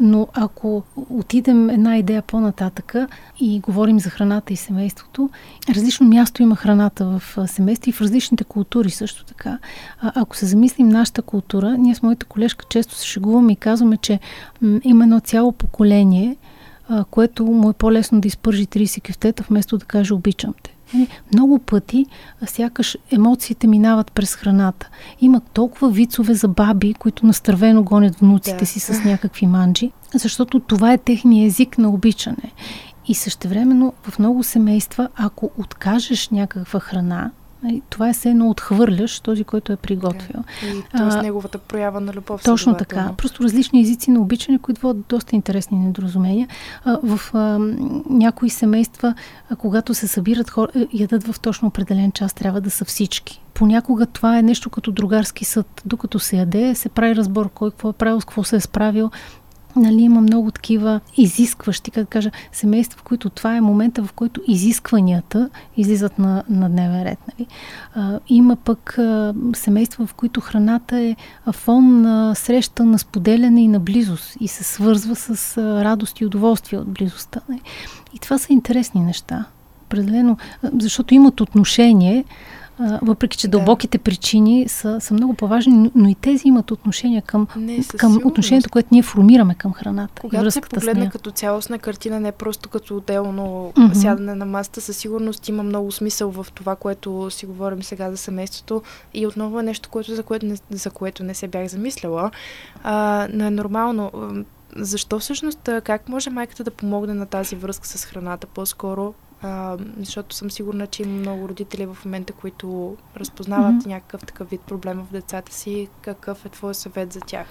Но 0.00 0.28
ако 0.32 0.82
отидем 1.10 1.70
една 1.70 1.98
идея 1.98 2.22
по-нататъка 2.22 3.08
и 3.40 3.60
говорим 3.60 4.00
за 4.00 4.10
храната 4.10 4.52
и 4.52 4.56
семейството, 4.56 5.30
различно 5.68 6.06
място 6.06 6.42
има 6.42 6.56
храната 6.56 7.04
в 7.04 7.48
семейство 7.48 7.90
и 7.90 7.92
в 7.92 8.00
различните 8.00 8.44
култури 8.44 8.90
също 8.90 9.24
така. 9.24 9.58
Ако 10.00 10.36
се 10.36 10.46
замислим 10.46 10.88
нашата 10.88 11.22
култура, 11.22 11.78
ние 11.78 11.94
с 11.94 12.02
моята 12.02 12.26
колежка 12.26 12.64
често 12.68 12.94
се 12.94 13.06
шегуваме 13.06 13.52
и 13.52 13.56
казваме, 13.56 13.96
че 13.96 14.20
има 14.84 15.04
едно 15.04 15.20
цяло 15.20 15.52
поколение, 15.52 16.36
което 17.10 17.44
му 17.46 17.70
е 17.70 17.72
по-лесно 17.72 18.20
да 18.20 18.28
изпържи 18.28 18.66
30 18.66 19.02
кефтета, 19.02 19.44
вместо 19.48 19.78
да 19.78 19.84
каже 19.84 20.14
обичам 20.14 20.54
много 21.32 21.58
пъти, 21.58 22.06
сякаш 22.46 22.96
емоциите 23.10 23.66
минават 23.66 24.12
през 24.12 24.34
храната. 24.34 24.88
Има 25.20 25.40
толкова 25.40 25.90
вицове 25.90 26.34
за 26.34 26.48
баби, 26.48 26.94
които 26.94 27.26
настървено 27.26 27.82
гонят 27.82 28.16
внуците 28.16 28.58
да. 28.58 28.66
си 28.66 28.80
с 28.80 29.04
някакви 29.04 29.46
манджи, 29.46 29.90
защото 30.14 30.60
това 30.60 30.92
е 30.92 30.98
техния 30.98 31.46
език 31.46 31.78
на 31.78 31.88
обичане. 31.88 32.52
И 33.08 33.14
същевременно 33.14 33.92
в 34.02 34.18
много 34.18 34.42
семейства, 34.42 35.08
ако 35.16 35.50
откажеш 35.58 36.28
някаква 36.28 36.80
храна, 36.80 37.30
Това 37.90 38.08
е 38.08 38.12
все 38.12 38.30
едно 38.30 38.50
отхвърляш 38.50 39.20
този, 39.20 39.44
който 39.44 39.72
е 39.72 39.76
приготвил. 39.76 40.44
Да. 40.62 40.68
И 40.68 40.82
т.е. 40.82 41.10
с 41.10 41.22
неговата 41.22 41.58
проява 41.58 42.00
на 42.00 42.12
любов. 42.12 42.42
Точно 42.42 42.76
така. 42.76 43.10
Просто 43.16 43.42
различни 43.42 43.80
езици 43.80 44.10
на 44.10 44.20
обичане, 44.20 44.58
които 44.58 44.80
водят 44.80 45.04
доста 45.08 45.36
интересни 45.36 45.78
недоразумения. 45.78 46.48
А, 46.84 46.98
в 47.02 47.34
а, 47.34 47.58
някои 48.10 48.50
семейства, 48.50 49.14
а, 49.50 49.56
когато 49.56 49.94
се 49.94 50.08
събират 50.08 50.50
хора, 50.50 50.68
е, 50.76 50.86
ядат 50.92 51.24
в 51.24 51.40
точно 51.40 51.68
определен 51.68 52.12
час, 52.12 52.34
трябва 52.34 52.60
да 52.60 52.70
са 52.70 52.84
всички. 52.84 53.40
Понякога 53.54 54.06
това 54.06 54.38
е 54.38 54.42
нещо 54.42 54.70
като 54.70 54.92
другарски 54.92 55.44
съд. 55.44 55.82
Докато 55.86 56.18
се 56.18 56.36
яде, 56.36 56.74
се 56.74 56.88
прави 56.88 57.16
разбор 57.16 57.50
кой 57.50 57.70
какво 57.70 57.90
е 57.90 57.92
правил, 57.92 58.20
с 58.20 58.24
какво 58.24 58.44
се 58.44 58.56
е 58.56 58.60
справил 58.60 59.10
Нали, 59.76 60.02
има 60.02 60.20
много 60.20 60.50
такива 60.50 61.00
изискващи, 61.16 61.90
как 61.90 62.04
да 62.04 62.10
кажа, 62.10 62.30
семейства, 62.52 62.98
в 62.98 63.02
които 63.02 63.30
това 63.30 63.56
е 63.56 63.60
момента, 63.60 64.04
в 64.04 64.12
който 64.12 64.40
изискванията 64.48 65.50
излизат 65.76 66.18
на, 66.18 66.44
на 66.48 66.70
дневен 66.70 67.02
ред. 67.02 67.18
Нали. 67.32 67.48
А, 67.94 68.20
има 68.28 68.56
пък 68.56 68.98
а, 68.98 69.34
семейства, 69.54 70.06
в 70.06 70.14
които 70.14 70.40
храната 70.40 70.98
е 70.98 71.16
фон 71.52 72.00
на 72.00 72.34
среща 72.34 72.84
на 72.84 72.98
споделяне 72.98 73.62
и 73.62 73.68
на 73.68 73.80
близост 73.80 74.36
и 74.40 74.48
се 74.48 74.64
свързва 74.64 75.16
с 75.16 75.56
а, 75.56 75.84
радост 75.84 76.20
и 76.20 76.26
удоволствие 76.26 76.78
от 76.78 76.88
близостта. 76.88 77.40
Нали. 77.48 77.60
И 78.14 78.18
това 78.18 78.38
са 78.38 78.52
интересни 78.52 79.00
неща. 79.00 79.44
Определено, 79.82 80.36
защото 80.78 81.14
имат 81.14 81.40
отношение 81.40 82.24
въпреки 83.02 83.36
че 83.36 83.48
да. 83.48 83.58
дълбоките 83.58 83.98
причини 83.98 84.68
са, 84.68 85.00
са 85.00 85.14
много 85.14 85.34
по-важни, 85.34 85.90
но 85.94 86.08
и 86.08 86.14
тези 86.14 86.48
имат 86.48 86.70
отношение 86.70 87.20
към, 87.20 87.46
не, 87.56 87.84
към 87.96 88.20
отношението, 88.24 88.70
което 88.70 88.88
ние 88.92 89.02
формираме 89.02 89.54
към 89.54 89.72
храната. 89.72 90.22
Когато 90.22 90.50
се 90.50 90.60
погледне 90.60 91.10
като 91.10 91.30
цялостна 91.30 91.78
картина, 91.78 92.20
не 92.20 92.32
просто 92.32 92.68
като 92.68 92.96
отделно 92.96 93.72
mm-hmm. 93.76 93.92
сядане 93.92 94.34
на 94.34 94.44
масата, 94.44 94.80
със 94.80 94.96
сигурност 94.96 95.48
има 95.48 95.62
много 95.62 95.92
смисъл 95.92 96.30
в 96.30 96.46
това, 96.54 96.76
което 96.76 97.30
си 97.30 97.46
говорим 97.46 97.82
сега 97.82 98.10
за 98.10 98.16
семейството. 98.16 98.82
И 99.14 99.26
отново 99.26 99.60
е 99.60 99.62
нещо, 99.62 99.88
което, 99.88 100.14
за, 100.14 100.22
което 100.22 100.46
не, 100.46 100.56
за 100.70 100.90
което 100.90 101.24
не 101.24 101.34
се 101.34 101.48
бях 101.48 101.68
замисляла. 101.68 102.30
А, 102.82 103.28
но 103.32 103.44
е 103.44 103.50
нормално. 103.50 104.12
Защо 104.76 105.18
всъщност, 105.18 105.68
как 105.84 106.08
може 106.08 106.30
майката 106.30 106.64
да 106.64 106.70
помогне 106.70 107.14
на 107.14 107.26
тази 107.26 107.56
връзка 107.56 107.86
с 107.88 108.04
храната? 108.04 108.46
По-скоро 108.46 109.14
а, 109.44 109.76
защото 109.98 110.34
съм 110.34 110.50
сигурна, 110.50 110.86
че 110.86 111.02
има 111.02 111.12
много 111.12 111.48
родители 111.48 111.86
в 111.86 111.96
момента, 112.04 112.32
които 112.32 112.96
разпознават 113.16 113.74
mm-hmm. 113.74 113.86
някакъв 113.86 114.20
такъв 114.20 114.50
вид 114.50 114.60
проблем 114.60 114.98
в 114.98 115.12
децата 115.12 115.54
си. 115.54 115.88
Какъв 116.00 116.46
е 116.46 116.48
твой 116.48 116.74
съвет 116.74 117.12
за 117.12 117.20
тях? 117.20 117.46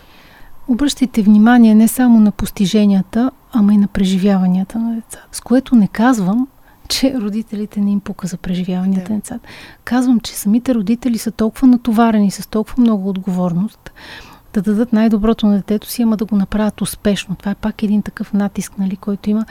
Обръщайте 0.67 1.21
внимание 1.21 1.75
не 1.75 1.87
само 1.87 2.19
на 2.19 2.31
постиженията, 2.31 3.31
ама 3.51 3.73
и 3.73 3.77
на 3.77 3.87
преживяванията 3.87 4.79
на 4.79 4.95
децата. 4.95 5.27
С 5.31 5.41
което 5.41 5.75
не 5.75 5.87
казвам, 5.87 6.47
че 6.89 7.13
родителите 7.19 7.79
не 7.79 7.91
им 7.91 7.99
пука 7.99 8.27
за 8.27 8.37
преживяванията 8.37 9.07
да. 9.07 9.13
на 9.13 9.19
децата. 9.19 9.47
Казвам, 9.83 10.19
че 10.19 10.33
самите 10.33 10.75
родители 10.75 11.17
са 11.17 11.31
толкова 11.31 11.67
натоварени 11.67 12.31
с 12.31 12.49
толкова 12.49 12.81
много 12.81 13.09
отговорност 13.09 13.91
да 14.53 14.61
дадат 14.61 14.93
най-доброто 14.93 15.47
на 15.47 15.55
детето 15.55 15.87
си, 15.87 16.01
ама 16.01 16.17
да 16.17 16.25
го 16.25 16.35
направят 16.35 16.81
успешно. 16.81 17.35
Това 17.35 17.51
е 17.51 17.55
пак 17.55 17.83
един 17.83 18.01
такъв 18.01 18.33
натиск, 18.33 18.77
нали, 18.77 18.95
който 18.95 19.29
има 19.29 19.45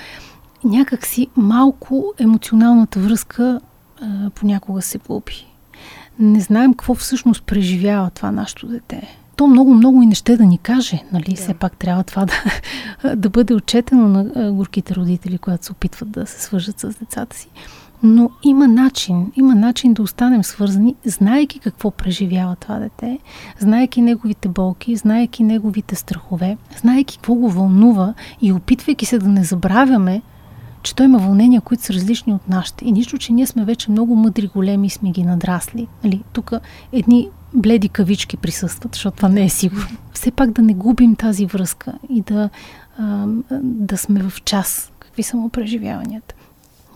някак 0.65 1.07
си 1.07 1.29
малко 1.37 2.13
емоционалната 2.19 3.01
връзка 3.01 3.61
а, 4.01 4.31
понякога 4.31 4.83
се 4.83 4.99
губи. 4.99 5.47
Не 6.19 6.41
знаем 6.41 6.75
какво 6.75 6.95
всъщност 6.95 7.45
преживява 7.45 8.11
това 8.11 8.33
нашето 8.33 8.67
дете. 8.67 9.17
То 9.37 9.47
много, 9.47 9.75
много 9.75 10.03
и 10.03 10.07
не 10.07 10.15
ще 10.15 10.37
да 10.37 10.45
ни 10.47 10.59
каже, 10.59 11.03
нали? 11.13 11.31
Да. 11.31 11.37
Все 11.37 11.55
пак 11.55 11.77
трябва 11.77 12.05
това 12.05 12.27
да, 12.27 13.17
да 13.17 13.31
бъде 13.31 13.55
отчетено 13.55 14.09
на 14.09 14.53
горките 14.53 14.95
родители, 14.95 15.39
които 15.39 15.65
се 15.65 15.73
опитват 15.73 16.11
да 16.11 16.27
се 16.27 16.43
свържат 16.43 16.81
с 16.81 16.95
децата 16.99 17.37
си. 17.37 17.49
Но 18.03 18.31
има 18.43 18.69
начин, 18.69 19.33
има 19.37 19.55
начин 19.55 19.95
да 19.95 20.03
останем 20.03 20.45
свързани, 20.45 20.95
знаеки 21.05 21.59
какво 21.59 21.91
преживява 21.91 22.57
това 22.57 22.79
дете, 22.79 23.19
знаеки 23.59 24.03
неговите 24.03 24.49
болки, 24.49 24.97
знаеки 24.97 25.43
неговите 25.43 25.95
страхове, 25.95 26.57
знаеки 26.81 27.17
какво 27.17 27.35
го 27.35 27.51
вълнува 27.51 28.15
и 28.41 28.53
опитвайки 28.53 29.07
се 29.07 29.19
да 29.19 29.29
не 29.29 29.45
забравяме 29.45 30.23
че 30.83 30.95
той 30.95 31.07
има 31.07 31.19
вълнения, 31.19 31.61
които 31.61 31.83
са 31.83 31.93
различни 31.93 32.35
от 32.35 32.49
нашите. 32.49 32.85
И 32.85 32.93
нищо, 32.93 33.19
че 33.19 33.33
ние 33.33 33.47
сме 33.47 33.65
вече 33.65 33.91
много 33.91 34.17
мъдри, 34.17 34.47
големи 34.47 34.87
и 34.87 34.91
сме 34.91 35.11
ги 35.11 35.23
надрасли. 35.23 35.87
Нали, 36.05 36.23
тук 36.33 36.53
едни 36.93 37.29
бледи 37.55 37.89
кавички 37.89 38.37
присъстват, 38.37 38.95
защото 38.95 39.17
това 39.17 39.29
не 39.29 39.45
е 39.45 39.49
сигурно. 39.49 39.97
Все 40.13 40.31
пак 40.31 40.51
да 40.51 40.63
не 40.63 40.75
губим 40.75 41.17
тази 41.17 41.47
връзка 41.47 41.93
и 42.09 42.21
да, 42.21 42.51
а, 42.99 43.27
да 43.63 43.99
сме 43.99 44.23
в 44.23 44.43
час. 44.45 44.93
Какви 44.99 45.23
са 45.23 45.37
му 45.37 45.49
преживяванията? 45.49 46.35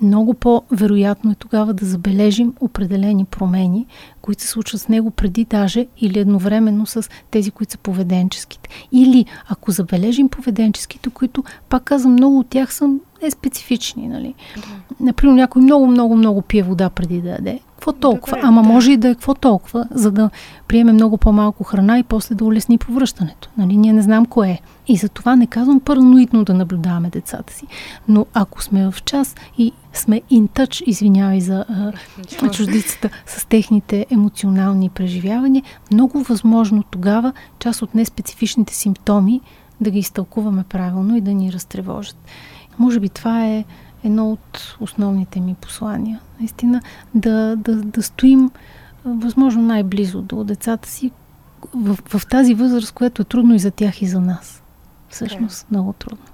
Много 0.02 0.34
по-вероятно 0.34 1.30
е 1.30 1.34
тогава 1.34 1.74
да 1.74 1.86
забележим 1.86 2.52
определени 2.60 3.24
промени, 3.24 3.86
които 4.22 4.42
се 4.42 4.48
случват 4.48 4.80
с 4.80 4.88
него 4.88 5.10
преди 5.10 5.44
даже 5.44 5.86
или 6.00 6.18
едновременно 6.18 6.86
с 6.86 7.08
тези, 7.30 7.50
които 7.50 7.72
са 7.72 7.78
поведенческите. 7.78 8.68
Или 8.92 9.26
ако 9.48 9.70
забележим 9.70 10.28
поведенческите, 10.28 11.10
които, 11.10 11.44
пак 11.68 11.84
казвам, 11.84 12.12
много 12.12 12.38
от 12.38 12.48
тях 12.48 12.74
са 12.74 12.94
е 13.22 13.30
специфични, 13.30 14.08
нали? 14.08 14.34
Да. 14.56 14.62
Например, 15.00 15.34
някой 15.34 15.62
много, 15.62 15.86
много, 15.86 16.16
много 16.16 16.42
пие 16.42 16.62
вода 16.62 16.90
преди 16.90 17.20
да 17.20 17.28
яде. 17.28 17.60
Какво 17.86 18.00
толкова? 18.00 18.36
Добре, 18.36 18.48
Ама 18.48 18.62
да. 18.62 18.68
може 18.68 18.92
и 18.92 18.96
да 18.96 19.08
е 19.08 19.14
какво 19.14 19.34
толкова, 19.34 19.88
за 19.90 20.10
да 20.10 20.30
приеме 20.68 20.92
много 20.92 21.16
по-малко 21.16 21.64
храна 21.64 21.98
и 21.98 22.02
после 22.02 22.34
да 22.34 22.44
улесни 22.44 22.78
повръщането. 22.78 23.50
Нали? 23.58 23.76
Ние 23.76 23.92
не 23.92 24.02
знам 24.02 24.26
кое 24.26 24.48
е. 24.48 24.60
И 24.88 24.96
за 24.96 25.08
това 25.08 25.36
не 25.36 25.46
казвам 25.46 25.80
параноидно 25.80 26.44
да 26.44 26.54
наблюдаваме 26.54 27.10
децата 27.10 27.52
си. 27.52 27.66
Но 28.08 28.26
ако 28.34 28.62
сме 28.62 28.90
в 28.90 29.02
час 29.04 29.34
и 29.58 29.72
сме 29.92 30.20
in 30.32 30.48
touch, 30.48 30.82
извинявай 30.82 31.40
за 31.40 31.64
а, 31.68 31.92
чуждицата, 32.50 33.10
с 33.26 33.46
техните 33.46 34.06
емоционални 34.10 34.90
преживявания, 34.90 35.62
много 35.92 36.22
възможно 36.22 36.84
тогава 36.90 37.32
част 37.58 37.82
от 37.82 37.94
неспецифичните 37.94 38.74
симптоми 38.74 39.40
да 39.80 39.90
ги 39.90 39.98
изтълкуваме 39.98 40.64
правилно 40.68 41.16
и 41.16 41.20
да 41.20 41.34
ни 41.34 41.52
разтревожат. 41.52 42.16
Може 42.78 43.00
би 43.00 43.08
това 43.08 43.46
е 43.46 43.64
едно 44.04 44.32
от 44.32 44.76
основните 44.80 45.40
ми 45.40 45.54
послания. 45.60 46.20
Наистина 46.40 46.80
да, 47.14 47.56
да, 47.56 47.76
да 47.76 48.02
стоим 48.02 48.50
възможно 49.04 49.62
най-близо 49.62 50.22
до 50.22 50.44
децата 50.44 50.88
си 50.88 51.10
в, 51.74 51.98
в 52.18 52.26
тази 52.26 52.54
възраст, 52.54 52.92
която 52.92 53.22
е 53.22 53.24
трудно 53.24 53.54
и 53.54 53.58
за 53.58 53.70
тях 53.70 54.02
и 54.02 54.06
за 54.06 54.20
нас. 54.20 54.62
Всъщност, 55.08 55.66
okay. 55.66 55.70
много 55.70 55.92
трудно. 55.92 56.24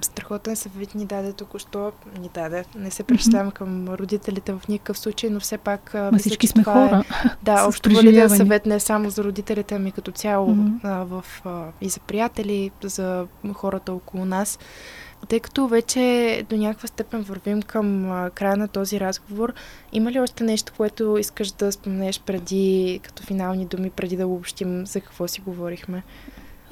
Страхотен 0.00 0.56
съвет 0.56 0.94
ни 0.94 1.06
даде 1.06 1.32
току-що. 1.32 1.92
Ни 2.20 2.30
даде. 2.34 2.64
Не 2.78 2.90
се 2.90 3.02
причислявам 3.02 3.50
mm-hmm. 3.50 3.54
към 3.54 3.88
родителите 3.88 4.52
в 4.52 4.68
никакъв 4.68 4.98
случай, 4.98 5.30
но 5.30 5.40
все 5.40 5.58
пак... 5.58 5.94
Ма 5.94 6.10
мисля, 6.12 6.18
всички 6.18 6.46
сме 6.46 6.64
хора. 6.64 7.04
Е, 7.24 7.28
да, 7.42 7.66
общо 7.66 7.90
валиден 7.90 8.30
съвет 8.30 8.66
не 8.66 8.80
само 8.80 9.10
за 9.10 9.24
родителите, 9.24 9.74
ами 9.74 9.92
като 9.92 10.12
цяло 10.12 10.48
mm-hmm. 10.48 10.78
а, 10.82 11.04
в, 11.04 11.24
а, 11.44 11.64
и 11.80 11.88
за 11.88 12.00
приятели, 12.00 12.70
за 12.82 13.26
хората 13.54 13.92
около 13.92 14.24
нас. 14.24 14.58
Тъй 15.28 15.40
като 15.40 15.68
вече 15.68 16.44
до 16.50 16.56
някаква 16.56 16.88
степен 16.88 17.22
вървим 17.22 17.62
към 17.62 18.10
а, 18.10 18.30
края 18.30 18.56
на 18.56 18.68
този 18.68 19.00
разговор, 19.00 19.52
има 19.92 20.12
ли 20.12 20.20
още 20.20 20.44
нещо, 20.44 20.72
което 20.76 21.18
искаш 21.18 21.50
да 21.50 21.72
споменеш 21.72 22.20
преди, 22.20 23.00
като 23.02 23.22
финални 23.22 23.66
думи, 23.66 23.90
преди 23.90 24.16
да 24.16 24.26
обобщим 24.26 24.86
за 24.86 25.00
какво 25.00 25.28
си 25.28 25.40
говорихме? 25.40 26.02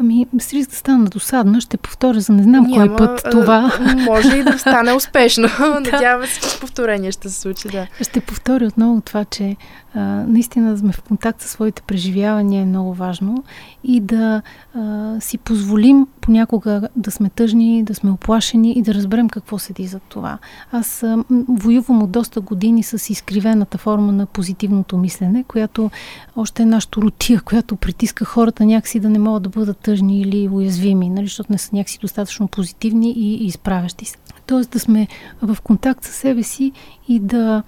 Ами, 0.00 0.26
с 0.40 0.52
риск 0.52 0.70
да 0.70 0.76
стана 0.76 1.04
досадна, 1.04 1.60
ще 1.60 1.76
повторя 1.76 2.20
за 2.20 2.32
не 2.32 2.42
знам 2.42 2.66
Няма, 2.66 2.96
кой 2.96 2.96
път 2.96 3.26
това. 3.30 3.72
Може 3.96 4.36
и 4.36 4.42
да 4.42 4.58
стане 4.58 4.92
успешно. 4.96 5.48
Надявам 5.92 6.26
се, 6.26 6.40
че 6.40 6.60
повторение 6.60 7.12
ще 7.12 7.28
се 7.28 7.40
случи, 7.40 7.68
да. 7.68 7.86
Ще 8.02 8.20
повторя 8.20 8.66
отново 8.66 9.00
това, 9.00 9.24
че 9.24 9.56
наистина 9.94 10.70
да 10.70 10.78
сме 10.78 10.92
в 10.92 11.02
контакт 11.02 11.40
със 11.40 11.50
своите 11.50 11.82
преживявания 11.82 12.62
е 12.62 12.66
много 12.66 12.94
важно 12.94 13.44
и 13.84 14.00
да 14.00 14.42
а, 14.74 15.16
си 15.20 15.38
позволим 15.38 16.06
понякога 16.20 16.88
да 16.96 17.10
сме 17.10 17.30
тъжни, 17.30 17.82
да 17.82 17.94
сме 17.94 18.10
оплашени 18.10 18.72
и 18.72 18.82
да 18.82 18.94
разберем 18.94 19.28
какво 19.28 19.58
седи 19.58 19.86
за 19.86 19.98
това. 19.98 20.38
Аз 20.72 21.02
а, 21.02 21.24
воювам 21.48 22.02
от 22.02 22.10
доста 22.10 22.40
години 22.40 22.82
с 22.82 23.10
изкривената 23.10 23.78
форма 23.78 24.12
на 24.12 24.26
позитивното 24.26 24.96
мислене, 24.96 25.44
която 25.44 25.90
още 26.36 26.62
е 26.62 26.66
нашата 26.66 27.00
рутия, 27.00 27.40
която 27.40 27.76
притиска 27.76 28.24
хората 28.24 28.66
някакси 28.66 29.00
да 29.00 29.10
не 29.10 29.18
могат 29.18 29.42
да 29.42 29.48
бъдат 29.48 29.78
тъжни 29.78 30.20
или 30.20 30.48
уязвими, 30.48 31.08
нали, 31.08 31.26
защото 31.26 31.52
не 31.52 31.58
са 31.58 31.70
някакси 31.72 31.98
достатъчно 31.98 32.48
позитивни 32.48 33.12
и, 33.12 33.34
и 33.34 33.46
изправящи 33.46 34.04
се. 34.04 34.16
Тоест 34.46 34.70
да 34.70 34.80
сме 34.80 35.08
в 35.42 35.56
контакт 35.62 36.04
с 36.04 36.08
себе 36.08 36.42
си 36.42 36.72
и 37.08 37.20
да, 37.20 37.62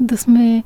да 0.00 0.16
сме 0.16 0.64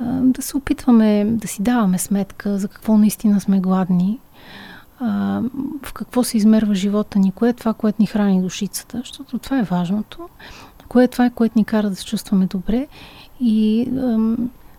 да 0.00 0.42
се 0.42 0.56
опитваме 0.56 1.24
да 1.24 1.48
си 1.48 1.62
даваме 1.62 1.98
сметка 1.98 2.58
за 2.58 2.68
какво 2.68 2.98
наистина 2.98 3.40
сме 3.40 3.60
гладни, 3.60 4.18
в 5.82 5.92
какво 5.94 6.24
се 6.24 6.36
измерва 6.36 6.74
живота 6.74 7.18
ни, 7.18 7.32
кое 7.32 7.48
е 7.48 7.52
това, 7.52 7.74
което 7.74 8.02
ни 8.02 8.06
храни 8.06 8.42
душицата, 8.42 8.98
защото 8.98 9.38
това 9.38 9.58
е 9.58 9.62
важното, 9.62 10.28
кое 10.88 11.04
е 11.04 11.08
това, 11.08 11.30
което 11.30 11.58
ни 11.58 11.64
кара 11.64 11.90
да 11.90 11.96
се 11.96 12.04
чувстваме 12.04 12.46
добре 12.46 12.86
и 13.40 13.88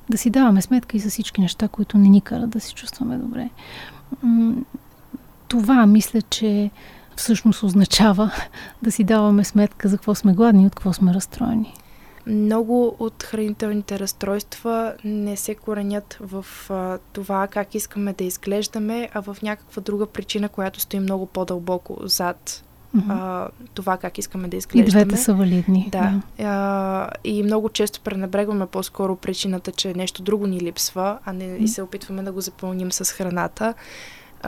да 0.10 0.18
си 0.18 0.30
даваме 0.30 0.62
сметка 0.62 0.98
и 0.98 1.00
за 1.00 1.10
всички 1.10 1.42
неща, 1.42 1.68
които 1.68 1.98
не 1.98 2.10
ни 2.10 2.22
карат 2.22 2.50
да 2.50 2.60
се 2.60 2.74
чувстваме 2.74 3.18
добре. 3.18 3.50
Това 5.48 5.86
мисля, 5.86 6.22
че 6.22 6.72
всъщност 7.16 7.64
означава 7.64 8.32
да 8.84 8.92
си 8.92 9.04
даваме 9.04 9.44
сметка 9.44 9.90
за 9.90 9.98
какво 9.98 10.16
сме 10.16 10.34
гладни 10.34 10.64
и 10.64 10.68
от 10.68 10.76
какво 10.76 10.94
сме 10.94 11.14
разстроени. 11.14 11.74
Много 12.30 12.96
от 13.00 13.24
хранителните 13.24 14.00
разстройства 14.00 14.94
не 15.04 15.38
се 15.38 15.56
коренят 15.56 16.18
в 16.22 16.46
а, 16.70 16.98
това 17.14 17.48
как 17.48 17.76
искаме 17.76 18.14
да 18.14 18.24
изглеждаме, 18.24 19.10
а 19.14 19.22
в 19.22 19.38
някаква 19.42 19.82
друга 19.82 20.06
причина, 20.06 20.50
която 20.50 20.80
стои 20.80 21.00
много 21.00 21.26
по-дълбоко 21.26 21.98
зад 22.04 22.64
mm-hmm. 22.98 23.04
а, 23.10 23.50
това 23.74 23.98
как 23.98 24.18
искаме 24.18 24.48
да 24.48 24.58
изглеждаме. 24.58 25.02
И 25.02 25.06
двете 25.06 25.22
са 25.22 25.34
валидни. 25.34 25.90
Да. 25.92 26.22
да. 26.38 26.46
А, 26.46 27.10
и 27.24 27.44
много 27.44 27.70
често 27.70 28.02
пренебрегваме 28.02 28.66
по-скоро 28.66 29.16
причината, 29.16 29.72
че 29.72 29.94
нещо 29.94 30.22
друго 30.22 30.48
ни 30.48 30.60
липсва, 30.62 31.20
а 31.26 31.34
не 31.34 31.44
mm-hmm. 31.44 31.58
и 31.58 31.68
се 31.68 31.82
опитваме 31.82 32.24
да 32.24 32.32
го 32.32 32.42
запълним 32.42 32.92
с 32.92 33.12
храната. 33.12 33.74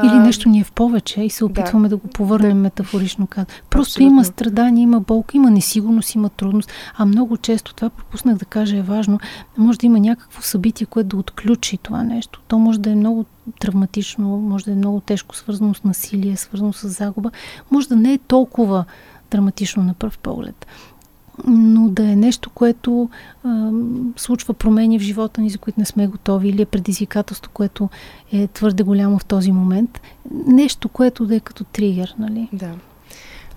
Или 0.03 0.19
нещо 0.19 0.49
ни 0.49 0.59
е 0.59 0.63
в 0.63 0.71
повече 0.71 1.21
и 1.21 1.29
се 1.29 1.45
опитваме 1.45 1.89
да, 1.89 1.95
да 1.95 2.01
го 2.01 2.07
повърнем 2.07 2.49
да. 2.49 2.55
метафорично 2.55 3.27
казано. 3.27 3.47
Просто 3.69 3.91
Абсолютно. 3.91 4.13
има 4.13 4.25
страдания, 4.25 4.83
има 4.83 4.99
болка, 4.99 5.37
има 5.37 5.51
несигурност, 5.51 6.15
има 6.15 6.29
трудност, 6.29 6.71
а 6.97 7.05
много 7.05 7.37
често, 7.37 7.73
това 7.73 7.89
пропуснах 7.89 8.37
да 8.37 8.45
кажа, 8.45 8.77
е 8.77 8.81
важно, 8.81 9.19
може 9.57 9.79
да 9.79 9.85
има 9.85 9.99
някакво 9.99 10.41
събитие, 10.41 10.87
което 10.87 11.09
да 11.09 11.17
отключи 11.17 11.77
това 11.77 12.03
нещо. 12.03 12.41
То 12.47 12.59
може 12.59 12.79
да 12.79 12.91
е 12.91 12.95
много 12.95 13.25
травматично, 13.59 14.37
може 14.37 14.65
да 14.65 14.71
е 14.71 14.75
много 14.75 14.99
тежко 14.99 15.35
свързано 15.35 15.73
с 15.73 15.83
насилие, 15.83 16.37
свързано 16.37 16.73
с 16.73 16.89
загуба, 16.89 17.31
може 17.71 17.87
да 17.87 17.95
не 17.95 18.13
е 18.13 18.17
толкова 18.17 18.85
драматично 19.31 19.83
на 19.83 19.93
пръв 19.93 20.17
поглед 20.17 20.67
но 21.47 21.89
да 21.89 22.03
е 22.03 22.15
нещо, 22.15 22.49
което 22.49 23.09
а, 23.43 23.71
случва 24.15 24.53
промени 24.53 24.99
в 24.99 25.01
живота 25.01 25.41
ни, 25.41 25.49
за 25.49 25.57
които 25.57 25.79
не 25.79 25.85
сме 25.85 26.07
готови, 26.07 26.49
или 26.49 26.61
е 26.61 26.65
предизвикателство, 26.65 27.51
което 27.53 27.89
е 28.33 28.47
твърде 28.47 28.83
голямо 28.83 29.19
в 29.19 29.25
този 29.25 29.51
момент. 29.51 30.01
Нещо, 30.47 30.89
което 30.89 31.25
да 31.25 31.35
е 31.35 31.39
като 31.39 31.63
тригер, 31.63 32.15
нали? 32.19 32.49
Да. 32.53 32.71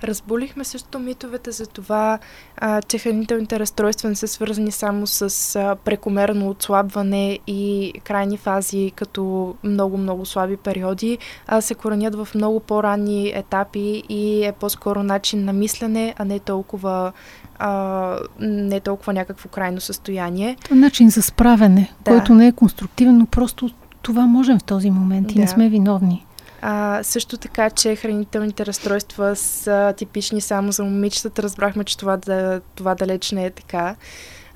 Разбулихме 0.05 0.65
също 0.65 0.99
митовете 0.99 1.51
за 1.51 1.67
това, 1.67 2.19
а, 2.57 2.83
че 2.83 2.99
хранителните 2.99 3.59
разстройства 3.59 4.09
не 4.09 4.15
са 4.15 4.29
свързани 4.29 4.71
само 4.71 5.07
с 5.07 5.57
а, 5.57 5.77
прекомерно 5.85 6.49
отслабване 6.49 7.39
и 7.47 7.93
крайни 8.05 8.37
фази, 8.37 8.93
като 8.97 9.55
много-много 9.65 10.27
слаби 10.27 10.57
периоди, 10.57 11.19
а 11.47 11.61
се 11.61 11.75
коранят 11.75 12.15
в 12.15 12.29
много 12.35 12.61
по-ранни 12.61 13.33
етапи 13.35 14.03
и 14.09 14.45
е 14.45 14.53
по-скоро 14.53 15.03
начин 15.03 15.45
на 15.45 15.53
мислене, 15.53 16.15
а 16.19 16.25
не 16.25 16.39
толкова 16.39 17.13
а, 17.59 18.19
не 18.41 18.81
толкова 18.81 19.13
някакво 19.13 19.49
крайно 19.49 19.81
състояние. 19.81 20.57
Начин 20.71 21.11
за 21.11 21.23
справяне, 21.23 21.93
да. 22.05 22.11
който 22.11 22.35
не 22.35 22.47
е 22.47 22.53
конструктивен, 22.53 23.19
но 23.19 23.27
просто 23.27 23.71
това 24.03 24.27
можем 24.27 24.59
в 24.59 24.65
този 24.65 24.91
момент 24.91 25.27
да. 25.27 25.35
и 25.35 25.39
не 25.39 25.49
сме 25.49 25.69
виновни. 25.69 26.27
А, 26.67 27.03
също 27.03 27.37
така, 27.37 27.71
че 27.71 27.97
хранителните 27.97 28.67
разстройства 28.67 29.37
са 29.37 29.95
типични 29.97 30.41
само 30.41 30.73
за 30.73 30.85
момичетата. 30.85 31.43
Разбрахме, 31.43 31.85
че 31.85 31.99
това, 31.99 32.17
да, 32.17 32.61
това 32.75 32.95
далеч 32.95 33.33
не 33.33 33.45
е 33.45 33.51
така. 33.51 33.97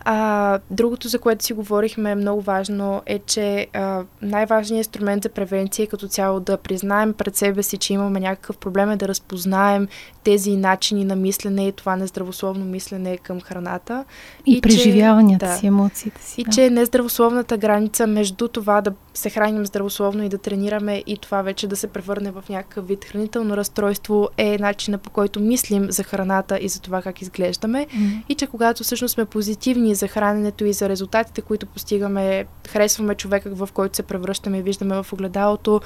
А, 0.00 0.58
другото, 0.70 1.08
за 1.08 1.18
което 1.18 1.44
си 1.44 1.52
говорихме, 1.52 2.10
е 2.10 2.14
много 2.14 2.40
важно, 2.40 3.02
е, 3.06 3.18
че 3.18 3.66
а, 3.72 4.02
най-важният 4.22 4.86
инструмент 4.86 5.22
за 5.22 5.28
превенция 5.28 5.84
е 5.84 5.86
като 5.86 6.08
цяло 6.08 6.40
да 6.40 6.56
признаем 6.56 7.12
пред 7.12 7.36
себе 7.36 7.62
си, 7.62 7.76
че 7.76 7.92
имаме 7.92 8.20
някакъв 8.20 8.56
проблем, 8.58 8.90
е 8.90 8.96
да 8.96 9.08
разпознаем 9.08 9.88
тези 10.28 10.56
начини 10.56 11.04
на 11.04 11.16
мислене 11.16 11.68
и 11.68 11.72
това 11.72 11.96
нездравословно 11.96 12.64
мислене 12.64 13.18
към 13.18 13.40
храната. 13.40 14.04
И, 14.46 14.56
и 14.56 14.60
преживяванията 14.60 15.46
че, 15.46 15.52
си, 15.52 15.66
емоциите 15.66 16.22
си. 16.22 16.40
И 16.40 16.44
да. 16.44 16.50
че 16.50 16.70
нездравословната 16.70 17.56
граница 17.56 18.06
между 18.06 18.48
това 18.48 18.80
да 18.80 18.92
се 19.14 19.30
храним 19.30 19.66
здравословно 19.66 20.24
и 20.24 20.28
да 20.28 20.38
тренираме 20.38 21.02
и 21.06 21.16
това 21.16 21.42
вече 21.42 21.66
да 21.66 21.76
се 21.76 21.86
превърне 21.86 22.30
в 22.30 22.44
някакъв 22.48 22.88
вид 22.88 23.04
хранително 23.04 23.56
разстройство 23.56 24.28
е 24.36 24.58
начина 24.58 24.98
по 24.98 25.10
който 25.10 25.40
мислим 25.40 25.90
за 25.90 26.02
храната 26.02 26.58
и 26.60 26.68
за 26.68 26.80
това 26.80 27.02
как 27.02 27.22
изглеждаме. 27.22 27.86
Mm. 27.86 28.22
И 28.28 28.34
че 28.34 28.46
когато 28.46 28.84
всъщност 28.84 29.14
сме 29.14 29.24
позитивни 29.24 29.94
за 29.94 30.08
храненето 30.08 30.64
и 30.64 30.72
за 30.72 30.88
резултатите, 30.88 31.40
които 31.40 31.66
постигаме, 31.66 32.44
харесваме 32.68 33.14
човека, 33.14 33.50
в 33.54 33.68
който 33.74 33.96
се 33.96 34.02
превръщаме 34.02 34.58
и 34.58 34.62
виждаме 34.62 35.02
в 35.02 35.12
огледалото, 35.12 35.80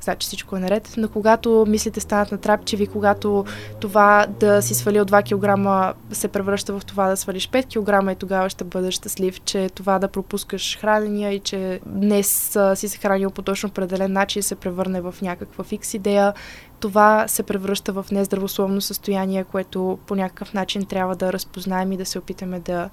значи 0.00 0.26
всичко 0.26 0.56
е 0.56 0.60
наред. 0.60 0.94
Но 0.96 1.08
когато 1.08 1.64
мислите 1.68 2.00
станат 2.00 2.32
натрапчиви, 2.32 2.86
когато 2.86 3.44
това 3.80 4.26
да 4.40 4.62
си 4.62 4.74
свалил 4.74 5.04
2 5.04 5.24
кг 5.24 5.96
се 6.16 6.28
превръща 6.28 6.78
в 6.78 6.84
това 6.84 7.08
да 7.08 7.16
свалиш 7.16 7.50
5 7.50 7.64
кг 7.64 8.12
и 8.12 8.16
тогава 8.16 8.50
ще 8.50 8.64
бъдеш 8.64 8.94
щастлив, 8.94 9.40
че 9.40 9.68
това 9.68 9.98
да 9.98 10.08
пропускаш 10.08 10.78
хранения 10.78 11.32
и 11.32 11.40
че 11.40 11.80
днес 11.86 12.58
си 12.74 12.88
се 12.88 12.98
хранил 12.98 13.30
по 13.30 13.42
точно 13.42 13.68
определен 13.68 14.12
начин 14.12 14.42
се 14.42 14.54
превърне 14.54 15.00
в 15.00 15.14
някаква 15.22 15.64
фикс 15.64 15.94
идея, 15.94 16.34
това 16.80 17.28
се 17.28 17.42
превръща 17.42 17.92
в 17.92 18.06
нездравословно 18.12 18.80
състояние, 18.80 19.44
което 19.44 19.98
по 20.06 20.14
някакъв 20.14 20.54
начин 20.54 20.86
трябва 20.86 21.16
да 21.16 21.32
разпознаем 21.32 21.92
и 21.92 21.96
да 21.96 22.06
се 22.06 22.18
опитаме 22.18 22.60
да 22.60 22.90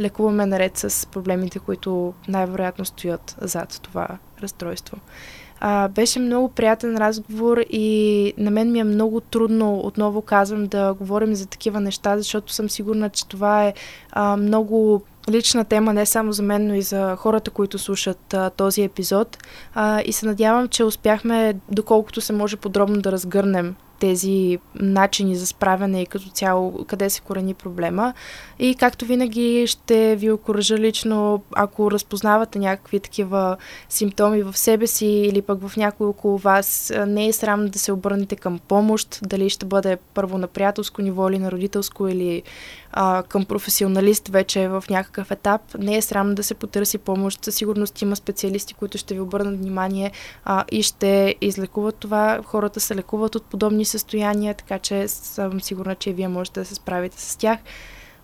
лекуваме 0.00 0.46
наред 0.46 0.76
с 0.76 1.06
проблемите, 1.06 1.58
които 1.58 2.14
най-вероятно 2.28 2.84
стоят 2.84 3.36
зад 3.40 3.80
това 3.82 4.08
разстройство. 4.42 4.96
А, 5.60 5.88
беше 5.88 6.18
много 6.18 6.48
приятен 6.48 6.96
разговор 6.96 7.58
и 7.70 8.32
на 8.38 8.50
мен 8.50 8.72
ми 8.72 8.78
е 8.78 8.84
много 8.84 9.20
трудно, 9.20 9.78
отново 9.78 10.22
казвам, 10.22 10.66
да 10.66 10.94
говорим 10.94 11.34
за 11.34 11.46
такива 11.46 11.80
неща, 11.80 12.16
защото 12.16 12.52
съм 12.52 12.70
сигурна, 12.70 13.10
че 13.10 13.28
това 13.28 13.64
е 13.64 13.74
а, 14.12 14.36
много 14.36 15.02
лична 15.30 15.64
тема 15.64 15.92
не 15.92 16.06
само 16.06 16.32
за 16.32 16.42
мен, 16.42 16.66
но 16.66 16.74
и 16.74 16.82
за 16.82 17.16
хората, 17.16 17.50
които 17.50 17.78
слушат 17.78 18.34
а, 18.34 18.50
този 18.50 18.82
епизод. 18.82 19.38
А, 19.74 20.02
и 20.04 20.12
се 20.12 20.26
надявам, 20.26 20.68
че 20.68 20.84
успяхме, 20.84 21.54
доколкото 21.70 22.20
се 22.20 22.32
може 22.32 22.56
подробно 22.56 23.00
да 23.00 23.12
разгърнем 23.12 23.74
тези 23.98 24.58
начини 24.74 25.36
за 25.36 25.46
справяне 25.46 26.02
и 26.02 26.06
като 26.06 26.28
цяло 26.28 26.84
къде 26.86 27.10
се 27.10 27.20
корени 27.20 27.54
проблема. 27.54 28.14
И 28.58 28.74
както 28.74 29.04
винаги 29.04 29.64
ще 29.66 30.16
ви 30.16 30.30
окоръжа 30.30 30.78
лично, 30.78 31.42
ако 31.54 31.90
разпознавате 31.90 32.58
някакви 32.58 33.00
такива 33.00 33.56
симптоми 33.88 34.42
в 34.42 34.56
себе 34.56 34.86
си 34.86 35.06
или 35.06 35.42
пък 35.42 35.68
в 35.68 35.76
някой 35.76 36.06
около 36.06 36.38
вас, 36.38 36.92
не 37.06 37.26
е 37.26 37.32
срам 37.32 37.66
да 37.66 37.78
се 37.78 37.92
обърнете 37.92 38.36
към 38.36 38.58
помощ, 38.68 39.20
дали 39.22 39.50
ще 39.50 39.66
бъде 39.66 39.98
първо 40.14 40.38
на 40.38 40.46
приятелско 40.46 41.02
ниво 41.02 41.28
или 41.28 41.38
на 41.38 41.52
родителско 41.52 42.08
или 42.08 42.42
а, 42.92 43.22
към 43.22 43.44
професионалист 43.44 44.28
вече 44.28 44.68
в 44.68 44.84
някакъв 44.90 45.30
етап. 45.30 45.60
Не 45.78 45.96
е 45.96 46.02
срам 46.02 46.34
да 46.34 46.42
се 46.42 46.54
потърси 46.54 46.98
помощ. 46.98 47.44
Със 47.44 47.54
сигурност 47.54 48.02
има 48.02 48.16
специалисти, 48.16 48.74
които 48.74 48.98
ще 48.98 49.14
ви 49.14 49.20
обърнат 49.20 49.58
внимание 49.58 50.12
а, 50.44 50.64
и 50.72 50.82
ще 50.82 51.34
излекуват 51.40 51.96
това. 51.96 52.40
Хората 52.44 52.80
се 52.80 52.96
лекуват 52.96 53.34
от 53.34 53.44
подобни 53.44 53.84
състояния, 53.88 54.54
така 54.54 54.78
че 54.78 55.08
съм 55.08 55.60
сигурна, 55.60 55.94
че 55.94 56.12
вие 56.12 56.28
можете 56.28 56.60
да 56.60 56.66
се 56.66 56.74
справите 56.74 57.20
с 57.20 57.36
тях. 57.36 57.58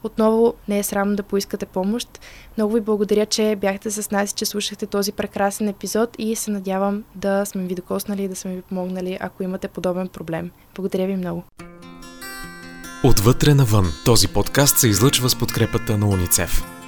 Отново 0.03 0.55
не 0.69 0.79
е 0.79 0.83
срам 0.83 1.17
да 1.17 1.23
поискате 1.23 1.67
помощ. 1.67 2.21
Много 2.57 2.75
ви 2.75 2.81
благодаря, 2.81 3.27
че 3.27 3.57
бяхте 3.57 3.91
с 3.91 4.11
нас 4.11 4.31
и 4.31 4.35
че 4.35 4.47
слушахте 4.47 4.87
този 4.87 5.13
прекрасен 5.13 5.69
епизод 5.69 6.17
и 6.19 6.37
се 6.37 6.51
надявам 6.51 7.05
да 7.15 7.45
сме 7.47 7.63
ви 7.63 7.75
докоснали 7.75 8.23
и 8.23 8.29
да 8.29 8.37
сме 8.37 8.55
ви 8.55 8.63
помогнали, 8.63 9.19
ако 9.21 9.43
имате 9.43 9.69
подобен 9.69 10.09
проблем. 10.09 10.51
Благодаря 10.75 11.07
ви 11.07 11.17
много. 11.17 11.45
Отвътре 13.05 13.55
навън. 13.55 13.87
Този 14.05 14.29
подкаст 14.29 14.79
се 14.79 14.89
излъчва 14.89 15.29
с 15.29 15.39
подкрепата 15.39 15.99
на 15.99 16.09
Уницев. 16.09 16.84